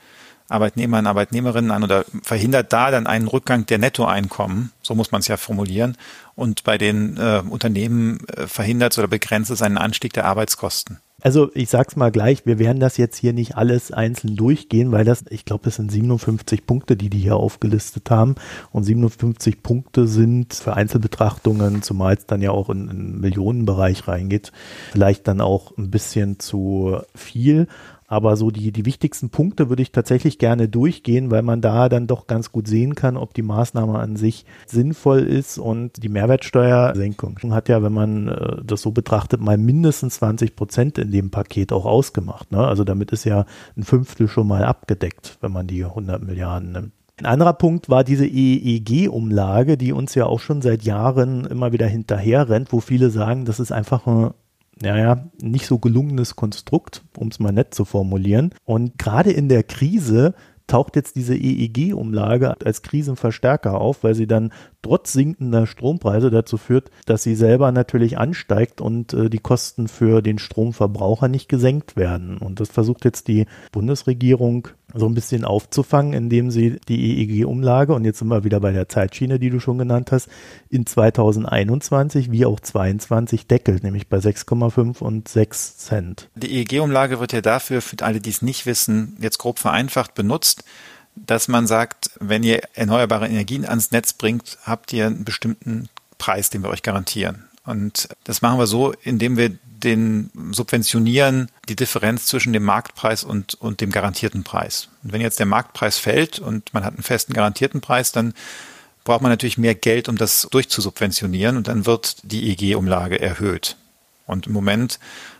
Arbeitnehmern, 0.50 1.08
Arbeitnehmerinnen 1.08 1.72
an 1.72 1.84
oder 1.84 2.06
verhindert 2.24 2.74
da 2.74 2.92
dann 2.92 3.08
einen 3.08 3.28
Rückgang 3.28 3.66
der 3.66 3.78
Nettoeinkommen, 3.78 4.72
so 4.82 4.96
muss 4.96 5.12
man 5.12 5.22
es 5.22 5.28
ja 5.28 5.38
formulieren, 5.38 5.96
und 6.36 6.64
bei 6.64 6.78
den 6.78 7.18
äh, 7.18 7.42
Unternehmen 7.48 8.26
äh, 8.36 8.48
verhindert 8.48 8.98
oder 8.98 9.08
begrenzt 9.08 9.52
es 9.52 9.62
einen 9.62 9.78
Anstieg 9.78 10.14
der 10.14 10.26
Arbeitskosten. 10.26 11.00
Also 11.22 11.52
ich 11.54 11.70
sag's 11.70 11.96
mal 11.96 12.12
gleich, 12.12 12.46
wir 12.46 12.60
werden 12.60 12.80
das 12.80 12.98
jetzt 12.98 13.18
hier 13.18 13.34
nicht 13.34 13.58
alles 13.58 13.92
einzeln 13.92 14.38
durchgehen, 14.38 14.92
weil 14.92 15.04
das, 15.04 15.26
ich 15.30 15.44
glaube, 15.44 15.68
es 15.68 15.76
sind 15.76 15.92
57 15.92 16.66
Punkte, 16.66 16.96
die 16.96 17.10
die 17.10 17.20
hier 17.20 17.36
aufgelistet 17.36 18.10
haben. 18.10 18.36
Und 18.72 18.84
57 18.84 19.62
Punkte 19.62 20.08
sind 20.08 20.54
für 20.54 20.76
Einzelbetrachtungen, 20.76 21.82
zumal 21.82 22.16
es 22.16 22.26
dann 22.26 22.42
ja 22.42 22.52
auch 22.52 22.70
in, 22.70 22.90
in 22.90 23.20
Millionenbereich 23.20 24.08
reingeht, 24.08 24.54
vielleicht 24.94 25.28
dann 25.28 25.42
auch 25.42 25.78
ein 25.78 25.92
bisschen 25.92 26.40
zu 26.40 27.02
viel. 27.16 27.68
Aber 28.12 28.36
so 28.38 28.50
die, 28.50 28.72
die 28.72 28.86
wichtigsten 28.88 29.30
Punkte 29.30 29.70
würde 29.70 29.84
ich 29.84 29.92
tatsächlich 29.92 30.40
gerne 30.40 30.68
durchgehen, 30.68 31.30
weil 31.30 31.44
man 31.44 31.62
da 31.62 31.90
dann 31.90 32.08
doch 32.08 32.26
ganz 32.26 32.52
gut 32.52 32.68
sehen 32.68 32.96
kann, 32.96 33.18
ob 33.18 33.36
die 33.36 33.44
Maßnahme 33.44 34.00
an 34.00 34.16
sich 34.16 34.46
sinnvoll 34.66 35.20
ist. 35.20 35.60
Und 35.60 36.02
die 36.02 36.10
Mehrwertsteuersenkung 36.10 37.38
hat 37.54 37.70
ja, 37.70 37.84
wenn 37.84 37.94
man 37.94 38.28
äh, 38.28 38.58
das 38.66 38.82
so 38.82 38.90
betrachtet, 38.90 39.42
mal 39.42 39.60
mindestens 39.60 40.16
20 40.16 40.56
Prozent 40.56 40.98
in 40.98 41.12
dem 41.12 41.30
Paket 41.30 41.72
auch 41.72 41.86
ausgemacht. 41.86 42.52
Ne? 42.52 42.66
Also 42.68 42.84
damit 42.84 43.12
ist 43.12 43.26
ja 43.26 43.46
ein 43.78 43.84
Fünftel 43.84 44.28
schon 44.28 44.48
mal 44.48 44.64
abgedeckt, 44.64 45.38
wenn 45.42 45.52
man 45.52 45.68
die 45.68 45.86
100 45.86 46.24
Milliarden 46.24 46.72
nimmt. 46.72 46.94
Ein 47.20 47.28
anderer 47.28 47.54
Punkt 47.54 47.90
war 47.90 48.04
diese 48.04 48.26
EEG-Umlage, 48.26 49.78
die 49.78 49.92
uns 49.92 50.16
ja 50.16 50.26
auch 50.26 50.40
schon 50.40 50.64
seit 50.64 50.82
Jahren 50.82 51.46
immer 51.46 51.74
wieder 51.74 51.86
hinterher 51.86 52.50
rennt, 52.50 52.74
wo 52.74 52.80
viele 52.80 53.12
sagen, 53.12 53.46
das 53.46 53.60
ist 53.60 53.72
einfach 53.72 54.08
ein 54.08 54.32
naja, 54.82 55.30
nicht 55.42 55.66
so 55.66 55.80
gelungenes 55.80 56.36
Konstrukt, 56.36 57.04
um 57.18 57.28
es 57.30 57.40
mal 57.40 57.52
nett 57.52 57.74
zu 57.74 57.86
formulieren. 57.86 58.54
Und 58.66 58.98
gerade 58.98 59.32
in 59.32 59.50
der 59.50 59.64
Krise 59.64 60.34
taucht 60.68 60.96
jetzt 60.96 61.16
diese 61.16 61.36
EEG-Umlage 61.36 62.56
als 62.64 62.82
Krisenverstärker 62.82 63.80
auf, 63.80 64.04
weil 64.04 64.16
sie 64.16 64.28
dann 64.28 64.54
trotz 64.82 65.14
sinkender 65.14 65.68
Strompreise 65.68 66.30
dazu 66.30 66.58
führt, 66.58 66.90
dass 67.06 67.24
sie 67.24 67.36
selber 67.36 67.72
natürlich 67.72 68.18
ansteigt 68.18 68.82
und 68.82 69.14
äh, 69.14 69.30
die 69.30 69.40
Kosten 69.40 69.88
für 69.88 70.22
den 70.22 70.40
Stromverbraucher 70.40 71.28
nicht 71.28 71.50
gesenkt 71.50 71.96
werden. 71.96 72.38
Und 72.38 72.60
das 72.60 72.70
versucht 72.70 73.06
jetzt 73.06 73.28
die 73.28 73.46
Bundesregierung 73.72 74.70
so 74.94 75.06
ein 75.06 75.14
bisschen 75.14 75.46
aufzufangen, 75.46 76.14
indem 76.14 76.50
sie 76.50 76.80
die 76.88 77.22
EEG-Umlage, 77.22 77.94
und 77.94 78.06
jetzt 78.06 78.20
sind 78.20 78.30
wir 78.30 78.44
wieder 78.44 78.60
bei 78.60 78.72
der 78.72 78.90
Zeitschiene, 78.90 79.38
die 79.40 79.50
du 79.50 79.60
schon 79.60 79.78
genannt 79.78 80.12
hast, 80.12 80.30
in 80.70 80.86
2021 80.86 82.32
wie 82.32 82.46
auch 82.46 82.60
22 82.60 83.48
deckelt, 83.48 83.84
nämlich 83.84 84.08
bei 84.08 84.18
6,5 84.18 85.00
und 85.00 85.28
6 85.28 85.78
Cent. 85.78 86.30
Die 86.36 86.52
EEG-Umlage 86.60 87.20
wird 87.20 87.34
ja 87.34 87.42
dafür, 87.42 87.82
für 87.82 87.98
alle, 88.02 88.20
die 88.20 88.30
es 88.30 88.42
nicht 88.42 88.66
wissen, 88.66 89.16
jetzt 89.20 89.38
grob 89.38 89.60
vereinfacht 89.60 90.16
benutzt, 90.16 90.64
dass 91.16 91.48
man 91.48 91.68
sagt, 91.68 92.12
wenn 92.20 92.44
ihr 92.44 92.62
erneuerbare 92.74 93.28
Energien 93.28 93.66
ans 93.66 93.92
Netz 93.92 94.14
bringt, 94.14 94.58
habt 94.64 94.94
ihr 94.94 95.08
einen 95.08 95.26
bestimmten 95.26 95.90
Preis, 96.18 96.50
den 96.50 96.64
wir 96.64 96.70
euch 96.70 96.84
garantieren. 96.84 97.46
Und 97.66 98.10
das 98.24 98.42
machen 98.42 98.60
wir 98.60 98.68
so, 98.68 98.94
indem 99.04 99.38
wir 99.38 99.52
den 99.66 100.32
subventionieren 100.52 101.50
die 101.70 101.76
Differenz 101.76 102.26
zwischen 102.26 102.54
dem 102.54 102.64
Marktpreis 102.64 103.24
und, 103.24 103.54
und 103.56 103.82
dem 103.82 103.92
garantierten 103.92 104.44
Preis. 104.44 104.90
Und 105.04 105.14
wenn 105.14 105.22
jetzt 105.22 105.40
der 105.40 105.46
Marktpreis 105.46 105.98
fällt 105.98 106.40
und 106.40 106.74
man 106.74 106.84
hat 106.84 106.94
einen 106.94 107.04
festen 107.04 107.34
garantierten 107.34 107.80
Preis, 107.80 108.12
dann 108.12 108.34
braucht 109.04 109.22
man 109.22 109.32
natürlich 109.32 109.58
mehr 109.58 109.76
Geld, 109.76 110.10
um 110.10 110.18
das 110.18 110.48
durchzusubventionieren 110.52 111.58
und 111.58 111.68
dann 111.68 111.86
wird 111.86 112.18
die 112.24 112.50
EG-Umlage 112.50 113.20
erhöht. 113.20 113.78
Und 114.26 114.48
im 114.48 114.54
Moment 114.54 115.00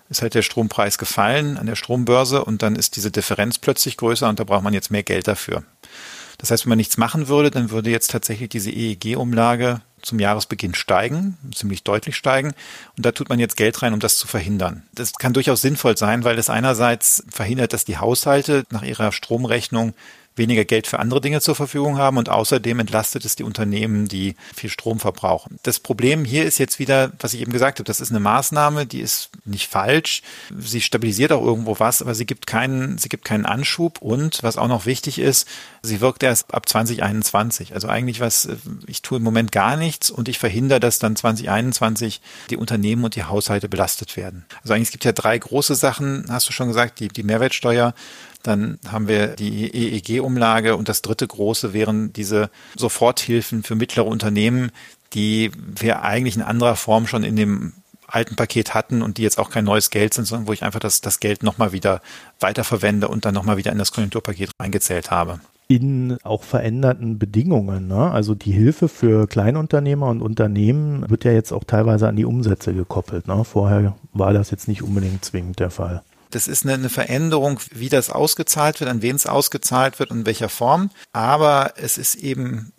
ist 0.10 0.22
halt 0.22 0.34
der 0.34 0.42
Strompreis 0.42 0.98
gefallen 0.98 1.58
an 1.58 1.68
der 1.68 1.76
Strombörse 1.76 2.44
und 2.44 2.62
dann 2.62 2.76
ist 2.76 2.96
diese 2.96 3.12
Differenz 3.12 3.60
plötzlich 3.60 3.98
größer 3.98 4.28
und 4.28 4.40
da 4.40 4.44
braucht 4.44 4.64
man 4.64 4.74
jetzt 4.74 4.92
mehr 4.92 5.04
Geld 5.04 5.28
dafür. 5.28 5.64
Das 6.40 6.52
heißt, 6.52 6.66
wenn 6.66 6.70
man 6.70 6.78
nichts 6.78 6.98
machen 6.98 7.28
würde, 7.28 7.52
dann 7.52 7.70
würde 7.70 7.90
jetzt 7.90 8.12
tatsächlich 8.12 8.50
diese 8.50 8.72
EEG-Umlage 8.72 9.82
zum 10.02 10.20
Jahresbeginn 10.20 10.74
steigen, 10.74 11.38
ziemlich 11.54 11.84
deutlich 11.84 12.16
steigen. 12.16 12.54
Und 12.96 13.06
da 13.06 13.12
tut 13.12 13.28
man 13.28 13.40
jetzt 13.40 13.58
Geld 13.58 13.82
rein, 13.82 13.94
um 13.94 14.00
das 14.00 14.18
zu 14.18 14.26
verhindern. 14.26 14.84
Das 14.94 15.14
kann 15.14 15.34
durchaus 15.34 15.62
sinnvoll 15.62 15.98
sein, 15.98 16.24
weil 16.24 16.40
es 16.40 16.50
einerseits 16.50 17.24
verhindert, 17.30 17.74
dass 17.74 17.84
die 17.84 17.98
Haushalte 17.98 18.64
nach 18.72 18.84
ihrer 18.84 19.12
Stromrechnung 19.12 19.94
weniger 20.40 20.66
Geld 20.66 20.88
für 20.88 20.98
andere 20.98 21.22
Dinge 21.22 21.42
zur 21.42 21.54
Verfügung 21.54 22.00
haben 22.00 22.18
und 22.18 22.30
außerdem 22.30 22.80
entlastet 22.80 23.26
es 23.26 23.36
die 23.36 23.44
Unternehmen, 23.44 24.08
die 24.08 24.36
viel 24.56 24.72
Strom 24.72 25.00
verbrauchen. 25.00 25.60
Das 25.64 25.80
Problem 25.80 26.26
hier 26.26 26.46
ist 26.46 26.58
jetzt 26.58 26.80
wieder, 26.80 27.12
was 27.20 27.34
ich 27.34 27.42
eben 27.42 27.52
gesagt 27.52 27.78
habe, 27.78 27.86
das 27.86 28.02
ist 28.02 28.10
eine 28.10 28.20
Maßnahme, 28.20 28.86
die 28.86 29.02
ist 29.02 29.30
nicht 29.46 29.70
falsch. 29.70 30.22
Sie 30.58 30.82
stabilisiert 30.82 31.32
auch 31.32 31.44
irgendwo 31.44 31.80
was, 31.80 32.02
aber 32.02 32.16
sie 32.16 32.26
gibt 32.26 32.48
keinen, 32.48 32.98
sie 32.98 33.10
gibt 33.10 33.26
keinen 33.26 33.46
Anschub 33.46 34.02
und 34.02 34.44
was 34.44 34.58
auch 34.58 34.68
noch 34.68 34.86
wichtig 34.86 35.20
ist, 35.20 35.48
sie 35.82 36.02
wirkt 36.02 36.24
erst 36.24 36.54
ab 36.54 36.68
2021. 36.68 37.74
Also 37.74 37.88
eigentlich 37.88 38.20
was, 38.20 38.50
ich 38.88 39.02
tue 39.02 39.20
im 39.20 39.24
Moment 39.24 39.52
gar 39.52 39.78
nichts 39.78 40.10
und 40.10 40.28
ich 40.28 40.40
verhindere, 40.40 40.80
dass 40.80 41.00
dann 41.00 41.16
2021 41.16 42.22
die 42.50 42.58
Unternehmen 42.58 43.04
und 43.04 43.16
die 43.16 43.24
Haushalte 43.24 43.70
belastet 43.70 44.18
werden. 44.18 44.46
Also 44.62 44.74
eigentlich 44.74 44.90
es 44.90 44.92
gibt 44.92 45.06
ja 45.06 45.12
drei 45.12 45.38
große 45.38 45.76
Sachen, 45.76 46.26
hast 46.30 46.50
du 46.50 46.54
schon 46.54 46.68
gesagt, 46.68 47.00
die, 47.00 47.10
die 47.10 47.22
Mehrwertsteuer, 47.22 47.94
dann 48.44 48.80
haben 48.88 49.08
wir 49.08 49.28
die 49.28 49.70
EEG-Umlage 49.74 50.76
und 50.76 50.90
das 50.90 51.02
dritte 51.02 51.28
große 51.28 51.74
wären 51.74 52.14
diese 52.14 52.50
Soforthilfen 52.78 53.64
für 53.64 53.76
mittlere 53.76 54.06
Unternehmen, 54.06 54.72
die 55.14 55.52
wir 55.56 56.04
eigentlich 56.04 56.36
in 56.36 56.42
anderer 56.42 56.76
Form 56.76 57.08
schon 57.08 57.24
in 57.24 57.36
dem 57.36 57.74
alten 58.08 58.36
Paket 58.36 58.74
hatten 58.74 59.02
und 59.02 59.18
die 59.18 59.24
jetzt 59.24 59.40
auch 59.40 59.50
kein 59.50 59.66
neues 59.66 59.90
Geld 59.90 60.14
sind, 60.14 60.26
sondern 60.26 60.48
wo 60.48 60.54
ich 60.54 60.64
einfach 60.64 60.80
das, 60.80 61.02
das 61.02 61.20
Geld 61.20 61.44
nochmal 61.44 61.74
wieder 61.74 62.02
weiterverwende 62.40 63.08
und 63.08 63.26
dann 63.26 63.34
nochmal 63.34 63.58
wieder 63.58 63.72
in 63.72 63.78
das 63.78 63.92
Konjunkturpaket 63.92 64.52
reingezählt 64.60 65.12
habe 65.12 65.40
in 65.70 66.18
auch 66.24 66.42
veränderten 66.42 67.20
Bedingungen. 67.20 67.88
Ne? 67.88 68.10
Also 68.12 68.34
die 68.34 68.52
Hilfe 68.52 68.90
für 68.90 69.28
Kleinunternehmer 69.28 70.08
und 70.08 70.24
Unternehmen 70.24 71.08
wird 71.08 71.26
ja 71.26 71.32
jetzt 71.32 71.52
auch 71.52 71.64
teilweise 71.64 72.08
an 72.08 72.16
die 72.16 72.26
Umsätze 72.26 72.74
gekoppelt. 72.74 73.28
Ne? 73.28 73.44
Vorher 73.44 73.96
war 74.12 74.34
das 74.34 74.50
jetzt 74.50 74.68
nicht 74.68 74.82
unbedingt 74.82 75.24
zwingend 75.24 75.60
der 75.60 75.70
Fall. 75.70 76.02
Das 76.32 76.48
ist 76.48 76.64
eine, 76.64 76.76
eine 76.76 76.90
Veränderung, 76.90 77.60
wie 77.72 77.90
das 77.90 78.10
ausgezahlt 78.10 78.80
wird, 78.80 78.90
an 78.90 79.02
wen 79.02 79.16
es 79.16 79.26
ausgezahlt 79.26 80.00
wird 80.00 80.12
und 80.12 80.20
in 80.20 80.26
welcher 80.26 80.50
Form. 80.50 80.92
Aber 81.12 81.74
es 81.78 81.98
ist 81.98 82.16
eben 82.16 82.72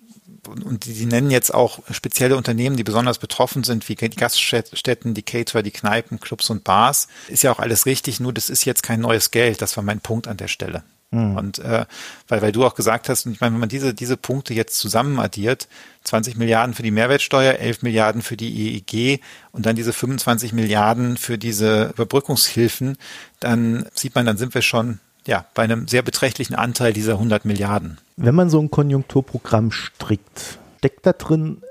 und 0.49 0.87
die, 0.87 0.95
die 0.95 1.07
nennen 1.07 1.31
jetzt 1.31 1.53
auch 1.53 1.81
spezielle 1.91 2.37
Unternehmen, 2.37 2.77
die 2.77 2.85
besonders 2.85 3.19
betroffen 3.19 3.63
sind, 3.63 3.89
wie 3.89 3.95
die 3.95 4.09
Gaststätten, 4.11 5.15
die 5.15 5.23
Caterer, 5.23 5.63
die 5.63 5.71
Kneipen, 5.71 6.19
Clubs 6.19 6.51
und 6.51 6.65
Bars. 6.65 7.09
Ist 7.29 7.43
ja 7.43 7.53
auch 7.53 7.59
alles 7.59 7.87
richtig, 7.87 8.21
nur 8.21 8.33
das 8.33 8.51
ist 8.51 8.65
jetzt 8.65 8.83
kein 8.83 9.01
neues 9.01 9.31
Geld. 9.31 9.61
Das 9.63 9.77
war 9.77 9.85
mein 9.85 10.01
Punkt 10.01 10.29
an 10.29 10.39
der 10.39 10.49
Stelle. 10.49 10.83
Mhm. 11.11 11.37
Und 11.37 11.59
äh, 11.59 11.87
weil, 12.29 12.43
weil 12.43 12.53
du 12.53 12.65
auch 12.65 12.75
gesagt 12.75 13.09
hast, 13.09 13.27
und 13.27 13.33
ich 13.33 13.41
meine, 13.41 13.55
wenn 13.55 13.61
man 13.61 13.69
diese, 13.69 13.95
diese 13.95 14.17
Punkte 14.17 14.55
jetzt 14.55 14.79
zusammen 14.79 15.19
addiert, 15.19 15.69
20 16.05 16.37
Milliarden 16.37 16.75
für 16.75 16.83
die 16.83 16.91
Mehrwertsteuer, 16.91 17.55
11 17.55 17.83
Milliarden 17.83 18.23
für 18.23 18.37
die 18.37 18.77
EEG 18.77 19.21
und 19.53 19.67
dann 19.67 19.77
diese 19.77 19.93
25 19.93 20.53
Milliarden 20.53 21.17
für 21.17 21.37
diese 21.37 21.91
Überbrückungshilfen, 21.95 22.97
dann 23.41 23.87
sieht 23.95 24.15
man, 24.15 24.27
dann 24.27 24.37
sind 24.37 24.55
wir 24.55 24.63
schon 24.63 25.01
ja, 25.27 25.45
bei 25.55 25.65
einem 25.65 25.89
sehr 25.89 26.03
beträchtlichen 26.03 26.55
Anteil 26.55 26.93
dieser 26.93 27.13
100 27.15 27.45
Milliarden. 27.45 27.99
Wenn 28.17 28.35
man 28.35 28.51
so 28.51 28.61
ein 28.61 28.71
Konjunkturprogramm 28.71 29.71
strickt, 29.71 30.59
steckt 30.79 31.05
da 31.05 31.13
drin 31.13 31.63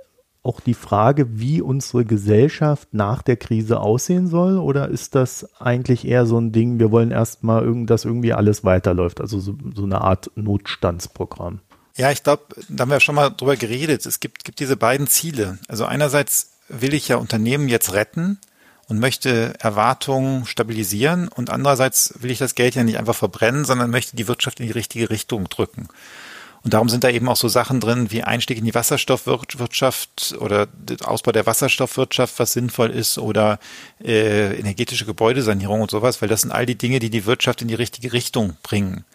auch 0.41 0.61
die 0.61 0.73
Frage, 0.73 1.39
wie 1.39 1.61
unsere 1.61 2.05
Gesellschaft 2.05 2.89
nach 2.93 3.21
der 3.21 3.35
Krise 3.35 3.79
aussehen 3.79 4.27
soll? 4.27 4.57
Oder 4.57 4.87
ist 4.87 5.15
das 5.15 5.49
eigentlich 5.59 6.07
eher 6.07 6.25
so 6.25 6.39
ein 6.39 6.51
Ding, 6.51 6.79
wir 6.79 6.91
wollen 6.91 7.11
erstmal, 7.11 7.85
dass 7.85 8.05
irgendwie 8.05 8.33
alles 8.33 8.63
weiterläuft? 8.63 9.19
Also 9.21 9.39
so, 9.39 9.55
so 9.75 9.83
eine 9.83 10.01
Art 10.01 10.31
Notstandsprogramm. 10.35 11.59
Ja, 11.97 12.11
ich 12.11 12.23
glaube, 12.23 12.43
da 12.69 12.83
haben 12.83 12.91
wir 12.91 13.01
schon 13.01 13.15
mal 13.15 13.29
drüber 13.29 13.57
geredet. 13.57 14.05
Es 14.05 14.21
gibt, 14.21 14.45
gibt 14.45 14.59
diese 14.59 14.77
beiden 14.77 15.07
Ziele. 15.07 15.57
Also 15.67 15.85
einerseits 15.85 16.53
will 16.69 16.93
ich 16.93 17.09
ja 17.09 17.17
Unternehmen 17.17 17.67
jetzt 17.67 17.93
retten 17.93 18.39
und 18.87 18.99
möchte 18.99 19.53
Erwartungen 19.59 20.45
stabilisieren 20.45 21.27
und 21.27 21.49
andererseits 21.49 22.13
will 22.21 22.31
ich 22.31 22.39
das 22.39 22.55
Geld 22.55 22.75
ja 22.75 22.83
nicht 22.83 22.97
einfach 22.97 23.15
verbrennen, 23.15 23.65
sondern 23.65 23.91
möchte 23.91 24.15
die 24.15 24.27
Wirtschaft 24.27 24.59
in 24.61 24.67
die 24.67 24.71
richtige 24.71 25.09
Richtung 25.09 25.49
drücken. 25.49 25.89
Und 26.63 26.73
darum 26.73 26.89
sind 26.89 27.03
da 27.03 27.09
eben 27.09 27.29
auch 27.29 27.37
so 27.37 27.47
Sachen 27.47 27.79
drin 27.79 28.11
wie 28.11 28.23
Einstieg 28.23 28.57
in 28.57 28.65
die 28.65 28.75
Wasserstoffwirtschaft 28.75 30.35
oder 30.39 30.67
Ausbau 31.03 31.31
der 31.31 31.45
Wasserstoffwirtschaft, 31.45 32.37
was 32.37 32.53
sinnvoll 32.53 32.89
ist, 32.89 33.17
oder 33.17 33.59
äh, 34.03 34.59
energetische 34.59 35.05
Gebäudesanierung 35.05 35.81
und 35.81 35.91
sowas, 35.91 36.21
weil 36.21 36.29
das 36.29 36.41
sind 36.41 36.51
all 36.51 36.65
die 36.65 36.77
Dinge, 36.77 36.99
die 36.99 37.09
die 37.09 37.25
Wirtschaft 37.25 37.61
in 37.61 37.69
die 37.69 37.75
richtige 37.75 38.11
Richtung 38.11 38.57
bringen. 38.61 39.05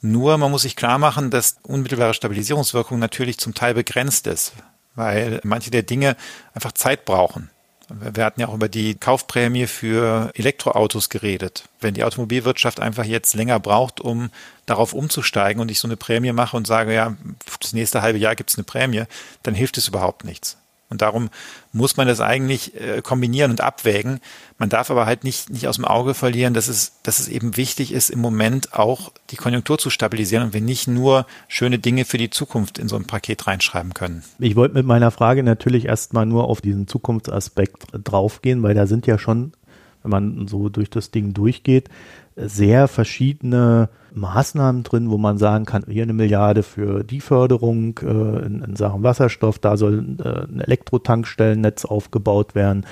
Nur 0.00 0.36
man 0.38 0.50
muss 0.50 0.62
sich 0.62 0.74
klar 0.74 0.98
machen, 0.98 1.30
dass 1.30 1.56
unmittelbare 1.62 2.14
Stabilisierungswirkung 2.14 2.98
natürlich 2.98 3.38
zum 3.38 3.54
Teil 3.54 3.74
begrenzt 3.74 4.26
ist, 4.26 4.52
weil 4.96 5.40
manche 5.44 5.70
der 5.70 5.84
Dinge 5.84 6.16
einfach 6.52 6.72
Zeit 6.72 7.04
brauchen. 7.04 7.50
Wir 7.88 8.24
hatten 8.24 8.40
ja 8.40 8.48
auch 8.48 8.54
über 8.54 8.68
die 8.68 8.94
Kaufprämie 8.94 9.66
für 9.66 10.30
Elektroautos 10.34 11.08
geredet. 11.08 11.64
Wenn 11.80 11.94
die 11.94 12.04
Automobilwirtschaft 12.04 12.80
einfach 12.80 13.04
jetzt 13.04 13.34
länger 13.34 13.60
braucht, 13.60 14.00
um 14.00 14.30
darauf 14.66 14.92
umzusteigen 14.94 15.60
und 15.60 15.70
ich 15.70 15.78
so 15.78 15.88
eine 15.88 15.96
Prämie 15.96 16.32
mache 16.32 16.56
und 16.56 16.66
sage, 16.66 16.94
ja, 16.94 17.16
das 17.60 17.72
nächste 17.72 18.02
halbe 18.02 18.18
Jahr 18.18 18.36
gibt 18.36 18.50
es 18.50 18.56
eine 18.56 18.64
Prämie, 18.64 19.04
dann 19.42 19.54
hilft 19.54 19.78
es 19.78 19.88
überhaupt 19.88 20.24
nichts. 20.24 20.56
Und 20.92 21.02
darum 21.02 21.30
muss 21.72 21.96
man 21.96 22.06
das 22.06 22.20
eigentlich 22.20 22.78
äh, 22.78 23.00
kombinieren 23.02 23.50
und 23.50 23.62
abwägen. 23.62 24.20
Man 24.58 24.68
darf 24.68 24.90
aber 24.90 25.06
halt 25.06 25.24
nicht, 25.24 25.50
nicht 25.50 25.66
aus 25.66 25.76
dem 25.76 25.86
Auge 25.86 26.12
verlieren, 26.12 26.52
dass 26.52 26.68
es, 26.68 27.00
dass 27.02 27.18
es 27.18 27.28
eben 27.28 27.56
wichtig 27.56 27.92
ist, 27.92 28.10
im 28.10 28.20
Moment 28.20 28.74
auch 28.74 29.10
die 29.30 29.36
Konjunktur 29.36 29.78
zu 29.78 29.88
stabilisieren 29.88 30.44
und 30.44 30.52
wir 30.54 30.60
nicht 30.60 30.86
nur 30.86 31.26
schöne 31.48 31.78
Dinge 31.78 32.04
für 32.04 32.18
die 32.18 32.28
Zukunft 32.28 32.78
in 32.78 32.88
so 32.88 32.96
ein 32.96 33.06
Paket 33.06 33.46
reinschreiben 33.46 33.94
können. 33.94 34.22
Ich 34.38 34.54
wollte 34.54 34.74
mit 34.74 34.86
meiner 34.86 35.10
Frage 35.10 35.42
natürlich 35.42 35.86
erstmal 35.86 36.26
nur 36.26 36.44
auf 36.44 36.60
diesen 36.60 36.86
Zukunftsaspekt 36.86 37.86
draufgehen, 38.04 38.62
weil 38.62 38.74
da 38.74 38.86
sind 38.86 39.06
ja 39.06 39.18
schon, 39.18 39.54
wenn 40.02 40.10
man 40.10 40.46
so 40.46 40.68
durch 40.68 40.90
das 40.90 41.10
Ding 41.10 41.32
durchgeht, 41.32 41.88
sehr 42.36 42.86
verschiedene 42.86 43.88
Maßnahmen 44.14 44.82
drin, 44.82 45.10
wo 45.10 45.18
man 45.18 45.38
sagen 45.38 45.64
kann, 45.64 45.84
hier 45.88 46.02
eine 46.02 46.12
Milliarde 46.12 46.62
für 46.62 47.04
die 47.04 47.20
Förderung 47.20 47.98
äh, 48.02 48.46
in, 48.46 48.62
in, 48.62 48.76
Sachen 48.76 49.02
Wasserstoff, 49.02 49.58
da 49.58 49.76
soll 49.76 50.16
äh, 50.22 50.52
ein 50.52 50.60
Elektrotankstellennetz 50.60 51.84
aufgebaut 51.84 52.54
werden, 52.54 52.86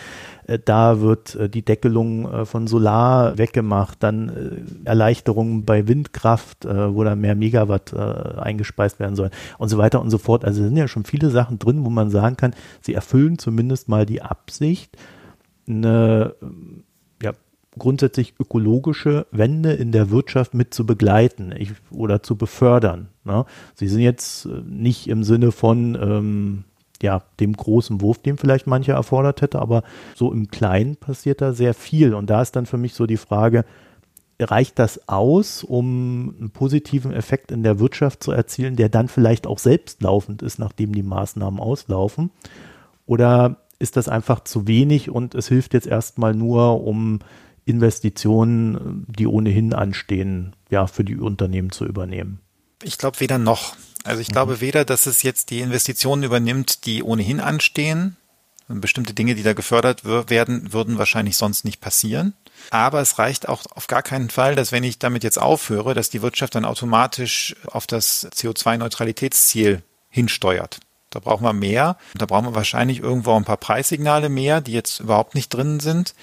äh, 0.46 0.58
da 0.62 1.00
wird 1.00 1.34
äh, 1.34 1.48
die 1.48 1.64
Deckelung 1.64 2.30
äh, 2.30 2.44
von 2.44 2.66
Solar 2.66 3.38
weggemacht, 3.38 4.02
dann 4.02 4.28
äh, 4.28 4.88
Erleichterungen 4.88 5.64
bei 5.64 5.86
Windkraft, 5.88 6.64
wo 6.64 7.04
da 7.04 7.14
mehr 7.16 7.34
Megawatt 7.34 7.94
eingespeist 7.94 8.98
werden 8.98 9.16
sollen 9.16 9.30
und 9.58 9.68
so 9.68 9.78
weiter 9.78 10.00
und 10.00 10.10
so 10.10 10.18
fort. 10.18 10.44
Also 10.44 10.62
sind 10.62 10.76
ja 10.76 10.88
schon 10.88 11.04
viele 11.04 11.30
Sachen 11.30 11.58
drin, 11.58 11.84
wo 11.84 11.90
man 11.90 12.10
sagen 12.10 12.36
kann, 12.36 12.54
sie 12.80 12.94
erfüllen 12.94 13.38
zumindest 13.38 13.88
mal 13.88 14.06
die 14.06 14.22
Absicht, 14.22 14.96
eine 15.68 16.34
grundsätzlich 17.80 18.34
ökologische 18.38 19.26
Wende 19.32 19.72
in 19.72 19.90
der 19.90 20.10
Wirtschaft 20.10 20.54
mit 20.54 20.72
zu 20.72 20.86
begleiten 20.86 21.52
ich, 21.56 21.72
oder 21.90 22.22
zu 22.22 22.36
befördern. 22.36 23.08
Ne? 23.24 23.44
Sie 23.74 23.88
sind 23.88 24.00
jetzt 24.00 24.46
äh, 24.46 24.62
nicht 24.64 25.08
im 25.08 25.24
Sinne 25.24 25.50
von 25.50 25.98
ähm, 26.00 26.64
ja, 27.02 27.22
dem 27.40 27.54
großen 27.54 28.00
Wurf, 28.00 28.18
den 28.18 28.36
vielleicht 28.36 28.68
mancher 28.68 28.94
erfordert 28.94 29.42
hätte, 29.42 29.58
aber 29.58 29.82
so 30.14 30.32
im 30.32 30.48
Kleinen 30.48 30.96
passiert 30.96 31.40
da 31.40 31.52
sehr 31.52 31.74
viel. 31.74 32.14
Und 32.14 32.30
da 32.30 32.42
ist 32.42 32.54
dann 32.54 32.66
für 32.66 32.76
mich 32.76 32.94
so 32.94 33.06
die 33.06 33.16
Frage, 33.16 33.64
reicht 34.38 34.78
das 34.78 35.08
aus, 35.08 35.64
um 35.64 36.34
einen 36.38 36.50
positiven 36.50 37.12
Effekt 37.12 37.50
in 37.50 37.62
der 37.62 37.78
Wirtschaft 37.78 38.22
zu 38.22 38.32
erzielen, 38.32 38.76
der 38.76 38.88
dann 38.88 39.08
vielleicht 39.08 39.46
auch 39.46 39.58
selbstlaufend 39.58 40.42
ist, 40.42 40.58
nachdem 40.58 40.92
die 40.92 41.02
Maßnahmen 41.02 41.60
auslaufen? 41.60 42.30
Oder 43.06 43.56
ist 43.78 43.96
das 43.96 44.08
einfach 44.08 44.40
zu 44.44 44.66
wenig 44.68 45.10
und 45.10 45.34
es 45.34 45.48
hilft 45.48 45.74
jetzt 45.74 45.86
erstmal 45.86 46.34
nur, 46.34 46.84
um 46.84 47.20
Investitionen, 47.64 49.04
die 49.08 49.26
ohnehin 49.26 49.72
anstehen, 49.72 50.54
ja, 50.70 50.86
für 50.86 51.04
die 51.04 51.16
Unternehmen 51.16 51.70
zu 51.70 51.84
übernehmen? 51.84 52.40
Ich 52.82 52.98
glaube 52.98 53.20
weder 53.20 53.38
noch. 53.38 53.76
Also 54.04 54.20
ich 54.20 54.28
mhm. 54.28 54.32
glaube 54.32 54.60
weder, 54.60 54.84
dass 54.84 55.06
es 55.06 55.22
jetzt 55.22 55.50
die 55.50 55.60
Investitionen 55.60 56.22
übernimmt, 56.22 56.86
die 56.86 57.02
ohnehin 57.02 57.40
anstehen. 57.40 58.16
Bestimmte 58.68 59.14
Dinge, 59.14 59.34
die 59.34 59.42
da 59.42 59.52
gefördert 59.52 60.04
werden, 60.04 60.72
würden 60.72 60.96
wahrscheinlich 60.96 61.36
sonst 61.36 61.64
nicht 61.64 61.80
passieren. 61.80 62.34
Aber 62.70 63.00
es 63.00 63.18
reicht 63.18 63.48
auch 63.48 63.64
auf 63.74 63.88
gar 63.88 64.02
keinen 64.02 64.30
Fall, 64.30 64.54
dass 64.54 64.70
wenn 64.70 64.84
ich 64.84 65.00
damit 65.00 65.24
jetzt 65.24 65.40
aufhöre, 65.40 65.92
dass 65.92 66.08
die 66.08 66.22
Wirtschaft 66.22 66.54
dann 66.54 66.64
automatisch 66.64 67.56
auf 67.66 67.88
das 67.88 68.30
CO2-Neutralitätsziel 68.30 69.82
hinsteuert. 70.08 70.78
Da 71.10 71.18
brauchen 71.18 71.42
wir 71.42 71.52
mehr. 71.52 71.96
Da 72.14 72.26
brauchen 72.26 72.46
wir 72.46 72.54
wahrscheinlich 72.54 73.00
irgendwo 73.00 73.34
ein 73.34 73.44
paar 73.44 73.56
Preissignale 73.56 74.28
mehr, 74.28 74.60
die 74.60 74.72
jetzt 74.72 75.00
überhaupt 75.00 75.34
nicht 75.34 75.48
drin 75.48 75.80
sind 75.80 76.14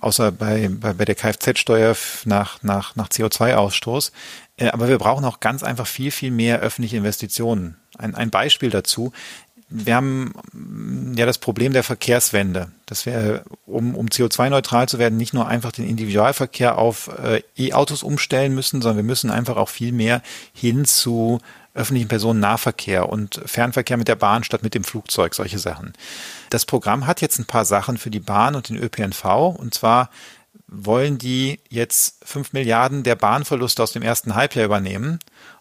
außer 0.00 0.32
bei, 0.32 0.68
bei, 0.68 0.92
bei 0.92 1.04
der 1.04 1.14
Kfz-Steuer 1.14 1.96
nach, 2.24 2.62
nach, 2.62 2.96
nach 2.96 3.08
CO2-Ausstoß. 3.08 4.12
Äh, 4.56 4.68
aber 4.68 4.88
wir 4.88 4.98
brauchen 4.98 5.24
auch 5.24 5.40
ganz 5.40 5.62
einfach 5.62 5.86
viel, 5.86 6.10
viel 6.10 6.30
mehr 6.30 6.60
öffentliche 6.60 6.96
Investitionen. 6.96 7.76
Ein, 7.98 8.14
ein 8.14 8.30
Beispiel 8.30 8.70
dazu. 8.70 9.12
Wir 9.68 9.96
haben 9.96 10.34
mm, 10.52 11.14
ja 11.16 11.26
das 11.26 11.38
Problem 11.38 11.72
der 11.72 11.82
Verkehrswende, 11.82 12.70
dass 12.86 13.06
wir, 13.06 13.44
um, 13.66 13.94
um 13.94 14.06
CO2-neutral 14.06 14.88
zu 14.88 14.98
werden, 14.98 15.16
nicht 15.16 15.34
nur 15.34 15.48
einfach 15.48 15.72
den 15.72 15.88
Individualverkehr 15.88 16.78
auf 16.78 17.10
äh, 17.18 17.42
E-Autos 17.56 18.02
umstellen 18.02 18.54
müssen, 18.54 18.82
sondern 18.82 18.98
wir 18.98 19.04
müssen 19.04 19.30
einfach 19.30 19.56
auch 19.56 19.68
viel 19.68 19.92
mehr 19.92 20.22
hin 20.52 20.84
zu 20.84 21.40
öffentlichen 21.74 22.08
Personennahverkehr 22.08 23.08
und 23.08 23.40
Fernverkehr 23.44 23.96
mit 23.96 24.08
der 24.08 24.14
Bahn 24.14 24.44
statt 24.44 24.62
mit 24.62 24.74
dem 24.74 24.84
Flugzeug, 24.84 25.34
solche 25.34 25.58
Sachen. 25.58 25.92
Das 26.50 26.64
Programm 26.66 27.06
hat 27.06 27.20
jetzt 27.20 27.38
ein 27.38 27.46
paar 27.46 27.64
Sachen 27.64 27.98
für 27.98 28.10
die 28.10 28.20
Bahn 28.20 28.54
und 28.54 28.68
den 28.68 28.76
ÖPNV 28.76 29.24
und 29.58 29.74
zwar 29.74 30.10
wollen 30.68 31.18
die 31.18 31.60
jetzt 31.68 32.24
5 32.24 32.52
Milliarden 32.52 33.02
der 33.02 33.16
Bahnverluste 33.16 33.82
aus 33.82 33.92
dem 33.92 34.02
ersten 34.02 34.34
Halbjahr 34.34 34.64
übernehmen 34.64 35.18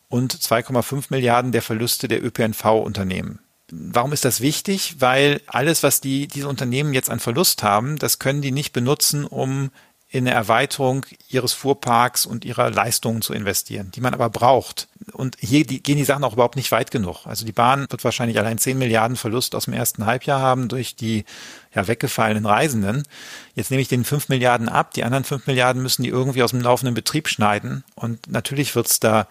und 0.07 0.35
2,5 0.35 1.05
Milliarden 1.09 1.51
der 1.51 1.61
Verluste 1.61 2.07
der 2.07 2.23
ÖPNV-Unternehmen. 2.23 3.39
Warum 3.71 4.13
ist 4.13 4.25
das 4.25 4.41
wichtig? 4.41 4.97
Weil 4.99 5.41
alles, 5.47 5.81
was 5.81 6.01
die, 6.01 6.27
diese 6.27 6.47
Unternehmen 6.47 6.93
jetzt 6.93 7.09
an 7.09 7.19
Verlust 7.19 7.63
haben, 7.63 7.97
das 7.97 8.19
können 8.19 8.41
die 8.41 8.51
nicht 8.51 8.73
benutzen, 8.73 9.25
um 9.25 9.71
in 10.13 10.27
eine 10.27 10.35
Erweiterung 10.35 11.07
ihres 11.27 11.53
Fuhrparks 11.53 12.27
und 12.27 12.45
ihrer 12.45 12.69
Leistungen 12.69 13.23
zu 13.23 13.33
investieren, 13.33 13.89
die 13.95 13.99
man 13.99 14.13
aber 14.13 14.29
braucht. 14.29 14.87
Und 15.11 15.37
hier 15.39 15.65
die, 15.65 15.81
gehen 15.81 15.97
die 15.97 16.03
Sachen 16.03 16.23
auch 16.23 16.33
überhaupt 16.33 16.55
nicht 16.55 16.71
weit 16.71 16.91
genug. 16.91 17.25
Also 17.25 17.47
die 17.47 17.51
Bahn 17.51 17.87
wird 17.89 18.03
wahrscheinlich 18.03 18.37
allein 18.37 18.59
10 18.59 18.77
Milliarden 18.77 19.17
Verlust 19.17 19.55
aus 19.55 19.65
dem 19.65 19.73
ersten 19.73 20.05
Halbjahr 20.05 20.39
haben 20.39 20.67
durch 20.67 20.95
die 20.95 21.25
ja, 21.73 21.87
weggefallenen 21.87 22.45
Reisenden. 22.45 23.07
Jetzt 23.55 23.71
nehme 23.71 23.81
ich 23.81 23.87
den 23.87 24.05
5 24.05 24.29
Milliarden 24.29 24.69
ab. 24.69 24.93
Die 24.93 25.03
anderen 25.03 25.23
5 25.23 25.47
Milliarden 25.47 25.81
müssen 25.81 26.03
die 26.03 26.09
irgendwie 26.09 26.43
aus 26.43 26.51
dem 26.51 26.61
laufenden 26.61 26.93
Betrieb 26.93 27.27
schneiden. 27.27 27.83
Und 27.95 28.29
natürlich 28.29 28.75
wird 28.75 28.85
es 28.85 28.99
da 28.99 29.27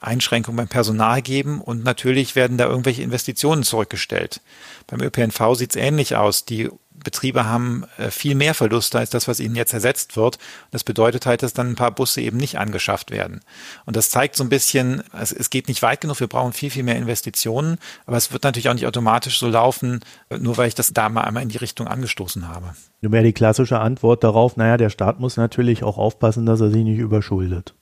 Einschränkungen 0.00 0.58
beim 0.58 0.68
Personal 0.68 1.22
geben 1.22 1.62
und 1.62 1.84
natürlich 1.84 2.36
werden 2.36 2.58
da 2.58 2.66
irgendwelche 2.66 3.02
Investitionen 3.02 3.62
zurückgestellt. 3.62 4.42
Beim 4.86 5.00
ÖPNV 5.00 5.54
sieht 5.54 5.70
es 5.70 5.76
ähnlich 5.76 6.16
aus. 6.16 6.44
Die 6.44 6.68
Betriebe 7.04 7.44
haben 7.46 7.84
äh, 7.96 8.10
viel 8.10 8.34
mehr 8.34 8.54
Verluste 8.54 8.98
als 8.98 9.10
das, 9.10 9.28
was 9.28 9.40
ihnen 9.40 9.54
jetzt 9.54 9.72
ersetzt 9.72 10.16
wird. 10.16 10.38
Das 10.70 10.84
bedeutet 10.84 11.26
halt, 11.26 11.42
dass 11.42 11.52
dann 11.52 11.70
ein 11.70 11.74
paar 11.74 11.90
Busse 11.90 12.20
eben 12.20 12.36
nicht 12.36 12.58
angeschafft 12.58 13.10
werden. 13.10 13.40
Und 13.86 13.96
das 13.96 14.10
zeigt 14.10 14.36
so 14.36 14.44
ein 14.44 14.48
bisschen, 14.48 15.02
es 15.12 15.50
geht 15.50 15.68
nicht 15.68 15.82
weit 15.82 16.00
genug, 16.00 16.20
wir 16.20 16.26
brauchen 16.26 16.52
viel, 16.52 16.70
viel 16.70 16.82
mehr 16.82 16.96
Investitionen, 16.96 17.78
aber 18.06 18.16
es 18.16 18.32
wird 18.32 18.44
natürlich 18.44 18.68
auch 18.68 18.74
nicht 18.74 18.86
automatisch 18.86 19.38
so 19.38 19.48
laufen, 19.48 20.00
nur 20.38 20.56
weil 20.56 20.68
ich 20.68 20.74
das 20.74 20.92
da 20.92 21.08
mal 21.08 21.22
einmal 21.22 21.42
in 21.42 21.48
die 21.48 21.56
Richtung 21.58 21.86
angestoßen 21.86 22.48
habe. 22.48 22.74
Nur 23.00 23.10
mehr 23.10 23.22
die 23.22 23.32
klassische 23.32 23.80
Antwort 23.80 24.24
darauf, 24.24 24.56
naja, 24.56 24.76
der 24.76 24.90
Staat 24.90 25.20
muss 25.20 25.36
natürlich 25.36 25.84
auch 25.84 25.98
aufpassen, 25.98 26.46
dass 26.46 26.60
er 26.60 26.70
sich 26.70 26.84
nicht 26.84 26.98
überschuldet. 26.98 27.74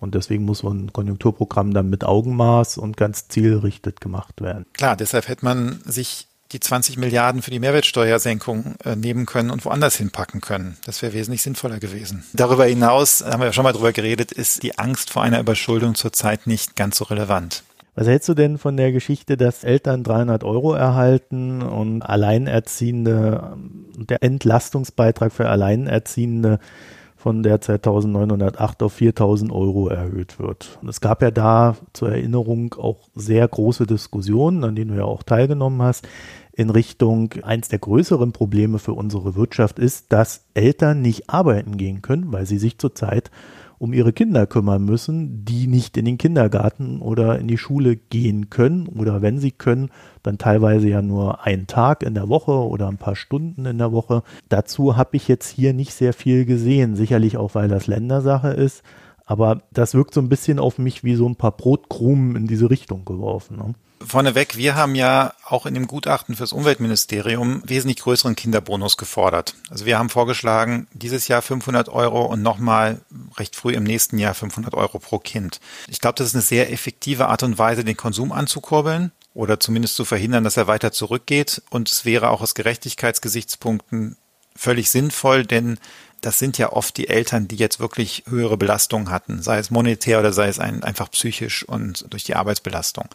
Und 0.00 0.14
deswegen 0.14 0.44
muss 0.44 0.58
so 0.58 0.68
ein 0.68 0.92
Konjunkturprogramm 0.92 1.74
dann 1.74 1.90
mit 1.90 2.04
Augenmaß 2.04 2.78
und 2.78 2.96
ganz 2.96 3.28
zielgerichtet 3.28 4.00
gemacht 4.00 4.40
werden. 4.40 4.66
Klar, 4.72 4.96
deshalb 4.96 5.26
hätte 5.28 5.44
man 5.44 5.80
sich 5.84 6.27
die 6.52 6.60
20 6.60 6.96
Milliarden 6.96 7.42
für 7.42 7.50
die 7.50 7.60
Mehrwertsteuersenkung 7.60 8.76
äh, 8.84 8.96
nehmen 8.96 9.26
können 9.26 9.50
und 9.50 9.64
woanders 9.64 9.96
hinpacken 9.96 10.40
können. 10.40 10.76
Das 10.84 11.02
wäre 11.02 11.12
wesentlich 11.12 11.42
sinnvoller 11.42 11.78
gewesen. 11.78 12.24
Darüber 12.32 12.64
hinaus, 12.64 13.22
haben 13.24 13.42
wir 13.42 13.52
schon 13.52 13.64
mal 13.64 13.72
drüber 13.72 13.92
geredet, 13.92 14.32
ist 14.32 14.62
die 14.62 14.78
Angst 14.78 15.10
vor 15.10 15.22
einer 15.22 15.40
Überschuldung 15.40 15.94
zurzeit 15.94 16.46
nicht 16.46 16.76
ganz 16.76 16.98
so 16.98 17.04
relevant. 17.04 17.64
Was 17.94 18.06
hältst 18.06 18.28
du 18.28 18.34
denn 18.34 18.58
von 18.58 18.76
der 18.76 18.92
Geschichte, 18.92 19.36
dass 19.36 19.64
Eltern 19.64 20.04
300 20.04 20.44
Euro 20.44 20.72
erhalten 20.72 21.62
und 21.62 22.02
Alleinerziehende, 22.02 23.56
der 23.96 24.22
Entlastungsbeitrag 24.22 25.32
für 25.32 25.48
Alleinerziehende 25.48 26.60
von 27.18 27.42
derzeit 27.42 27.84
1908 27.84 28.82
auf 28.84 28.92
4000 28.92 29.50
Euro 29.50 29.88
erhöht 29.88 30.38
wird. 30.38 30.78
Und 30.80 30.88
es 30.88 31.00
gab 31.00 31.20
ja 31.20 31.32
da 31.32 31.76
zur 31.92 32.10
Erinnerung 32.10 32.74
auch 32.74 33.08
sehr 33.16 33.46
große 33.46 33.86
Diskussionen, 33.86 34.62
an 34.62 34.76
denen 34.76 34.92
du 34.92 34.96
ja 34.98 35.04
auch 35.04 35.24
teilgenommen 35.24 35.82
hast, 35.82 36.06
in 36.52 36.70
Richtung 36.70 37.34
eins 37.42 37.68
der 37.68 37.80
größeren 37.80 38.32
Probleme 38.32 38.78
für 38.78 38.92
unsere 38.92 39.34
Wirtschaft 39.34 39.80
ist, 39.80 40.12
dass 40.12 40.44
Eltern 40.54 41.02
nicht 41.02 41.28
arbeiten 41.28 41.76
gehen 41.76 42.02
können, 42.02 42.32
weil 42.32 42.46
sie 42.46 42.58
sich 42.58 42.78
zurzeit 42.78 43.32
um 43.78 43.92
ihre 43.92 44.12
Kinder 44.12 44.46
kümmern 44.46 44.84
müssen, 44.84 45.44
die 45.44 45.66
nicht 45.66 45.96
in 45.96 46.04
den 46.04 46.18
Kindergarten 46.18 47.00
oder 47.00 47.38
in 47.38 47.48
die 47.48 47.58
Schule 47.58 47.96
gehen 47.96 48.50
können 48.50 48.86
oder 48.86 49.22
wenn 49.22 49.38
sie 49.38 49.52
können, 49.52 49.90
dann 50.22 50.38
teilweise 50.38 50.88
ja 50.88 51.02
nur 51.02 51.44
einen 51.44 51.66
Tag 51.66 52.02
in 52.02 52.14
der 52.14 52.28
Woche 52.28 52.52
oder 52.52 52.88
ein 52.88 52.98
paar 52.98 53.16
Stunden 53.16 53.66
in 53.66 53.78
der 53.78 53.92
Woche. 53.92 54.22
Dazu 54.48 54.96
habe 54.96 55.16
ich 55.16 55.28
jetzt 55.28 55.48
hier 55.48 55.72
nicht 55.72 55.92
sehr 55.92 56.12
viel 56.12 56.44
gesehen, 56.44 56.96
sicherlich 56.96 57.36
auch 57.36 57.54
weil 57.54 57.68
das 57.68 57.86
Ländersache 57.86 58.48
ist, 58.48 58.82
Aber 59.28 59.60
das 59.70 59.92
wirkt 59.92 60.14
so 60.14 60.22
ein 60.22 60.30
bisschen 60.30 60.58
auf 60.58 60.78
mich 60.78 61.04
wie 61.04 61.14
so 61.14 61.28
ein 61.28 61.36
paar 61.36 61.52
Brotkrumen 61.52 62.34
in 62.34 62.46
diese 62.46 62.70
Richtung 62.70 63.04
geworfen. 63.04 63.58
Ne? 63.58 63.74
Vorneweg, 64.00 64.56
wir 64.56 64.74
haben 64.74 64.94
ja 64.94 65.34
auch 65.44 65.66
in 65.66 65.74
dem 65.74 65.86
Gutachten 65.86 66.34
fürs 66.34 66.54
Umweltministerium 66.54 67.62
wesentlich 67.66 67.98
größeren 67.98 68.36
Kinderbonus 68.36 68.96
gefordert. 68.96 69.54
Also 69.68 69.84
wir 69.84 69.98
haben 69.98 70.08
vorgeschlagen, 70.08 70.86
dieses 70.94 71.28
Jahr 71.28 71.42
500 71.42 71.90
Euro 71.90 72.24
und 72.24 72.40
nochmal 72.40 73.02
recht 73.36 73.54
früh 73.54 73.74
im 73.74 73.84
nächsten 73.84 74.16
Jahr 74.16 74.32
500 74.32 74.72
Euro 74.72 74.98
pro 74.98 75.18
Kind. 75.18 75.60
Ich 75.88 76.00
glaube, 76.00 76.14
das 76.16 76.28
ist 76.28 76.34
eine 76.34 76.42
sehr 76.42 76.72
effektive 76.72 77.28
Art 77.28 77.42
und 77.42 77.58
Weise, 77.58 77.84
den 77.84 77.98
Konsum 77.98 78.32
anzukurbeln 78.32 79.12
oder 79.34 79.60
zumindest 79.60 79.96
zu 79.96 80.06
verhindern, 80.06 80.44
dass 80.44 80.56
er 80.56 80.68
weiter 80.68 80.90
zurückgeht. 80.90 81.60
Und 81.68 81.90
es 81.90 82.06
wäre 82.06 82.30
auch 82.30 82.40
aus 82.40 82.54
Gerechtigkeitsgesichtspunkten 82.54 84.16
völlig 84.56 84.88
sinnvoll, 84.90 85.44
denn 85.44 85.78
das 86.20 86.38
sind 86.38 86.58
ja 86.58 86.72
oft 86.72 86.96
die 86.96 87.08
Eltern, 87.08 87.48
die 87.48 87.56
jetzt 87.56 87.80
wirklich 87.80 88.24
höhere 88.28 88.56
Belastungen 88.56 89.10
hatten, 89.10 89.42
sei 89.42 89.58
es 89.58 89.70
monetär 89.70 90.18
oder 90.18 90.32
sei 90.32 90.48
es 90.48 90.58
ein, 90.58 90.82
einfach 90.82 91.10
psychisch 91.10 91.62
und 91.64 92.06
durch 92.10 92.24
die 92.24 92.34
Arbeitsbelastung. 92.34 93.08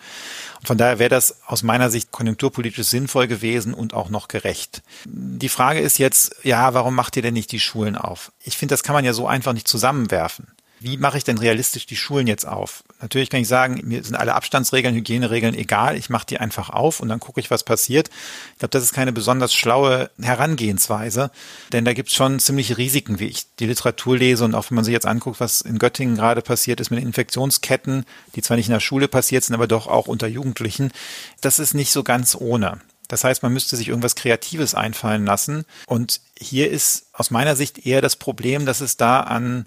Und 0.59 0.67
von 0.67 0.77
daher 0.77 0.99
wäre 0.99 1.09
das 1.09 1.37
aus 1.45 1.63
meiner 1.63 1.89
Sicht 1.89 2.11
konjunkturpolitisch 2.11 2.87
sinnvoll 2.87 3.27
gewesen 3.27 3.73
und 3.73 3.93
auch 3.93 4.09
noch 4.09 4.27
gerecht. 4.27 4.81
Die 5.05 5.49
Frage 5.49 5.79
ist 5.79 5.97
jetzt, 5.99 6.35
ja, 6.43 6.73
warum 6.73 6.95
macht 6.95 7.15
ihr 7.15 7.21
denn 7.21 7.33
nicht 7.33 7.51
die 7.51 7.59
Schulen 7.59 7.97
auf? 7.97 8.31
Ich 8.43 8.57
finde, 8.57 8.73
das 8.73 8.83
kann 8.83 8.93
man 8.93 9.05
ja 9.05 9.13
so 9.13 9.27
einfach 9.27 9.53
nicht 9.53 9.67
zusammenwerfen 9.67 10.47
wie 10.83 10.97
mache 10.97 11.17
ich 11.17 11.23
denn 11.23 11.37
realistisch 11.37 11.85
die 11.85 11.95
Schulen 11.95 12.27
jetzt 12.27 12.45
auf? 12.45 12.83
Natürlich 13.01 13.29
kann 13.29 13.41
ich 13.41 13.47
sagen, 13.47 13.81
mir 13.83 14.03
sind 14.03 14.15
alle 14.15 14.35
Abstandsregeln, 14.35 14.93
Hygieneregeln 14.95 15.55
egal, 15.55 15.97
ich 15.97 16.09
mache 16.09 16.25
die 16.25 16.39
einfach 16.39 16.69
auf 16.69 16.99
und 16.99 17.09
dann 17.09 17.19
gucke 17.19 17.39
ich, 17.39 17.49
was 17.49 17.63
passiert. 17.63 18.09
Ich 18.53 18.59
glaube, 18.59 18.71
das 18.71 18.83
ist 18.83 18.93
keine 18.93 19.13
besonders 19.13 19.53
schlaue 19.53 20.11
Herangehensweise, 20.21 21.31
denn 21.71 21.85
da 21.85 21.93
gibt 21.93 22.09
es 22.09 22.15
schon 22.15 22.39
ziemliche 22.39 22.77
Risiken, 22.77 23.19
wie 23.19 23.27
ich 23.27 23.45
die 23.59 23.65
Literatur 23.65 24.17
lese 24.17 24.45
und 24.45 24.55
auch 24.55 24.69
wenn 24.69 24.75
man 24.75 24.85
sich 24.85 24.93
jetzt 24.93 25.05
anguckt, 25.05 25.39
was 25.39 25.61
in 25.61 25.79
Göttingen 25.79 26.15
gerade 26.15 26.41
passiert 26.41 26.79
ist 26.79 26.91
mit 26.91 27.01
Infektionsketten, 27.01 28.05
die 28.35 28.41
zwar 28.41 28.57
nicht 28.57 28.67
in 28.67 28.73
der 28.73 28.79
Schule 28.79 29.07
passiert 29.07 29.43
sind, 29.43 29.55
aber 29.55 29.67
doch 29.67 29.87
auch 29.87 30.07
unter 30.07 30.27
Jugendlichen. 30.27 30.91
Das 31.41 31.59
ist 31.59 31.73
nicht 31.73 31.91
so 31.91 32.03
ganz 32.03 32.35
ohne. 32.35 32.79
Das 33.07 33.23
heißt, 33.23 33.43
man 33.43 33.53
müsste 33.53 33.75
sich 33.77 33.89
irgendwas 33.89 34.15
Kreatives 34.15 34.75
einfallen 34.75 35.25
lassen. 35.25 35.65
Und 35.85 36.21
hier 36.37 36.71
ist 36.71 37.05
aus 37.13 37.31
meiner 37.31 37.55
Sicht 37.55 37.85
eher 37.85 38.01
das 38.01 38.15
Problem, 38.15 38.65
dass 38.65 38.81
es 38.81 38.97
da 38.97 39.19
an 39.19 39.65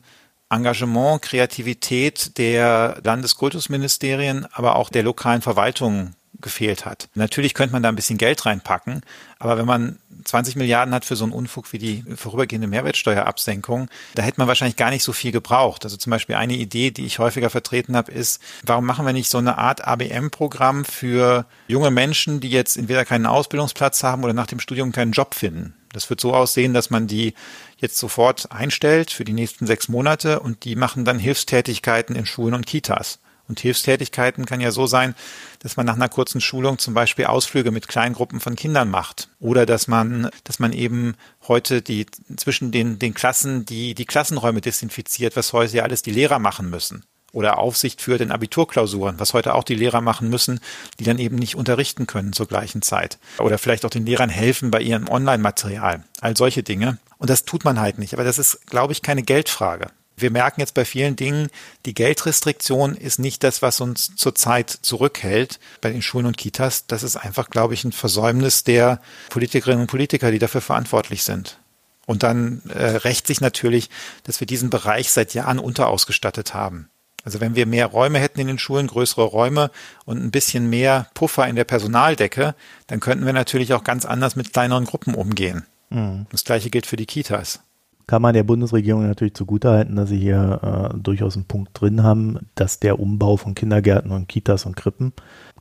Engagement, 0.50 1.22
Kreativität 1.22 2.38
der 2.38 3.00
Landeskultusministerien, 3.02 4.46
aber 4.52 4.76
auch 4.76 4.90
der 4.90 5.02
lokalen 5.02 5.42
Verwaltungen 5.42 6.14
gefehlt 6.40 6.84
hat. 6.84 7.08
Natürlich 7.14 7.54
könnte 7.54 7.72
man 7.72 7.82
da 7.82 7.88
ein 7.88 7.96
bisschen 7.96 8.18
Geld 8.18 8.44
reinpacken, 8.46 9.02
aber 9.38 9.56
wenn 9.58 9.66
man 9.66 9.98
20 10.24 10.56
Milliarden 10.56 10.94
hat 10.94 11.04
für 11.04 11.16
so 11.16 11.24
einen 11.24 11.32
Unfug 11.32 11.72
wie 11.72 11.78
die 11.78 12.04
vorübergehende 12.16 12.66
Mehrwertsteuerabsenkung, 12.66 13.88
da 14.14 14.22
hätte 14.22 14.38
man 14.38 14.48
wahrscheinlich 14.48 14.76
gar 14.76 14.90
nicht 14.90 15.02
so 15.02 15.12
viel 15.12 15.32
gebraucht. 15.32 15.84
Also 15.84 15.96
zum 15.96 16.10
Beispiel 16.10 16.34
eine 16.34 16.54
Idee, 16.54 16.90
die 16.90 17.06
ich 17.06 17.18
häufiger 17.18 17.50
vertreten 17.50 17.96
habe, 17.96 18.12
ist, 18.12 18.40
warum 18.64 18.86
machen 18.86 19.06
wir 19.06 19.12
nicht 19.12 19.30
so 19.30 19.38
eine 19.38 19.58
Art 19.58 19.86
ABM-Programm 19.86 20.84
für 20.84 21.46
junge 21.68 21.90
Menschen, 21.90 22.40
die 22.40 22.50
jetzt 22.50 22.76
entweder 22.76 23.04
keinen 23.04 23.26
Ausbildungsplatz 23.26 24.02
haben 24.02 24.24
oder 24.24 24.32
nach 24.32 24.46
dem 24.46 24.60
Studium 24.60 24.92
keinen 24.92 25.12
Job 25.12 25.34
finden? 25.34 25.74
Das 25.92 26.10
wird 26.10 26.20
so 26.20 26.34
aussehen, 26.34 26.74
dass 26.74 26.90
man 26.90 27.06
die 27.06 27.34
jetzt 27.76 27.98
sofort 27.98 28.50
einstellt 28.50 29.10
für 29.10 29.24
die 29.24 29.32
nächsten 29.32 29.66
sechs 29.66 29.88
Monate 29.88 30.40
und 30.40 30.64
die 30.64 30.76
machen 30.76 31.04
dann 31.04 31.18
Hilfstätigkeiten 31.18 32.16
in 32.16 32.26
Schulen 32.26 32.54
und 32.54 32.66
Kitas. 32.66 33.18
Und 33.48 33.60
Hilfstätigkeiten 33.60 34.44
kann 34.44 34.60
ja 34.60 34.72
so 34.72 34.86
sein, 34.86 35.14
dass 35.60 35.76
man 35.76 35.86
nach 35.86 35.94
einer 35.94 36.08
kurzen 36.08 36.40
Schulung 36.40 36.78
zum 36.78 36.94
Beispiel 36.94 37.26
Ausflüge 37.26 37.70
mit 37.70 37.86
kleinen 37.86 38.14
Gruppen 38.14 38.40
von 38.40 38.56
Kindern 38.56 38.90
macht. 38.90 39.28
Oder 39.38 39.66
dass 39.66 39.86
man, 39.86 40.30
dass 40.42 40.58
man 40.58 40.72
eben 40.72 41.14
heute 41.46 41.80
die, 41.80 42.06
zwischen 42.36 42.72
den, 42.72 42.98
den 42.98 43.14
Klassen 43.14 43.64
die, 43.64 43.94
die 43.94 44.04
Klassenräume 44.04 44.60
desinfiziert, 44.60 45.36
was 45.36 45.52
heute 45.52 45.76
ja 45.76 45.82
alles 45.84 46.02
die 46.02 46.10
Lehrer 46.10 46.38
machen 46.38 46.70
müssen 46.70 47.04
oder 47.32 47.58
Aufsicht 47.58 48.00
führt 48.00 48.22
in 48.22 48.32
Abiturklausuren, 48.32 49.20
was 49.20 49.34
heute 49.34 49.54
auch 49.54 49.64
die 49.64 49.74
Lehrer 49.74 50.00
machen 50.00 50.30
müssen, 50.30 50.58
die 50.98 51.04
dann 51.04 51.18
eben 51.18 51.36
nicht 51.36 51.54
unterrichten 51.54 52.06
können 52.06 52.32
zur 52.32 52.46
gleichen 52.46 52.80
Zeit. 52.80 53.18
Oder 53.38 53.58
vielleicht 53.58 53.84
auch 53.84 53.90
den 53.90 54.06
Lehrern 54.06 54.30
helfen 54.30 54.70
bei 54.70 54.80
ihrem 54.80 55.06
Online-Material. 55.06 56.02
All 56.20 56.36
solche 56.36 56.62
Dinge. 56.62 56.98
Und 57.18 57.30
das 57.30 57.44
tut 57.44 57.64
man 57.64 57.80
halt 57.80 57.98
nicht. 57.98 58.14
Aber 58.14 58.24
das 58.24 58.38
ist, 58.38 58.66
glaube 58.66 58.92
ich, 58.92 59.02
keine 59.02 59.22
Geldfrage. 59.22 59.90
Wir 60.18 60.30
merken 60.30 60.60
jetzt 60.60 60.74
bei 60.74 60.86
vielen 60.86 61.14
Dingen, 61.14 61.48
die 61.84 61.92
Geldrestriktion 61.92 62.94
ist 62.94 63.18
nicht 63.18 63.44
das, 63.44 63.60
was 63.60 63.80
uns 63.80 64.16
zurzeit 64.16 64.70
zurückhält 64.70 65.60
bei 65.82 65.90
den 65.90 66.00
Schulen 66.00 66.26
und 66.26 66.38
Kitas. 66.38 66.86
Das 66.86 67.02
ist 67.02 67.16
einfach, 67.16 67.50
glaube 67.50 67.74
ich, 67.74 67.84
ein 67.84 67.92
Versäumnis 67.92 68.64
der 68.64 69.00
Politikerinnen 69.28 69.82
und 69.82 69.90
Politiker, 69.90 70.30
die 70.30 70.38
dafür 70.38 70.62
verantwortlich 70.62 71.22
sind. 71.22 71.58
Und 72.06 72.22
dann 72.22 72.62
äh, 72.68 72.96
rächt 72.96 73.26
sich 73.26 73.40
natürlich, 73.42 73.90
dass 74.22 74.40
wir 74.40 74.46
diesen 74.46 74.70
Bereich 74.70 75.10
seit 75.10 75.34
Jahren 75.34 75.58
unterausgestattet 75.58 76.54
haben. 76.54 76.88
Also 77.24 77.40
wenn 77.40 77.56
wir 77.56 77.66
mehr 77.66 77.86
Räume 77.86 78.20
hätten 78.20 78.40
in 78.40 78.46
den 78.46 78.58
Schulen, 78.58 78.86
größere 78.86 79.24
Räume 79.24 79.72
und 80.04 80.24
ein 80.24 80.30
bisschen 80.30 80.70
mehr 80.70 81.10
Puffer 81.14 81.46
in 81.48 81.56
der 81.56 81.64
Personaldecke, 81.64 82.54
dann 82.86 83.00
könnten 83.00 83.26
wir 83.26 83.32
natürlich 83.32 83.74
auch 83.74 83.82
ganz 83.82 84.06
anders 84.06 84.36
mit 84.36 84.52
kleineren 84.52 84.84
Gruppen 84.84 85.14
umgehen. 85.14 85.66
Mhm. 85.96 86.26
Das 86.30 86.44
gleiche 86.44 86.70
gilt 86.70 86.86
für 86.86 86.96
die 86.96 87.06
Kitas. 87.06 87.60
Kann 88.06 88.22
man 88.22 88.34
der 88.34 88.44
Bundesregierung 88.44 89.04
natürlich 89.04 89.34
zugutehalten, 89.34 89.96
dass 89.96 90.10
sie 90.10 90.18
hier 90.18 90.92
äh, 90.94 90.98
durchaus 90.98 91.34
einen 91.34 91.46
Punkt 91.46 91.80
drin 91.80 92.04
haben, 92.04 92.38
dass 92.54 92.78
der 92.78 93.00
Umbau 93.00 93.36
von 93.36 93.56
Kindergärten 93.56 94.12
und 94.12 94.28
Kitas 94.28 94.64
und 94.64 94.76
Krippen 94.76 95.12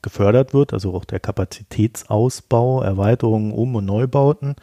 gefördert 0.04 0.54
wird, 0.54 0.72
also 0.72 0.94
auch 0.94 1.06
der 1.06 1.20
Kapazitätsausbau, 1.20 2.84
Erweiterungen, 2.84 3.52
Um- 3.52 3.76
und 3.76 3.86
Neubauten. 3.86 4.56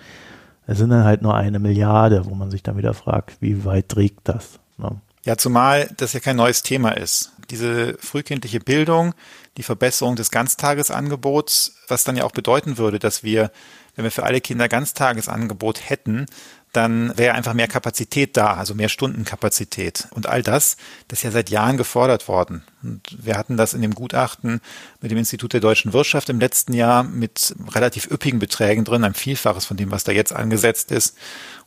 Es 0.66 0.78
sind 0.78 0.90
dann 0.90 1.04
halt 1.04 1.22
nur 1.22 1.34
eine 1.34 1.58
Milliarde, 1.58 2.26
wo 2.26 2.34
man 2.36 2.52
sich 2.52 2.62
dann 2.62 2.76
wieder 2.76 2.94
fragt, 2.94 3.38
wie 3.40 3.64
weit 3.64 3.88
trägt 3.88 4.28
das? 4.28 4.60
Ne? 4.78 5.00
Ja, 5.24 5.36
zumal 5.36 5.88
das 5.96 6.12
ja 6.12 6.20
kein 6.20 6.36
neues 6.36 6.62
Thema 6.62 6.90
ist. 6.90 7.32
Diese 7.50 7.96
frühkindliche 7.98 8.60
Bildung, 8.60 9.14
die 9.56 9.62
Verbesserung 9.64 10.14
des 10.14 10.30
Ganztagesangebots, 10.30 11.76
was 11.88 12.04
dann 12.04 12.16
ja 12.16 12.24
auch 12.24 12.32
bedeuten 12.32 12.78
würde, 12.78 13.00
dass 13.00 13.24
wir, 13.24 13.50
wenn 13.94 14.04
wir 14.04 14.10
für 14.10 14.24
alle 14.24 14.40
Kinder 14.40 14.68
Ganztagesangebot 14.68 15.88
hätten, 15.88 16.26
dann 16.72 17.16
wäre 17.18 17.34
einfach 17.34 17.52
mehr 17.52 17.68
Kapazität 17.68 18.36
da, 18.38 18.54
also 18.54 18.74
mehr 18.74 18.88
Stundenkapazität. 18.88 20.08
Und 20.10 20.26
all 20.26 20.42
das, 20.42 20.78
das 21.06 21.18
ist 21.18 21.22
ja 21.24 21.30
seit 21.30 21.50
Jahren 21.50 21.76
gefordert 21.76 22.28
worden. 22.28 22.64
Und 22.82 23.18
wir 23.22 23.36
hatten 23.36 23.58
das 23.58 23.74
in 23.74 23.82
dem 23.82 23.94
Gutachten 23.94 24.62
mit 25.02 25.10
dem 25.10 25.18
Institut 25.18 25.52
der 25.52 25.60
deutschen 25.60 25.92
Wirtschaft 25.92 26.30
im 26.30 26.40
letzten 26.40 26.72
Jahr 26.72 27.02
mit 27.02 27.54
relativ 27.74 28.10
üppigen 28.10 28.38
Beträgen 28.38 28.84
drin, 28.84 29.04
ein 29.04 29.12
Vielfaches 29.12 29.66
von 29.66 29.76
dem, 29.76 29.90
was 29.90 30.04
da 30.04 30.12
jetzt 30.12 30.32
angesetzt 30.32 30.90
ist. 30.90 31.14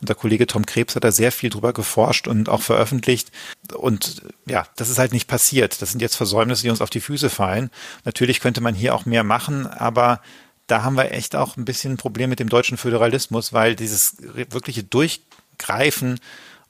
Und 0.01 0.09
der 0.09 0.15
Kollege 0.15 0.47
Tom 0.47 0.65
Krebs 0.65 0.95
hat 0.95 1.03
da 1.03 1.11
sehr 1.11 1.31
viel 1.31 1.51
drüber 1.51 1.71
geforscht 1.71 2.27
und 2.27 2.49
auch 2.49 2.63
veröffentlicht. 2.63 3.31
Und 3.75 4.23
ja, 4.47 4.65
das 4.75 4.89
ist 4.89 4.97
halt 4.97 5.13
nicht 5.13 5.27
passiert. 5.27 5.83
Das 5.83 5.91
sind 5.91 6.01
jetzt 6.01 6.15
Versäumnisse, 6.15 6.63
die 6.63 6.71
uns 6.71 6.81
auf 6.81 6.89
die 6.89 6.99
Füße 6.99 7.29
fallen. 7.29 7.69
Natürlich 8.05 8.39
könnte 8.39 8.61
man 8.61 8.73
hier 8.73 8.95
auch 8.95 9.05
mehr 9.05 9.23
machen, 9.23 9.67
aber 9.67 10.19
da 10.67 10.83
haben 10.83 10.97
wir 10.97 11.11
echt 11.11 11.35
auch 11.35 11.57
ein 11.57 11.65
bisschen 11.65 11.93
ein 11.93 11.97
Problem 11.97 12.29
mit 12.29 12.39
dem 12.39 12.49
deutschen 12.49 12.77
Föderalismus, 12.77 13.53
weil 13.53 13.75
dieses 13.75 14.17
wirkliche 14.19 14.83
Durchgreifen 14.83 16.19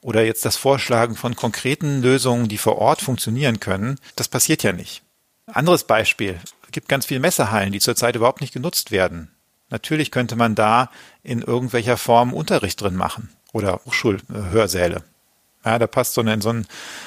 oder 0.00 0.24
jetzt 0.24 0.44
das 0.44 0.56
Vorschlagen 0.56 1.16
von 1.16 1.34
konkreten 1.34 2.02
Lösungen, 2.02 2.48
die 2.48 2.58
vor 2.58 2.78
Ort 2.78 3.00
funktionieren 3.00 3.60
können, 3.60 3.98
das 4.14 4.28
passiert 4.28 4.62
ja 4.62 4.72
nicht. 4.72 5.02
Anderes 5.46 5.84
Beispiel. 5.84 6.38
Es 6.64 6.72
gibt 6.72 6.88
ganz 6.88 7.06
viele 7.06 7.20
Messehallen, 7.20 7.72
die 7.72 7.80
zurzeit 7.80 8.16
überhaupt 8.16 8.40
nicht 8.40 8.52
genutzt 8.52 8.90
werden. 8.90 9.30
Natürlich 9.70 10.10
könnte 10.10 10.36
man 10.36 10.54
da 10.54 10.90
in 11.22 11.42
irgendwelcher 11.42 11.96
Form 11.96 12.32
Unterricht 12.34 12.80
drin 12.80 12.94
machen 12.94 13.30
oder 13.52 13.80
Hochschulhörsäle. 13.84 15.02
Ja, 15.66 15.80
da 15.80 15.88
passt 15.88 16.14
so 16.14 16.20
ein, 16.20 16.40
so 16.40 16.50
ein, 16.50 16.64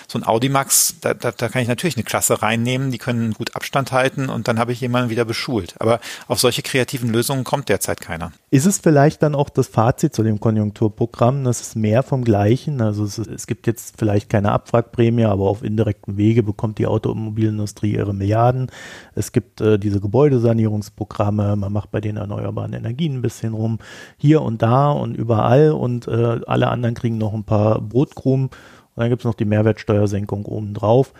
so 0.10 0.20
ein 0.20 0.28
Audimax, 0.28 0.96
da, 1.00 1.14
da, 1.14 1.32
da 1.32 1.48
kann 1.48 1.62
ich 1.62 1.70
natürlich 1.70 1.96
eine 1.96 2.04
Klasse 2.04 2.42
reinnehmen, 2.42 2.92
die 2.92 2.98
können 2.98 3.32
gut 3.34 3.56
Abstand 3.56 3.94
halten 3.94 4.28
und 4.28 4.50
dann 4.50 4.60
habe 4.60 4.74
ich 4.74 4.82
jemanden 4.82 5.10
wieder 5.10 5.24
beschult. 5.24 5.76
Aber 5.80 6.02
auf 6.28 6.42
solche 6.42 6.62
kreativen 6.62 7.10
Lösungen 7.10 7.46
kommt 7.46 7.70
derzeit 7.70 8.02
keiner. 8.02 8.34
Ist 8.52 8.66
es 8.66 8.78
vielleicht 8.78 9.24
dann 9.24 9.34
auch 9.34 9.50
das 9.50 9.68
Fazit 9.68 10.14
zu 10.14 10.24
dem 10.24 10.42
Konjunkturprogramm, 10.42 11.46
dass 11.46 11.62
es 11.62 11.76
mehr 11.76 12.04
vom 12.04 12.26
Gleichen, 12.26 12.82
also 12.82 13.06
es, 13.06 13.18
es 13.18 13.48
gibt 13.48 13.66
jetzt 13.66 13.96
vielleicht 13.98 14.30
keine 14.30 14.52
Abwrackprämie, 14.52 15.24
aber 15.24 15.46
auf 15.46 15.64
indirektem 15.64 16.18
Wege 16.18 16.44
bekommt 16.44 16.80
die 16.80 16.88
Automobilindustrie 16.88 17.94
ihre 17.94 18.14
Milliarden. 18.14 18.70
Es 19.16 19.32
gibt 19.32 19.62
äh, 19.62 19.80
diese 19.80 20.02
Gebäudesanierungsprogramme, 20.02 21.56
man 21.56 21.72
macht 21.72 21.92
bei 21.92 22.02
den 22.02 22.18
erneuerbaren 22.18 22.74
Energien 22.74 23.16
ein 23.16 23.22
bisschen 23.22 23.54
rum, 23.54 23.80
hier 24.18 24.42
und 24.42 24.62
da 24.62 24.92
und 24.92 25.16
überall 25.16 25.72
und 25.72 26.10
äh, 26.10 26.42
alle 26.46 26.68
anderen 26.68 26.94
kriegen 26.94 27.18
noch 27.18 27.34
ein 27.34 27.46
paar 27.46 27.80
Brotkrumen 27.80 28.49
und 28.96 29.02
dann 29.02 29.10
gibt 29.10 29.22
es 29.22 29.26
noch 29.26 29.36
die 29.36 29.46
Mehrwertsteuersenkung 29.46 30.46
obendrauf. 30.46 31.14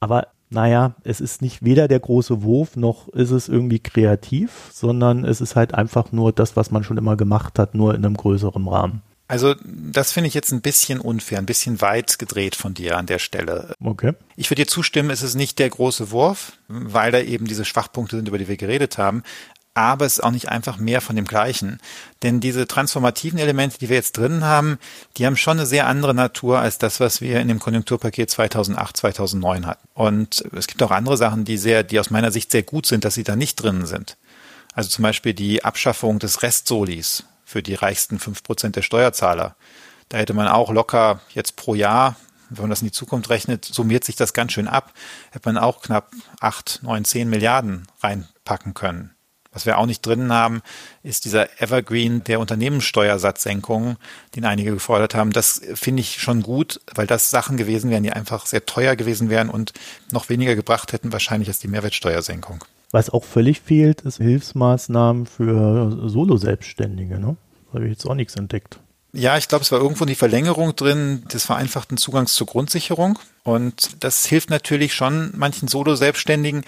Aber 0.00 0.28
naja, 0.50 0.94
es 1.02 1.20
ist 1.20 1.42
nicht 1.42 1.64
weder 1.64 1.88
der 1.88 2.00
große 2.00 2.42
Wurf, 2.42 2.76
noch 2.76 3.08
ist 3.08 3.30
es 3.30 3.48
irgendwie 3.48 3.80
kreativ, 3.80 4.70
sondern 4.72 5.24
es 5.24 5.40
ist 5.40 5.56
halt 5.56 5.74
einfach 5.74 6.12
nur 6.12 6.32
das, 6.32 6.56
was 6.56 6.70
man 6.70 6.84
schon 6.84 6.98
immer 6.98 7.16
gemacht 7.16 7.58
hat, 7.58 7.74
nur 7.74 7.94
in 7.94 8.04
einem 8.04 8.16
größeren 8.16 8.66
Rahmen. 8.68 9.02
Also 9.26 9.54
das 9.64 10.12
finde 10.12 10.28
ich 10.28 10.34
jetzt 10.34 10.52
ein 10.52 10.60
bisschen 10.60 11.00
unfair, 11.00 11.38
ein 11.38 11.46
bisschen 11.46 11.80
weit 11.80 12.18
gedreht 12.18 12.54
von 12.54 12.74
dir 12.74 12.98
an 12.98 13.06
der 13.06 13.18
Stelle. 13.18 13.74
Okay. 13.82 14.12
Ich 14.36 14.50
würde 14.50 14.62
dir 14.62 14.68
zustimmen, 14.68 15.08
es 15.08 15.22
ist 15.22 15.34
nicht 15.34 15.58
der 15.58 15.70
große 15.70 16.10
Wurf, 16.10 16.58
weil 16.68 17.10
da 17.10 17.20
eben 17.20 17.46
diese 17.46 17.64
Schwachpunkte 17.64 18.16
sind, 18.16 18.28
über 18.28 18.36
die 18.36 18.48
wir 18.48 18.58
geredet 18.58 18.98
haben. 18.98 19.22
Aber 19.74 20.06
es 20.06 20.14
ist 20.14 20.24
auch 20.24 20.30
nicht 20.30 20.48
einfach 20.48 20.78
mehr 20.78 21.00
von 21.00 21.16
dem 21.16 21.26
Gleichen. 21.26 21.80
Denn 22.22 22.40
diese 22.40 22.66
transformativen 22.66 23.38
Elemente, 23.38 23.78
die 23.78 23.88
wir 23.88 23.96
jetzt 23.96 24.16
drin 24.16 24.44
haben, 24.44 24.78
die 25.16 25.26
haben 25.26 25.36
schon 25.36 25.58
eine 25.58 25.66
sehr 25.66 25.86
andere 25.86 26.14
Natur 26.14 26.60
als 26.60 26.78
das, 26.78 27.00
was 27.00 27.20
wir 27.20 27.40
in 27.40 27.48
dem 27.48 27.58
Konjunkturpaket 27.58 28.30
2008, 28.30 28.96
2009 28.96 29.66
hatten. 29.66 29.88
Und 29.94 30.44
es 30.56 30.68
gibt 30.68 30.82
auch 30.82 30.92
andere 30.92 31.16
Sachen, 31.16 31.44
die 31.44 31.58
sehr, 31.58 31.82
die 31.82 31.98
aus 31.98 32.10
meiner 32.10 32.30
Sicht 32.30 32.52
sehr 32.52 32.62
gut 32.62 32.86
sind, 32.86 33.04
dass 33.04 33.14
sie 33.14 33.24
da 33.24 33.36
nicht 33.36 33.56
drin 33.56 33.84
sind. 33.86 34.16
Also 34.74 34.88
zum 34.88 35.02
Beispiel 35.02 35.34
die 35.34 35.64
Abschaffung 35.64 36.18
des 36.18 36.42
Restsolis 36.42 37.24
für 37.44 37.62
die 37.62 37.74
reichsten 37.74 38.18
fünf 38.18 38.42
Prozent 38.42 38.76
der 38.76 38.82
Steuerzahler. 38.82 39.56
Da 40.08 40.18
hätte 40.18 40.34
man 40.34 40.48
auch 40.48 40.70
locker 40.70 41.20
jetzt 41.34 41.56
pro 41.56 41.74
Jahr 41.74 42.16
wenn 42.50 42.64
man 42.64 42.70
das 42.70 42.82
in 42.82 42.88
die 42.88 42.92
Zukunft 42.92 43.30
rechnet, 43.30 43.64
summiert 43.64 44.04
sich 44.04 44.16
das 44.16 44.32
ganz 44.32 44.52
schön 44.52 44.68
ab. 44.68 44.92
Hätte 45.30 45.48
man 45.48 45.58
auch 45.58 45.82
knapp 45.82 46.10
acht, 46.40 46.80
neun, 46.82 47.04
zehn 47.04 47.28
Milliarden 47.28 47.88
reinpacken 48.02 48.74
können. 48.74 49.13
Was 49.54 49.66
wir 49.66 49.78
auch 49.78 49.86
nicht 49.86 50.04
drin 50.04 50.32
haben, 50.32 50.60
ist 51.02 51.24
dieser 51.24 51.62
Evergreen 51.62 52.22
der 52.24 52.40
Unternehmenssteuersatzsenkung, 52.40 53.96
den 54.36 54.44
einige 54.44 54.72
gefordert 54.72 55.14
haben. 55.14 55.30
Das 55.30 55.62
finde 55.74 56.00
ich 56.00 56.20
schon 56.20 56.42
gut, 56.42 56.80
weil 56.94 57.06
das 57.06 57.30
Sachen 57.30 57.56
gewesen 57.56 57.90
wären, 57.90 58.02
die 58.02 58.12
einfach 58.12 58.46
sehr 58.46 58.66
teuer 58.66 58.96
gewesen 58.96 59.30
wären 59.30 59.48
und 59.48 59.72
noch 60.10 60.28
weniger 60.28 60.56
gebracht 60.56 60.92
hätten, 60.92 61.12
wahrscheinlich 61.12 61.48
als 61.48 61.60
die 61.60 61.68
Mehrwertsteuersenkung. 61.68 62.64
Was 62.90 63.10
auch 63.10 63.24
völlig 63.24 63.60
fehlt, 63.60 64.02
ist 64.02 64.18
Hilfsmaßnahmen 64.18 65.26
für 65.26 66.08
Solo-Selbstständige. 66.08 67.18
Ne? 67.18 67.36
Da 67.72 67.78
habe 67.78 67.86
ich 67.86 67.92
jetzt 67.92 68.06
auch 68.06 68.14
nichts 68.14 68.36
entdeckt. 68.36 68.78
Ja, 69.16 69.36
ich 69.36 69.46
glaube, 69.46 69.62
es 69.62 69.70
war 69.70 69.80
irgendwo 69.80 70.06
die 70.06 70.16
Verlängerung 70.16 70.74
drin 70.74 71.22
des 71.32 71.44
vereinfachten 71.46 71.96
Zugangs 71.96 72.34
zur 72.34 72.48
Grundsicherung. 72.48 73.16
Und 73.44 74.02
das 74.02 74.26
hilft 74.26 74.50
natürlich 74.50 74.92
schon 74.92 75.30
manchen 75.36 75.68
Solo-Selbstständigen. 75.68 76.64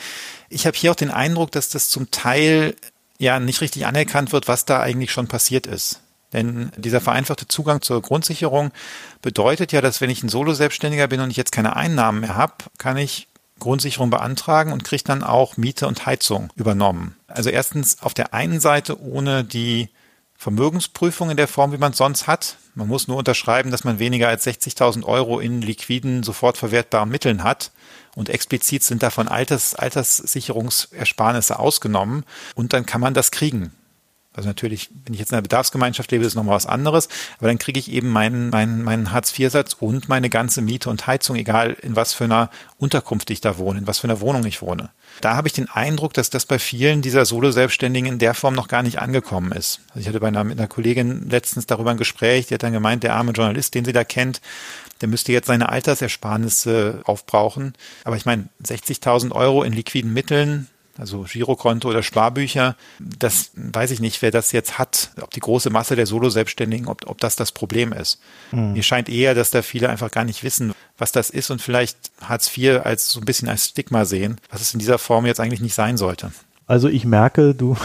Ich 0.49 0.65
habe 0.65 0.77
hier 0.77 0.93
auch 0.93 0.97
den 0.97 1.11
Eindruck, 1.11 1.51
dass 1.51 1.71
das 1.71 1.89
zum 1.89 2.13
Teil 2.13 2.77
ja 3.19 3.41
nicht 3.41 3.61
richtig 3.63 3.85
anerkannt 3.85 4.31
wird, 4.31 4.47
was 4.47 4.65
da 4.65 4.81
eigentlich 4.81 5.11
schon 5.11 5.27
passiert 5.27 5.67
ist. 5.67 6.03
Denn 6.33 6.71
dieser 6.77 7.01
vereinfachte 7.01 7.49
Zugang 7.49 7.83
zur 7.83 8.01
Grundsicherung 8.01 8.71
bedeutet 9.23 9.73
ja, 9.73 9.81
dass 9.81 10.01
wenn 10.01 10.11
ich 10.11 10.23
ein 10.23 10.29
Solo-Selbstständiger 10.29 11.09
bin 11.09 11.21
und 11.21 11.31
ich 11.31 11.37
jetzt 11.37 11.53
keine 11.53 11.75
Einnahmen 11.75 12.21
mehr 12.21 12.37
habe, 12.37 12.55
kann 12.79 12.97
ich 12.97 13.27
Grundsicherung 13.59 14.11
beantragen 14.11 14.73
und 14.73 14.85
kriege 14.85 15.03
dann 15.05 15.25
auch 15.25 15.57
Miete 15.57 15.89
und 15.89 16.07
Heizung 16.07 16.53
übernommen. 16.55 17.17
Also 17.27 17.51
erstens 17.51 18.03
auf 18.03 18.15
der 18.15 18.35
einen 18.35 18.61
Seite 18.61 19.01
ohne 19.01 19.43
die 19.43 19.89
Vermögensprüfung 20.38 21.31
in 21.31 21.37
der 21.37 21.49
Form, 21.49 21.72
wie 21.72 21.79
man 21.79 21.92
es 21.92 21.99
sonst 21.99 22.27
hat. 22.27 22.57
Man 22.75 22.88
muss 22.88 23.09
nur 23.09 23.16
unterschreiben, 23.16 23.70
dass 23.70 23.85
man 23.85 23.99
weniger 23.99 24.29
als 24.29 24.46
60.000 24.46 25.05
Euro 25.05 25.40
in 25.40 25.62
liquiden, 25.62 26.22
sofort 26.22 26.59
verwertbaren 26.59 27.09
Mitteln 27.09 27.42
hat. 27.42 27.72
Und 28.14 28.29
explizit 28.29 28.83
sind 28.83 29.03
davon 29.03 29.29
Alters, 29.29 29.75
Alterssicherungsersparnisse 29.75 31.59
ausgenommen. 31.59 32.25
Und 32.55 32.72
dann 32.72 32.87
kann 32.87 33.01
man 33.01 33.14
das 33.14 33.31
kriegen. 33.31 33.72
Also 34.37 34.49
natürlich, 34.49 34.90
wenn 35.05 35.14
ich 35.14 35.20
jetzt 35.20 35.31
in 35.31 35.35
einer 35.35 35.42
Bedarfsgemeinschaft 35.42 36.11
lebe, 36.12 36.22
ist 36.22 36.29
es 36.29 36.35
nochmal 36.35 36.57
was 36.57 36.66
anderes. 36.66 37.09
Aber 37.38 37.49
dann 37.49 37.59
kriege 37.59 37.81
ich 37.81 37.90
eben 37.90 38.11
meinen, 38.11 38.51
meinen, 38.51 38.83
meinen 38.83 39.12
Hartz-IV-Satz 39.12 39.77
und 39.81 40.09
meine 40.09 40.29
ganze 40.29 40.61
Miete 40.61 40.90
und 40.90 41.07
Heizung, 41.07 41.37
egal 41.37 41.77
in 41.83 41.96
was 41.96 42.12
für 42.12 42.25
einer 42.25 42.51
Unterkunft 42.79 43.31
ich 43.31 43.40
da 43.40 43.57
wohne, 43.57 43.79
in 43.81 43.87
was 43.87 43.99
für 44.01 44.07
einer 44.07 44.20
Wohnung 44.20 44.44
ich 44.44 44.61
wohne. 44.61 44.90
Da 45.22 45.37
habe 45.37 45.49
ich 45.49 45.55
den 45.55 45.70
Eindruck, 45.70 46.12
dass 46.12 46.29
das 46.29 46.44
bei 46.44 46.59
vielen 46.59 47.01
dieser 47.01 47.25
Solo-Selbstständigen 47.25 48.12
in 48.12 48.18
der 48.18 48.35
Form 48.35 48.55
noch 48.55 48.68
gar 48.68 48.83
nicht 48.83 49.01
angekommen 49.01 49.53
ist. 49.53 49.81
Also 49.88 50.01
ich 50.01 50.09
hatte 50.09 50.20
bei 50.20 50.29
einer, 50.29 50.44
mit 50.44 50.59
einer 50.59 50.68
Kollegin 50.68 51.31
letztens 51.31 51.64
darüber 51.64 51.90
ein 51.90 51.96
Gespräch, 51.96 52.46
die 52.46 52.55
hat 52.55 52.62
dann 52.62 52.72
gemeint, 52.72 53.03
der 53.03 53.14
arme 53.14 53.33
Journalist, 53.33 53.75
den 53.75 53.87
sie 53.87 53.92
da 53.92 54.05
kennt, 54.05 54.42
der 55.01 55.09
müsste 55.09 55.33
jetzt 55.33 55.46
seine 55.46 55.70
Altersersparnisse 55.70 57.01
aufbrauchen. 57.05 57.75
Aber 58.05 58.16
ich 58.16 58.27
meine, 58.27 58.49
60.000 58.62 59.33
Euro 59.33 59.62
in 59.62 59.72
liquiden 59.72 60.12
Mitteln, 60.12 60.68
also 60.99 61.27
Girokonto 61.31 61.89
oder 61.89 62.03
Sparbücher, 62.03 62.77
das 62.99 63.51
weiß 63.55 63.91
ich 63.91 64.01
nicht, 64.01 64.23
wer 64.23 64.31
das 64.31 64.53
jetzt 64.53 64.79
hat, 64.79 65.11
ob 65.21 65.31
die 65.31 65.41
große 65.41 65.71
Masse 65.71 65.97
der 65.97 66.07
Solo-Selbstständigen, 66.07 66.89
ob, 66.89 67.09
ob 67.09 67.19
das 67.19 67.37
das 67.37 67.53
Problem 67.53 67.93
ist. 67.93 68.21
Mhm. 68.53 68.73
Mir 68.73 68.83
scheint 68.83 69.09
eher, 69.09 69.35
dass 69.35 69.51
da 69.51 69.63
viele 69.63 69.89
einfach 69.89 70.11
gar 70.11 70.25
nicht 70.25 70.43
wissen, 70.43 70.73
was 70.99 71.13
das 71.13 71.31
ist 71.31 71.51
und 71.51 71.61
vielleicht 71.61 72.11
Hartz 72.23 72.51
IV 72.57 72.81
als 72.85 73.11
so 73.11 73.21
ein 73.21 73.27
bisschen 73.27 73.49
als 73.49 73.67
Stigma 73.67 74.05
sehen, 74.05 74.37
was 74.51 74.61
es 74.61 74.73
in 74.73 74.79
dieser 74.79 74.99
Form 74.99 75.27
jetzt 75.27 75.41
eigentlich 75.41 75.61
nicht 75.61 75.75
sein 75.75 75.97
sollte. 75.97 76.33
Also 76.67 76.89
ich 76.89 77.05
merke, 77.05 77.55
du 77.55 77.77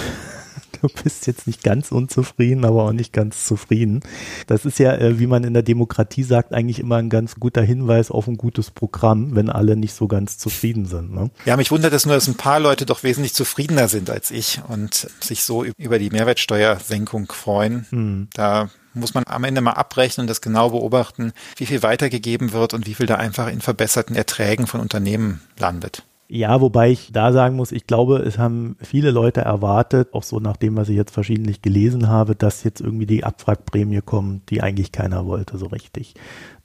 du 0.82 0.88
bist 1.04 1.28
jetzt 1.28 1.48
nicht 1.48 1.64
ganz 1.64 1.92
unzufrieden, 1.92 2.66
aber 2.66 2.84
auch 2.84 2.92
nicht 2.92 3.14
ganz 3.14 3.46
zufrieden. 3.46 4.02
Das 4.48 4.66
ist 4.66 4.80
ja, 4.80 4.94
äh, 4.96 5.20
wie 5.20 5.28
man 5.28 5.44
in 5.44 5.54
der 5.54 5.64
Demokratie 5.64 6.24
sagt, 6.24 6.54
eigentlich 6.54 6.80
immer 6.80 6.98
ein 6.98 7.10
ganz 7.10 7.36
guter 7.36 7.62
Hinweis 7.62 8.12
auf 8.12 8.28
ein 8.28 8.38
gutes 8.38 8.72
Programm, 8.72 9.36
wenn 9.36 9.50
alle 9.50 9.76
nicht 9.76 9.94
so 9.94 10.08
ganz 10.08 10.38
zufrieden 10.38 10.86
sind. 10.86 11.14
Ne? 11.14 11.30
Ja, 11.46 11.58
mich 11.58 11.72
wundert 11.72 11.94
es 11.94 12.06
nur, 12.06 12.16
dass 12.16 12.28
ein 12.28 12.36
paar 12.36 12.60
Leute 12.60 12.86
doch 12.86 13.04
wesentlich 13.04 13.34
zufriedener 13.34 13.88
sind 13.88 14.10
als 14.10 14.32
ich 14.32 14.62
und 14.68 15.08
sich 15.22 15.44
so 15.44 15.64
über 15.64 16.00
die 16.00 16.10
Mehrwertsteuersenkung 16.10 17.32
freuen. 17.32 17.86
Hm. 17.90 18.28
Da 18.34 18.70
muss 18.94 19.14
man 19.14 19.24
am 19.28 19.44
Ende 19.44 19.62
mal 19.62 19.74
abrechnen 19.74 20.24
und 20.24 20.28
das 20.28 20.42
genau 20.42 20.70
beobachten, 20.72 21.32
wie 21.56 21.66
viel 21.66 21.84
weitergegeben 21.84 22.52
wird 22.52 22.74
und 22.74 22.88
wie 22.88 22.94
viel 22.94 23.06
da 23.06 23.16
einfach 23.16 23.48
in 23.48 23.62
verbesserten 23.62 24.16
Erträgen 24.16 24.68
von 24.68 24.82
Unternehmen 24.82 25.42
landet. 25.58 26.04
Ja, 26.34 26.62
wobei 26.62 26.92
ich 26.92 27.12
da 27.12 27.34
sagen 27.34 27.58
muss, 27.58 27.74
ich 27.74 27.88
glaube, 27.88 28.20
es 28.20 28.38
haben 28.38 28.78
viele 28.80 29.12
Leute 29.12 29.42
erwartet, 29.42 30.14
auch 30.14 30.24
so 30.24 30.40
nach 30.40 30.56
dem, 30.56 30.78
was 30.78 30.88
ich 30.88 30.96
jetzt 30.96 31.12
verschiedentlich 31.14 31.62
gelesen 31.62 32.08
habe, 32.08 32.38
dass 32.38 32.64
jetzt 32.64 32.80
irgendwie 32.80 33.06
die 33.06 33.26
Abwrackprämie 33.26 34.00
kommt, 34.00 34.50
die 34.50 34.62
eigentlich 34.62 34.94
keiner 34.94 35.26
wollte 35.26 35.58
so 35.58 35.66
richtig 35.66 36.14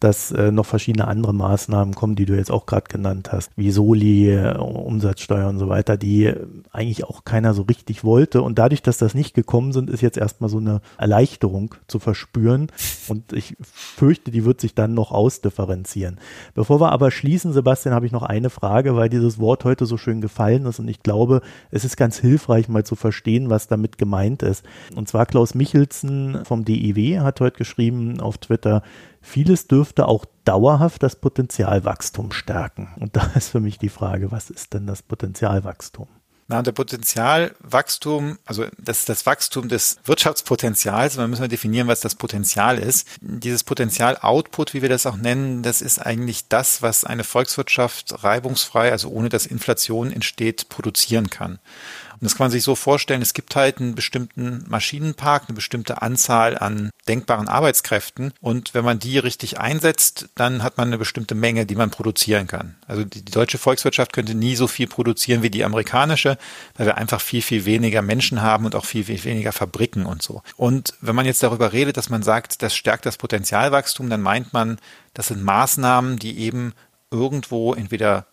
dass 0.00 0.30
äh, 0.32 0.50
noch 0.52 0.66
verschiedene 0.66 1.08
andere 1.08 1.34
Maßnahmen 1.34 1.94
kommen, 1.94 2.16
die 2.16 2.26
du 2.26 2.36
jetzt 2.36 2.50
auch 2.50 2.66
gerade 2.66 2.86
genannt 2.88 3.32
hast, 3.32 3.50
wie 3.56 3.70
Soli, 3.70 4.30
äh, 4.30 4.56
Umsatzsteuer 4.56 5.48
und 5.48 5.58
so 5.58 5.68
weiter, 5.68 5.96
die 5.96 6.32
eigentlich 6.72 7.04
auch 7.04 7.24
keiner 7.24 7.54
so 7.54 7.62
richtig 7.62 8.04
wollte. 8.04 8.42
Und 8.42 8.58
dadurch, 8.58 8.82
dass 8.82 8.98
das 8.98 9.14
nicht 9.14 9.34
gekommen 9.34 9.72
sind, 9.72 9.90
ist 9.90 10.00
jetzt 10.00 10.18
erstmal 10.18 10.50
so 10.50 10.58
eine 10.58 10.80
Erleichterung 10.98 11.74
zu 11.86 11.98
verspüren. 11.98 12.68
Und 13.08 13.32
ich 13.32 13.56
fürchte, 13.62 14.30
die 14.30 14.44
wird 14.44 14.60
sich 14.60 14.74
dann 14.74 14.94
noch 14.94 15.12
ausdifferenzieren. 15.12 16.18
Bevor 16.54 16.80
wir 16.80 16.92
aber 16.92 17.10
schließen, 17.10 17.52
Sebastian, 17.52 17.94
habe 17.94 18.06
ich 18.06 18.12
noch 18.12 18.22
eine 18.22 18.50
Frage, 18.50 18.96
weil 18.96 19.08
dieses 19.08 19.38
Wort 19.38 19.64
heute 19.64 19.86
so 19.86 19.96
schön 19.96 20.20
gefallen 20.20 20.66
ist. 20.66 20.78
Und 20.78 20.88
ich 20.88 21.02
glaube, 21.02 21.40
es 21.70 21.84
ist 21.84 21.96
ganz 21.96 22.18
hilfreich, 22.18 22.68
mal 22.68 22.84
zu 22.84 22.96
verstehen, 22.96 23.50
was 23.50 23.68
damit 23.68 23.98
gemeint 23.98 24.42
ist. 24.42 24.64
Und 24.94 25.08
zwar 25.08 25.26
Klaus 25.26 25.54
Michelsen 25.54 26.44
vom 26.44 26.64
DIW 26.64 27.20
hat 27.20 27.40
heute 27.40 27.58
geschrieben 27.58 28.20
auf 28.20 28.38
Twitter, 28.38 28.82
Vieles 29.28 29.66
dürfte 29.66 30.06
auch 30.06 30.24
dauerhaft 30.44 31.02
das 31.02 31.16
Potenzialwachstum 31.16 32.30
stärken. 32.30 32.94
Und 33.00 33.16
da 33.16 33.32
ist 33.34 33.48
für 33.48 33.58
mich 33.58 33.76
die 33.76 33.88
Frage, 33.88 34.30
was 34.30 34.50
ist 34.50 34.72
denn 34.72 34.86
das 34.86 35.02
Potenzialwachstum? 35.02 36.06
Na, 36.48 36.62
der 36.62 36.70
Potenzialwachstum, 36.70 38.38
also 38.44 38.66
das 38.78 39.00
ist 39.00 39.08
das 39.08 39.26
Wachstum 39.26 39.68
des 39.68 39.98
Wirtschaftspotenzials. 40.04 41.16
Man 41.16 41.28
müssen 41.28 41.48
definieren, 41.48 41.88
was 41.88 42.00
das 42.00 42.14
Potenzial 42.14 42.78
ist. 42.78 43.08
Dieses 43.20 43.64
Potenzial-Output, 43.64 44.72
wie 44.72 44.80
wir 44.80 44.88
das 44.88 45.06
auch 45.06 45.16
nennen, 45.16 45.64
das 45.64 45.82
ist 45.82 45.98
eigentlich 45.98 46.46
das, 46.46 46.82
was 46.82 47.02
eine 47.02 47.24
Volkswirtschaft 47.24 48.22
reibungsfrei, 48.22 48.92
also 48.92 49.08
ohne 49.08 49.28
dass 49.28 49.44
Inflation 49.44 50.12
entsteht, 50.12 50.68
produzieren 50.68 51.30
kann. 51.30 51.58
Und 52.20 52.24
das 52.24 52.36
kann 52.36 52.46
man 52.46 52.50
sich 52.50 52.62
so 52.62 52.74
vorstellen, 52.74 53.22
es 53.22 53.34
gibt 53.34 53.56
halt 53.56 53.78
einen 53.78 53.94
bestimmten 53.94 54.64
Maschinenpark, 54.68 55.44
eine 55.48 55.54
bestimmte 55.54 56.02
Anzahl 56.02 56.58
an 56.58 56.90
denkbaren 57.08 57.48
Arbeitskräften. 57.48 58.32
Und 58.40 58.74
wenn 58.74 58.84
man 58.84 58.98
die 58.98 59.18
richtig 59.18 59.60
einsetzt, 59.60 60.28
dann 60.34 60.62
hat 60.62 60.78
man 60.78 60.88
eine 60.88 60.98
bestimmte 60.98 61.34
Menge, 61.34 61.66
die 61.66 61.74
man 61.74 61.90
produzieren 61.90 62.46
kann. 62.46 62.76
Also 62.86 63.04
die, 63.04 63.22
die 63.22 63.32
deutsche 63.32 63.58
Volkswirtschaft 63.58 64.12
könnte 64.12 64.34
nie 64.34 64.56
so 64.56 64.66
viel 64.66 64.86
produzieren 64.86 65.42
wie 65.42 65.50
die 65.50 65.64
amerikanische, 65.64 66.38
weil 66.76 66.86
wir 66.86 66.96
einfach 66.96 67.20
viel, 67.20 67.42
viel 67.42 67.64
weniger 67.64 68.02
Menschen 68.02 68.42
haben 68.42 68.64
und 68.64 68.74
auch 68.74 68.84
viel, 68.84 69.04
viel 69.04 69.22
weniger 69.24 69.52
Fabriken 69.52 70.06
und 70.06 70.22
so. 70.22 70.42
Und 70.56 70.94
wenn 71.00 71.14
man 71.14 71.26
jetzt 71.26 71.42
darüber 71.42 71.72
redet, 71.72 71.96
dass 71.96 72.10
man 72.10 72.22
sagt, 72.22 72.62
das 72.62 72.74
stärkt 72.74 73.06
das 73.06 73.16
Potenzialwachstum, 73.16 74.10
dann 74.10 74.22
meint 74.22 74.52
man, 74.52 74.78
das 75.14 75.28
sind 75.28 75.42
Maßnahmen, 75.42 76.18
die 76.18 76.38
eben 76.38 76.72
irgendwo 77.10 77.74
entweder 77.74 78.26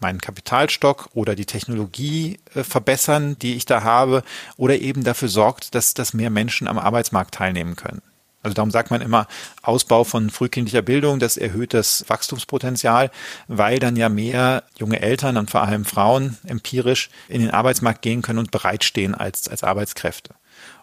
meinen 0.00 0.20
Kapitalstock 0.20 1.08
oder 1.14 1.34
die 1.34 1.46
Technologie 1.46 2.38
äh, 2.54 2.62
verbessern, 2.62 3.38
die 3.40 3.54
ich 3.54 3.66
da 3.66 3.82
habe, 3.82 4.22
oder 4.56 4.78
eben 4.78 5.04
dafür 5.04 5.28
sorgt, 5.28 5.74
dass, 5.74 5.94
dass 5.94 6.14
mehr 6.14 6.30
Menschen 6.30 6.68
am 6.68 6.78
Arbeitsmarkt 6.78 7.34
teilnehmen 7.34 7.76
können. 7.76 8.02
Also 8.46 8.54
darum 8.54 8.70
sagt 8.70 8.92
man 8.92 9.00
immer, 9.00 9.26
Ausbau 9.62 10.04
von 10.04 10.30
frühkindlicher 10.30 10.82
Bildung, 10.82 11.18
das 11.18 11.36
erhöht 11.36 11.74
das 11.74 12.04
Wachstumspotenzial, 12.06 13.10
weil 13.48 13.80
dann 13.80 13.96
ja 13.96 14.08
mehr 14.08 14.62
junge 14.78 15.00
Eltern 15.00 15.36
und 15.36 15.50
vor 15.50 15.62
allem 15.62 15.84
Frauen 15.84 16.38
empirisch 16.46 17.10
in 17.26 17.40
den 17.40 17.50
Arbeitsmarkt 17.50 18.02
gehen 18.02 18.22
können 18.22 18.38
und 18.38 18.52
bereitstehen 18.52 19.16
als, 19.16 19.48
als 19.48 19.64
Arbeitskräfte. 19.64 20.32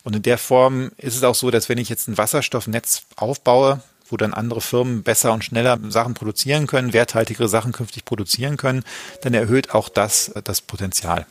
Und 0.03 0.17
in 0.17 0.23
der 0.23 0.37
Form 0.37 0.91
ist 0.97 1.15
es 1.15 1.23
auch 1.23 1.35
so, 1.35 1.51
dass 1.51 1.69
wenn 1.69 1.77
ich 1.77 1.87
jetzt 1.87 2.09
ein 2.09 2.17
Wasserstoffnetz 2.17 3.03
aufbaue, 3.15 3.81
wo 4.07 4.17
dann 4.17 4.33
andere 4.33 4.61
Firmen 4.61 5.03
besser 5.03 5.33
und 5.33 5.43
schneller 5.43 5.79
Sachen 5.89 6.13
produzieren 6.13 6.67
können, 6.67 6.93
werthaltigere 6.93 7.47
Sachen 7.47 7.71
künftig 7.71 8.05
produzieren 8.05 8.57
können, 8.57 8.83
dann 9.21 9.33
erhöht 9.33 9.73
auch 9.73 9.89
das 9.89 10.33
das 10.43 10.61
Potenzial. 10.61 11.25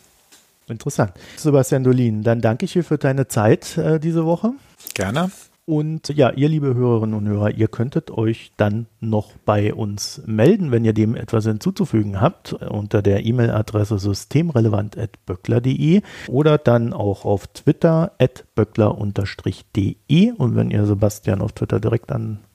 Interessant. 0.68 1.12
Sebastian 1.36 1.84
Dolin, 1.84 2.22
dann 2.22 2.40
danke 2.40 2.64
ich 2.64 2.72
dir 2.72 2.84
für 2.84 2.98
deine 2.98 3.28
Zeit 3.28 3.76
äh, 3.76 3.98
diese 3.98 4.24
Woche. 4.24 4.52
Gerne. 4.94 5.30
Und 5.64 6.08
ja, 6.08 6.30
ihr 6.30 6.48
liebe 6.48 6.74
Hörerinnen 6.74 7.14
und 7.14 7.28
Hörer, 7.28 7.52
ihr 7.52 7.68
könntet 7.68 8.10
euch 8.10 8.50
dann 8.56 8.86
noch 8.98 9.30
bei 9.44 9.72
uns 9.72 10.20
melden, 10.26 10.72
wenn 10.72 10.84
ihr 10.84 10.92
dem 10.92 11.14
etwas 11.14 11.44
hinzuzufügen 11.44 12.20
habt, 12.20 12.52
unter 12.52 13.00
der 13.00 13.24
E-Mail-Adresse 13.24 14.00
systemrelevant.böckler.de 14.00 16.02
oder 16.26 16.58
dann 16.58 16.92
auch 16.92 17.24
auf 17.24 17.46
Twitter 17.46 18.10
at 18.18 18.44
böckler-de. 18.56 20.32
Und 20.32 20.56
wenn 20.56 20.72
ihr 20.72 20.84
Sebastian 20.84 21.40
auf 21.40 21.52
Twitter 21.52 21.78
direkt 21.78 22.10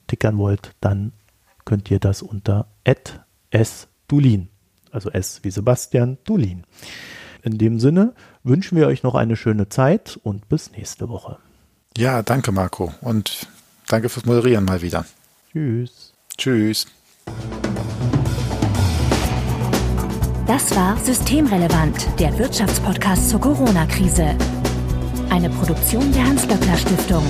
antickern 0.08 0.38
wollt, 0.38 0.72
dann 0.80 1.12
könnt 1.64 1.90
ihr 1.90 1.98
das 1.98 2.22
unter 2.22 2.66
sdulin, 3.54 4.48
also 4.90 5.10
S 5.10 5.40
wie 5.42 5.50
Sebastian, 5.50 6.16
Dulin. 6.24 6.64
In 7.42 7.58
dem 7.58 7.78
Sinne 7.78 8.14
wünschen 8.42 8.78
wir 8.78 8.86
euch 8.86 9.02
noch 9.02 9.14
eine 9.14 9.36
schöne 9.36 9.68
Zeit 9.68 10.18
und 10.22 10.48
bis 10.48 10.72
nächste 10.72 11.08
Woche. 11.10 11.38
Ja, 11.96 12.22
danke 12.22 12.52
Marco 12.52 12.94
und 13.02 13.46
danke 13.86 14.08
fürs 14.08 14.24
Moderieren 14.24 14.64
mal 14.64 14.80
wieder. 14.80 15.04
Tschüss. 15.52 16.14
Tschüss. 16.36 16.86
Das 20.46 20.74
war 20.74 20.96
Systemrelevant, 20.96 22.08
der 22.18 22.38
Wirtschaftspodcast 22.38 23.28
zur 23.28 23.40
Corona-Krise. 23.40 24.34
Eine 25.28 25.50
Produktion 25.50 26.10
der 26.12 26.24
Hans-Böckler 26.24 26.76
Stiftung. 26.78 27.24